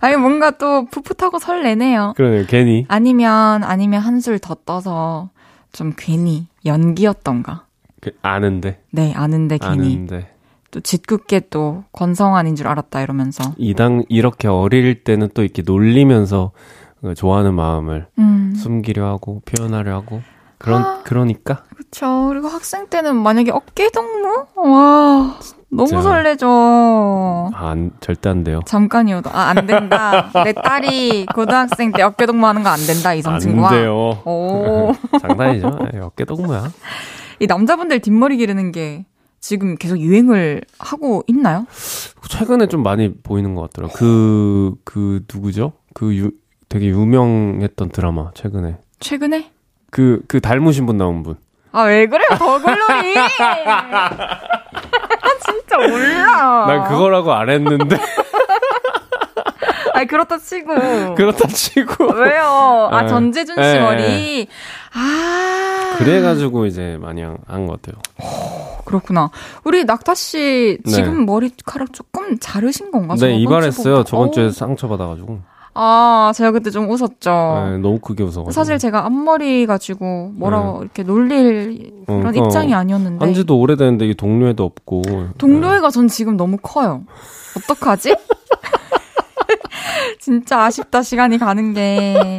아니, 0.00 0.16
뭔가 0.16 0.52
또 0.52 0.86
풋풋하고 0.86 1.38
설레네요. 1.38 2.14
그러네요, 2.16 2.44
괜히. 2.46 2.84
아니면, 2.88 3.64
아니면 3.64 4.00
한술 4.00 4.38
더 4.38 4.54
떠서 4.64 5.30
좀 5.72 5.92
괜히 5.96 6.46
연기였던가. 6.64 7.64
그, 8.00 8.12
아는데. 8.22 8.80
네, 8.90 9.12
아는데 9.14 9.58
괜히. 9.58 9.94
아는데. 9.94 10.30
또 10.70 10.80
짓궂게 10.80 11.42
또 11.50 11.84
권성환인 11.92 12.56
줄 12.56 12.68
알았다 12.68 13.02
이러면서. 13.02 13.54
이당, 13.56 14.04
이렇게 14.08 14.48
어릴 14.48 15.04
때는 15.04 15.30
또 15.34 15.42
이렇게 15.42 15.62
놀리면서 15.64 16.52
그 17.00 17.14
좋아하는 17.14 17.54
마음을 17.54 18.06
음. 18.18 18.52
숨기려 18.56 19.06
하고, 19.06 19.42
표현하려 19.44 19.94
하고. 19.94 20.22
그런, 20.58 20.82
아. 20.82 21.02
그러니까. 21.04 21.62
그쵸. 21.76 22.26
그리고 22.30 22.48
학생 22.48 22.86
때는 22.88 23.16
만약에 23.16 23.50
어깨 23.50 23.90
동무? 23.90 24.46
와, 24.56 25.38
너무 25.68 25.86
진짜. 25.86 26.02
설레죠. 26.02 26.46
아, 27.54 27.68
안, 27.70 27.90
절대 28.00 28.28
안 28.30 28.42
돼요. 28.44 28.60
잠깐이어도, 28.66 29.30
아, 29.30 29.50
안 29.50 29.66
된다. 29.66 30.30
내 30.44 30.52
딸이 30.52 31.26
고등학생 31.34 31.92
때 31.92 32.02
어깨 32.02 32.26
동무 32.26 32.46
하는 32.46 32.62
거 32.62 32.70
안 32.70 32.78
된다, 32.86 33.12
이성 33.14 33.34
안 33.34 33.40
친구와. 33.40 33.70
돼요. 33.70 33.94
오. 34.24 34.92
장난이죠? 35.20 35.78
어깨 36.02 36.24
동무야. 36.24 36.70
이 37.40 37.46
남자분들 37.46 38.00
뒷머리 38.00 38.38
기르는 38.38 38.72
게 38.72 39.04
지금 39.40 39.76
계속 39.76 39.98
유행을 39.98 40.62
하고 40.78 41.22
있나요? 41.26 41.66
최근에 42.28 42.66
좀 42.68 42.82
많이 42.82 43.12
보이는 43.22 43.54
것 43.54 43.62
같더라고요. 43.62 43.94
그, 43.96 44.74
그, 44.84 45.22
누구죠? 45.32 45.72
그 45.94 46.16
유, 46.16 46.30
되게 46.68 46.86
유명했던 46.86 47.90
드라마, 47.90 48.30
최근에. 48.34 48.78
최근에? 48.98 49.50
그, 49.96 50.20
그 50.28 50.42
닮으신 50.42 50.84
분 50.84 50.98
나온 50.98 51.22
분. 51.22 51.36
아, 51.72 51.84
왜 51.84 52.06
그래요, 52.06 52.28
더글로리! 52.38 53.14
진짜 55.46 55.78
몰라. 55.88 56.66
난 56.66 56.84
그거라고 56.88 57.32
안 57.32 57.48
했는데. 57.48 57.96
아니, 59.94 60.06
그렇다 60.06 60.36
치고. 60.36 61.14
그렇다 61.14 61.48
치고. 61.48 62.12
왜요? 62.12 62.88
아, 62.92 63.04
예. 63.04 63.08
전재준 63.08 63.56
씨 63.56 63.62
예, 63.62 63.80
머리. 63.80 64.48
아. 64.92 65.94
그래가지고 65.96 66.66
이제 66.66 66.98
많이 67.00 67.22
한 67.22 67.38
것 67.66 67.80
같아요. 67.80 67.96
그렇구나. 68.84 69.30
우리 69.64 69.84
낙타 69.84 70.14
씨 70.14 70.78
지금 70.86 71.20
네. 71.20 71.24
머리카락 71.24 71.94
조금 71.94 72.38
자르신 72.38 72.90
건가? 72.90 73.14
네, 73.18 73.34
이발했어요. 73.38 74.04
저번 74.04 74.30
주에 74.32 74.44
어. 74.46 74.50
상처 74.50 74.88
받아가지고. 74.88 75.40
아, 75.78 76.32
제가 76.34 76.52
그때 76.52 76.70
좀 76.70 76.88
웃었죠. 76.88 77.30
네, 77.70 77.78
너무 77.78 77.98
크게 77.98 78.22
웃어가지고. 78.22 78.50
사실 78.50 78.78
제가 78.78 79.04
앞머리 79.04 79.66
가지고 79.66 80.32
뭐라고 80.34 80.82
이렇게 80.82 81.02
놀릴 81.02 82.04
그런 82.06 82.32
네. 82.32 82.40
어, 82.40 82.44
입장이 82.44 82.72
어. 82.72 82.78
아니었는데. 82.78 83.24
한 83.24 83.34
지도 83.34 83.58
오래됐는데 83.58 84.06
이게 84.06 84.14
동료애도 84.14 84.64
없고. 84.64 85.02
동료애가 85.38 85.90
전 85.90 86.08
지금 86.08 86.36
너무 86.36 86.56
커요. 86.62 87.04
어떡하지? 87.58 88.16
진짜 90.20 90.64
아쉽다, 90.64 91.02
시간이 91.02 91.38
가는 91.38 91.74
게. 91.74 92.38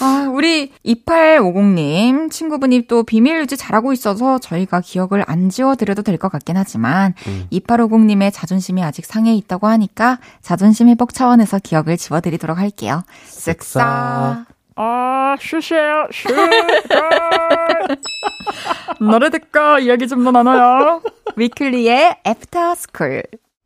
아, 0.00 0.28
우리 0.32 0.72
2850님, 0.84 2.30
친구분이 2.30 2.86
또 2.86 3.02
비밀 3.02 3.40
유지 3.40 3.56
잘하고 3.56 3.92
있어서 3.92 4.38
저희가 4.38 4.80
기억을 4.80 5.24
안 5.26 5.48
지워드려도 5.50 6.02
될 6.02 6.18
것 6.18 6.30
같긴 6.30 6.56
하지만, 6.56 7.14
음. 7.26 7.46
2850님의 7.52 8.30
자존심이 8.32 8.82
아직 8.82 9.06
상해 9.06 9.34
있다고 9.34 9.66
하니까, 9.68 10.18
자존심 10.42 10.88
회복 10.88 11.14
차원에서 11.14 11.58
기억을 11.58 11.96
지워드리도록 11.96 12.58
할게요. 12.58 13.02
쓱싹. 13.28 14.46
아, 14.76 15.36
쉬세요, 15.40 16.06
쉬. 16.10 16.28
노래 19.00 19.30
듣고 19.30 19.78
이야기 19.80 20.06
좀 20.08 20.24
더 20.24 20.32
나눠요. 20.32 21.02
위클리의 21.36 22.16
After 22.26 22.74
School. 22.74 23.22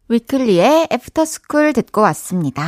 위클리의 0.09 0.89
After 0.93 1.25
School 1.25 1.73
듣고 1.73 2.01
왔습니다. 2.03 2.63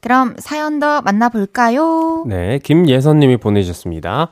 그럼 0.00 0.34
사연 0.38 0.78
더 0.80 1.02
만나볼까요? 1.02 2.24
네, 2.26 2.58
김예선님이 2.58 3.36
보내주셨습니다. 3.36 4.28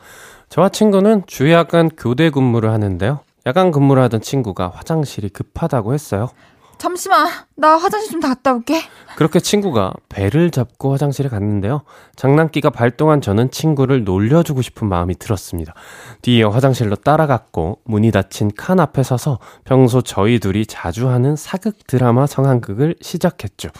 저와 0.48 0.70
친구는 0.70 1.24
주 1.26 1.50
야간 1.52 1.90
교대 1.90 2.30
근무를 2.30 2.70
하는데요. 2.70 3.20
야간 3.46 3.70
근무를 3.70 4.02
하던 4.04 4.20
친구가 4.20 4.72
화장실이 4.74 5.28
급하다고 5.30 5.94
했어요. 5.94 6.30
잠시만, 6.78 7.28
나 7.56 7.76
화장실 7.76 8.12
좀 8.12 8.20
갔다 8.20 8.54
올게. 8.54 8.80
그렇게 9.16 9.40
친구가 9.40 9.94
배를 10.08 10.52
잡고 10.52 10.92
화장실에 10.92 11.28
갔는데요. 11.28 11.82
장난기가 12.14 12.70
발동한 12.70 13.20
저는 13.20 13.50
친구를 13.50 14.04
놀려주고 14.04 14.62
싶은 14.62 14.88
마음이 14.88 15.16
들었습니다. 15.16 15.74
뒤에 16.22 16.44
화장실로 16.44 16.94
따라갔고 16.94 17.80
문이 17.84 18.12
닫힌 18.12 18.52
칸 18.56 18.78
앞에 18.78 19.02
서서 19.02 19.40
평소 19.64 20.02
저희 20.02 20.38
둘이 20.38 20.66
자주 20.66 21.08
하는 21.08 21.34
사극 21.34 21.86
드라마 21.88 22.26
상황극을 22.26 22.94
시작했죠. 23.00 23.70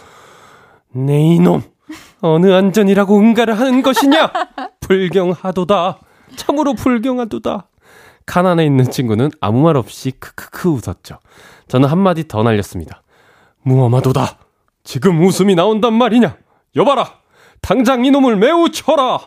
네 0.91 1.35
이놈 1.35 1.63
어느 2.21 2.51
안전이라고 2.51 3.17
응가를 3.17 3.59
하는 3.59 3.81
것이냐 3.81 4.31
불경하도다 4.81 5.99
참으로 6.35 6.73
불경하도다 6.73 7.67
칸 8.25 8.45
안에 8.45 8.65
있는 8.65 8.89
친구는 8.91 9.31
아무 9.41 9.61
말 9.63 9.75
없이 9.75 10.11
크크크 10.11 10.69
웃었죠. 10.69 11.17
저는 11.67 11.89
한마디 11.89 12.27
더 12.27 12.43
날렸습니다. 12.43 13.01
무엄하도다. 13.63 14.37
지금 14.83 15.23
웃음이 15.23 15.55
나온단 15.55 15.93
말이냐? 15.93 16.37
여봐라! 16.75 17.13
당장 17.61 18.05
이놈을 18.05 18.35
매우 18.35 18.69
쳐라! 18.69 19.19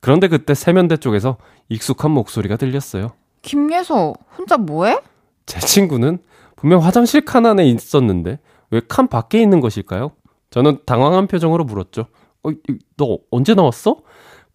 그런데 0.00 0.26
그때 0.26 0.54
세면대 0.54 0.96
쪽에서 0.96 1.36
익숙한 1.68 2.10
목소리가 2.10 2.56
들렸어요. 2.56 3.12
김예서, 3.42 4.14
혼자 4.36 4.56
뭐해? 4.56 4.98
제 5.46 5.60
친구는 5.60 6.18
분명 6.56 6.82
화장실 6.84 7.24
칸 7.24 7.46
안에 7.46 7.66
있었는데 7.68 8.40
왜 8.72 8.80
칸 8.88 9.06
밖에 9.06 9.40
있는 9.40 9.60
것일까요? 9.60 10.10
저는 10.50 10.78
당황한 10.86 11.26
표정으로 11.26 11.64
물었죠. 11.64 12.06
어, 12.42 12.50
이- 12.50 12.78
너 12.96 13.18
언제 13.30 13.54
나왔어? 13.54 13.98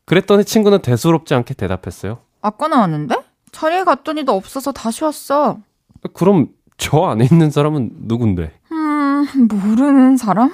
그랬더니 0.05 0.43
친구는 0.43 0.81
대수롭지 0.81 1.33
않게 1.33 1.53
대답했어요. 1.55 2.19
아까 2.41 2.67
나왔는데? 2.67 3.15
자리에 3.51 3.83
갔더니 3.85 4.23
너 4.23 4.33
없어서 4.33 4.71
다시 4.71 5.03
왔어. 5.03 5.57
그럼 6.13 6.47
저 6.77 7.05
안에 7.05 7.27
있는 7.31 7.49
사람은 7.49 7.91
누군데? 8.01 8.51
음, 8.71 9.25
모르는 9.49 10.17
사람? 10.17 10.51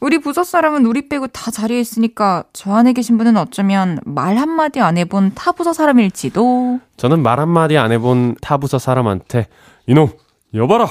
우리 0.00 0.18
부서 0.18 0.42
사람은 0.44 0.84
우리 0.84 1.08
빼고 1.08 1.28
다 1.28 1.50
자리에 1.50 1.80
있으니까 1.80 2.44
저 2.52 2.72
안에 2.74 2.92
계신 2.92 3.16
분은 3.16 3.36
어쩌면 3.36 3.98
말 4.04 4.36
한마디 4.36 4.80
안 4.80 4.98
해본 4.98 5.32
타 5.34 5.52
부서 5.52 5.72
사람일지도. 5.72 6.80
저는 6.96 7.22
말 7.22 7.38
한마디 7.40 7.78
안 7.78 7.92
해본 7.92 8.36
타 8.42 8.58
부서 8.58 8.78
사람한테 8.78 9.46
이놈 9.86 10.08
여봐라 10.52 10.88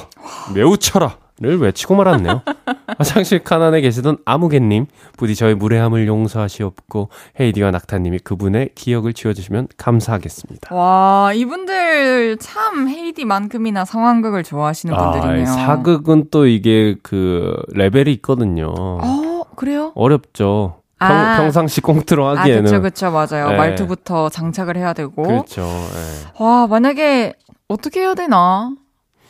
매우 0.55 0.77
쳐라 0.77 1.17
를 1.41 1.57
외치고 1.57 1.95
말았네요. 1.95 2.41
화장실 2.97 3.39
칸 3.43 3.61
안에 3.61 3.79
계시던 3.79 4.17
아무개님 4.25 4.87
부디 5.15 5.35
저의 5.35 5.55
무례함을 5.55 6.05
용서하시옵고 6.05 7.07
헤이디와 7.39 7.71
낙타님이 7.71 8.19
그분의 8.19 8.71
기억을 8.75 9.13
지워주시면 9.13 9.69
감사하겠습니다. 9.77 10.75
와, 10.75 11.31
이분들 11.33 12.39
참 12.39 12.89
헤이디만큼이나 12.89 13.85
상황극을 13.85 14.43
좋아하시는 14.43 14.93
분들이네요. 14.93 15.43
아, 15.43 15.45
사극은 15.45 16.25
또 16.29 16.45
이게 16.45 16.95
그 17.03 17.55
레벨이 17.73 18.11
있거든요. 18.15 18.73
어, 18.75 19.43
그래요? 19.55 19.93
어렵죠. 19.95 20.81
평, 20.99 21.09
아. 21.09 21.37
평상시 21.37 21.79
꽁트로 21.79 22.27
아, 22.27 22.35
하기에는 22.39 22.63
그쵸, 22.65 22.81
그쵸, 22.81 23.11
맞아요. 23.11 23.51
네. 23.51 23.55
말투부터 23.57 24.27
장착을 24.27 24.75
해야 24.75 24.91
되고. 24.91 25.23
그렇죠. 25.23 25.61
예. 25.61 26.43
와, 26.43 26.67
만약에 26.67 27.33
어떻게 27.69 28.01
해야 28.01 28.13
되나? 28.13 28.73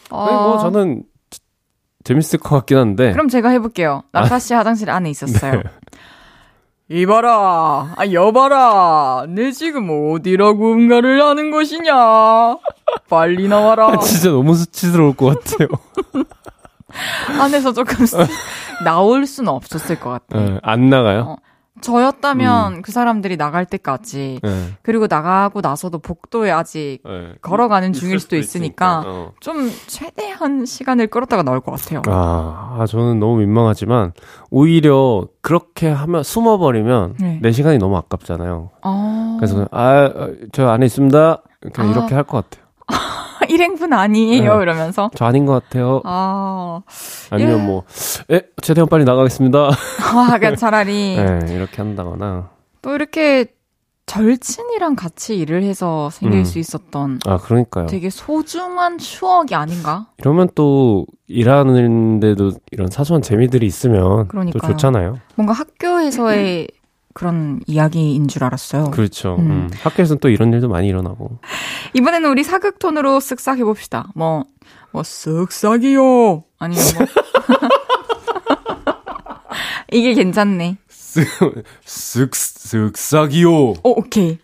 아, 0.10 0.26
아니, 0.26 0.36
뭐 0.36 0.58
저는 0.58 1.04
재밌을 2.10 2.40
것 2.40 2.56
같긴 2.56 2.78
한데. 2.80 3.12
그럼 3.12 3.28
제가 3.30 3.50
해볼게요. 3.50 4.02
낙타 4.14 4.40
씨 4.40 4.56
화장실 4.56 4.90
안에 4.90 5.12
있었어요. 5.12 5.52
네. 5.54 5.64
이봐라, 6.92 7.94
아, 7.96 8.12
여봐라. 8.12 9.26
내 9.30 9.52
지금 9.52 9.90
어디라고 9.92 10.74
응가를 10.74 11.22
하는 11.24 11.52
것이냐? 11.52 11.94
빨리 13.08 13.48
나와라. 13.48 13.90
아, 13.90 13.98
진짜 14.00 14.30
너무 14.32 14.56
수치스러울 14.56 15.16
것 15.16 15.38
같아요. 15.38 15.68
안에서 17.40 17.74
조금 17.74 18.08
쓰- 18.08 18.18
나올 18.84 19.28
수는 19.28 19.50
없었을 19.54 20.00
것 20.00 20.10
같아요. 20.10 20.54
예, 20.56 20.60
안 20.64 20.90
나가요? 20.90 21.22
어, 21.22 21.36
저였다면 21.82 22.74
음. 22.74 22.82
그 22.82 22.92
사람들이 22.92 23.38
나갈 23.38 23.66
때까지 23.66 24.40
예, 24.44 24.64
그리고 24.82 25.08
나가고 25.10 25.62
나서도 25.62 26.00
복도에 26.00 26.52
아직 26.52 27.00
예. 27.08 27.36
걸어가는 27.42 27.94
중일 27.94 28.20
수도 28.20 28.30
수도 28.30 28.36
있으니까 28.38 29.04
어. 29.06 29.32
좀 29.40 29.70
최대한 29.88 30.66
시간을 30.66 31.08
끌었다가 31.08 31.44
나올 31.44 31.60
것 31.62 31.72
같아요. 31.72 32.02
아, 32.08 32.78
아, 32.80 32.86
저는 32.86 33.20
너무 33.20 33.38
민망하지만 33.38 34.14
오히려 34.52 35.28
그렇게 35.42 35.90
하면 35.90 36.24
숨어버리면 36.24 37.16
네. 37.20 37.40
내 37.42 37.52
시간이 37.52 37.78
너무 37.80 37.98
아깝잖아요. 37.98 38.70
어... 38.84 39.38
그래서 39.40 39.56
그냥, 39.56 39.68
아, 39.72 40.06
아, 40.06 40.30
저 40.52 40.68
안에 40.68 40.86
있습니다. 40.86 41.42
그냥 41.74 41.90
아. 41.90 41.94
이렇게 41.94 42.16
할 42.16 42.24
것 42.24 42.50
같아요. 42.50 42.69
일행분 43.50 43.94
아니에요 43.94 44.58
네. 44.58 44.62
이러면서 44.64 45.10
저 45.16 45.26
아닌 45.26 45.46
것 45.46 45.64
같아요. 45.64 46.02
아, 46.04 46.82
아니면 47.30 47.60
예. 47.60 47.64
뭐, 47.64 47.84
에, 48.32 48.42
최대한 48.62 48.88
빨리 48.90 49.06
나가겠습니다. 49.06 49.70
아, 49.70 50.26
그러니까 50.38 50.56
차라리 50.56 51.16
네, 51.16 51.40
이렇게 51.54 51.78
한다거나. 51.78 52.50
또 52.82 52.94
이렇게 52.96 53.48
절친이랑 54.06 54.96
같이 54.96 55.38
일을 55.38 55.62
해서 55.64 56.10
생길 56.10 56.40
음. 56.40 56.44
수 56.44 56.58
있었던 56.58 57.20
아, 57.28 57.38
그러니까요. 57.38 57.86
되게 57.86 58.10
소중한 58.10 58.98
추억이 58.98 59.54
아닌가? 59.54 60.08
이러면 60.18 60.50
또 60.56 61.06
일하는데도 61.28 62.52
이런 62.72 62.90
사소한 62.90 63.22
재미들이 63.22 63.66
있으면 63.68 64.24
또 64.24 64.28
그러니까요. 64.30 64.72
좋잖아요. 64.72 65.20
뭔가 65.36 65.54
학교에서의 65.54 66.68
그런 67.14 67.62
이야기인 67.68 68.28
줄 68.28 68.44
알았어요. 68.44 68.92
그렇죠. 68.92 69.36
음. 69.40 69.52
음. 69.52 69.70
학교에서는 69.82 70.20
또 70.20 70.30
이런 70.30 70.54
일도 70.54 70.70
많이 70.70 70.88
일어나고. 70.88 71.40
이번에는 71.94 72.30
우리 72.30 72.44
사극 72.44 72.80
톤으로 72.80 73.20
쓱싹 73.20 73.58
해봅시다. 73.58 74.08
뭐, 74.16 74.46
뭐, 74.92 75.02
쓱싹이요. 75.02 76.44
아니면 76.60 76.84
뭐. 76.98 77.08
이게 79.92 80.14
괜찮네. 80.14 80.78
쓱, 80.90 82.32
쓱싹이요. 82.32 83.50
오, 83.84 84.00
오케이. 84.00 84.38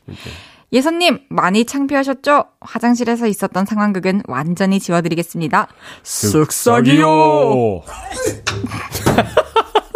예선님, 0.73 1.19
많이 1.29 1.63
창피하셨죠? 1.65 2.45
화장실에서 2.59 3.27
있었던 3.27 3.65
상황극은 3.65 4.23
완전히 4.27 4.79
지워드리겠습니다. 4.79 5.67
쓱싹이요. 6.03 7.83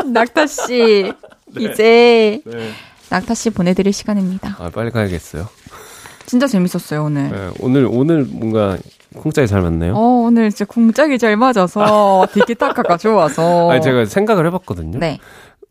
낙타씨, 0.14 1.12
이제 1.58 2.42
네. 2.46 2.70
낙타 3.10 3.34
씨 3.34 3.50
보내드릴 3.50 3.94
시간입니다. 3.94 4.56
아, 4.60 4.70
빨리 4.74 4.92
가야겠어요. 4.92 5.48
진짜 6.26 6.46
재밌었어요, 6.48 7.06
오늘. 7.06 7.32
네, 7.32 7.50
오늘, 7.60 7.88
오늘 7.90 8.24
뭔가 8.24 8.78
콩짝이 9.16 9.48
잘 9.48 9.62
맞네요. 9.62 9.96
어, 9.96 10.00
오늘 10.28 10.50
진짜 10.52 10.66
공짝이 10.66 11.18
잘 11.18 11.36
맞아서 11.38 12.28
디키타카가 12.34 12.98
좋아서. 12.98 13.72
아니, 13.72 13.82
제가 13.82 14.06
생각을 14.06 14.46
해봤거든요. 14.48 15.00
네. 15.00 15.18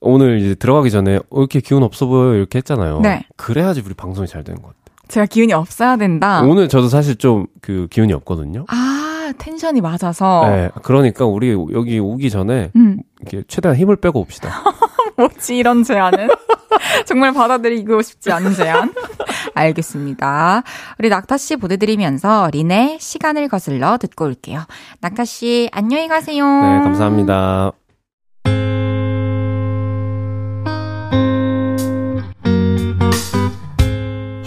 오늘 0.01 0.41
이제 0.41 0.55
들어가기 0.57 0.91
전에, 0.91 1.17
어, 1.31 1.39
이렇게 1.41 1.61
기운 1.61 1.83
없어 1.85 2.07
보여. 2.07 2.35
이렇게 2.35 2.59
했잖아요. 2.59 3.01
네. 3.01 3.25
그래야지 3.37 3.83
우리 3.87 3.95
방송이 3.95 4.27
잘 4.27 4.43
되는 4.43 4.61
것 4.61 4.69
같아요. 4.69 4.79
제가 5.09 5.27
기운이 5.27 5.53
없어야 5.53 5.97
된다. 5.97 6.43
오늘 6.43 6.69
저도 6.69 6.89
사실 6.89 7.17
좀 7.17 7.47
그 7.61 7.87
기운이 7.91 8.13
없거든요. 8.15 8.65
아, 8.69 9.33
텐션이 9.39 9.81
맞아서. 9.81 10.49
네. 10.49 10.71
그러니까 10.83 11.25
우리 11.27 11.51
여기 11.53 11.99
오기 11.99 12.31
전에 12.31 12.71
음, 12.77 12.99
이렇게 13.21 13.43
최대한 13.47 13.77
힘을 13.77 13.97
빼고 13.97 14.21
옵시다. 14.21 14.51
뭐지, 15.19 15.57
이런 15.57 15.83
제안은? 15.83 16.29
정말 17.05 17.33
받아들이고 17.33 18.01
싶지 18.03 18.31
않은 18.31 18.55
제안. 18.55 18.93
알겠습니다. 19.55 20.63
우리 20.99 21.09
낙타 21.09 21.37
씨 21.37 21.57
보내드리면서 21.57 22.51
린의 22.53 22.99
시간을 23.01 23.49
거슬러 23.49 23.99
듣고 23.99 24.27
올게요. 24.27 24.65
낙타 25.01 25.25
씨, 25.25 25.69
안녕히 25.73 26.07
가세요. 26.07 26.45
네, 26.47 26.81
감사합니다. 26.85 27.73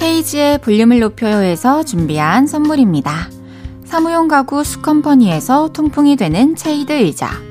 헤이지의 0.01 0.59
볼륨을 0.59 0.99
높여요에서 0.99 1.83
준비한 1.83 2.47
선물입니다. 2.47 3.29
사무용 3.83 4.29
가구 4.29 4.63
수컴퍼니에서 4.63 5.73
통풍이 5.73 6.15
되는 6.15 6.55
체이드 6.55 6.93
의자 6.93 7.50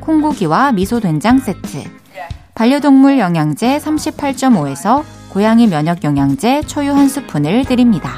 콩고기와 0.00 0.72
미소된장 0.72 1.38
세트 1.38 1.84
반려동물 2.54 3.18
영양제 3.18 3.78
38.5에서 3.78 5.02
고양이 5.30 5.66
면역 5.66 6.04
영양제 6.04 6.62
초유 6.62 6.92
한 6.92 7.08
스푼을 7.08 7.64
드립니다. 7.64 8.12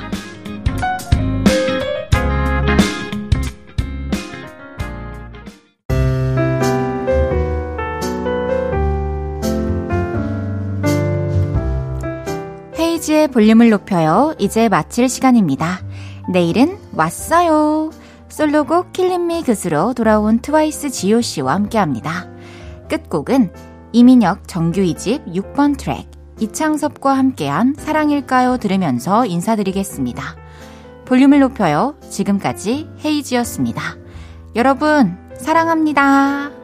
헤이즈의 12.78 13.28
볼륨을 13.28 13.70
높여요. 13.70 14.34
이제 14.38 14.68
마칠 14.68 15.08
시간입니다. 15.08 15.80
내일은 16.32 16.78
왔어요. 16.94 17.90
솔로곡 18.32 18.94
Killin' 18.94 19.32
Me 19.32 19.42
Good으로 19.42 19.92
돌아온 19.92 20.38
트와이스 20.38 20.88
지효씨와 20.88 21.52
함께합니다. 21.52 22.30
끝곡은 22.88 23.52
이민혁 23.92 24.48
정규 24.48 24.80
2집 24.80 25.26
6번 25.34 25.76
트랙 25.76 26.10
이창섭과 26.40 27.12
함께한 27.12 27.74
사랑일까요 27.76 28.56
들으면서 28.56 29.26
인사드리겠습니다. 29.26 30.22
볼륨을 31.04 31.40
높여요. 31.40 31.94
지금까지 32.08 32.88
헤이즈였습니다. 33.04 33.82
여러분 34.56 35.18
사랑합니다. 35.36 36.61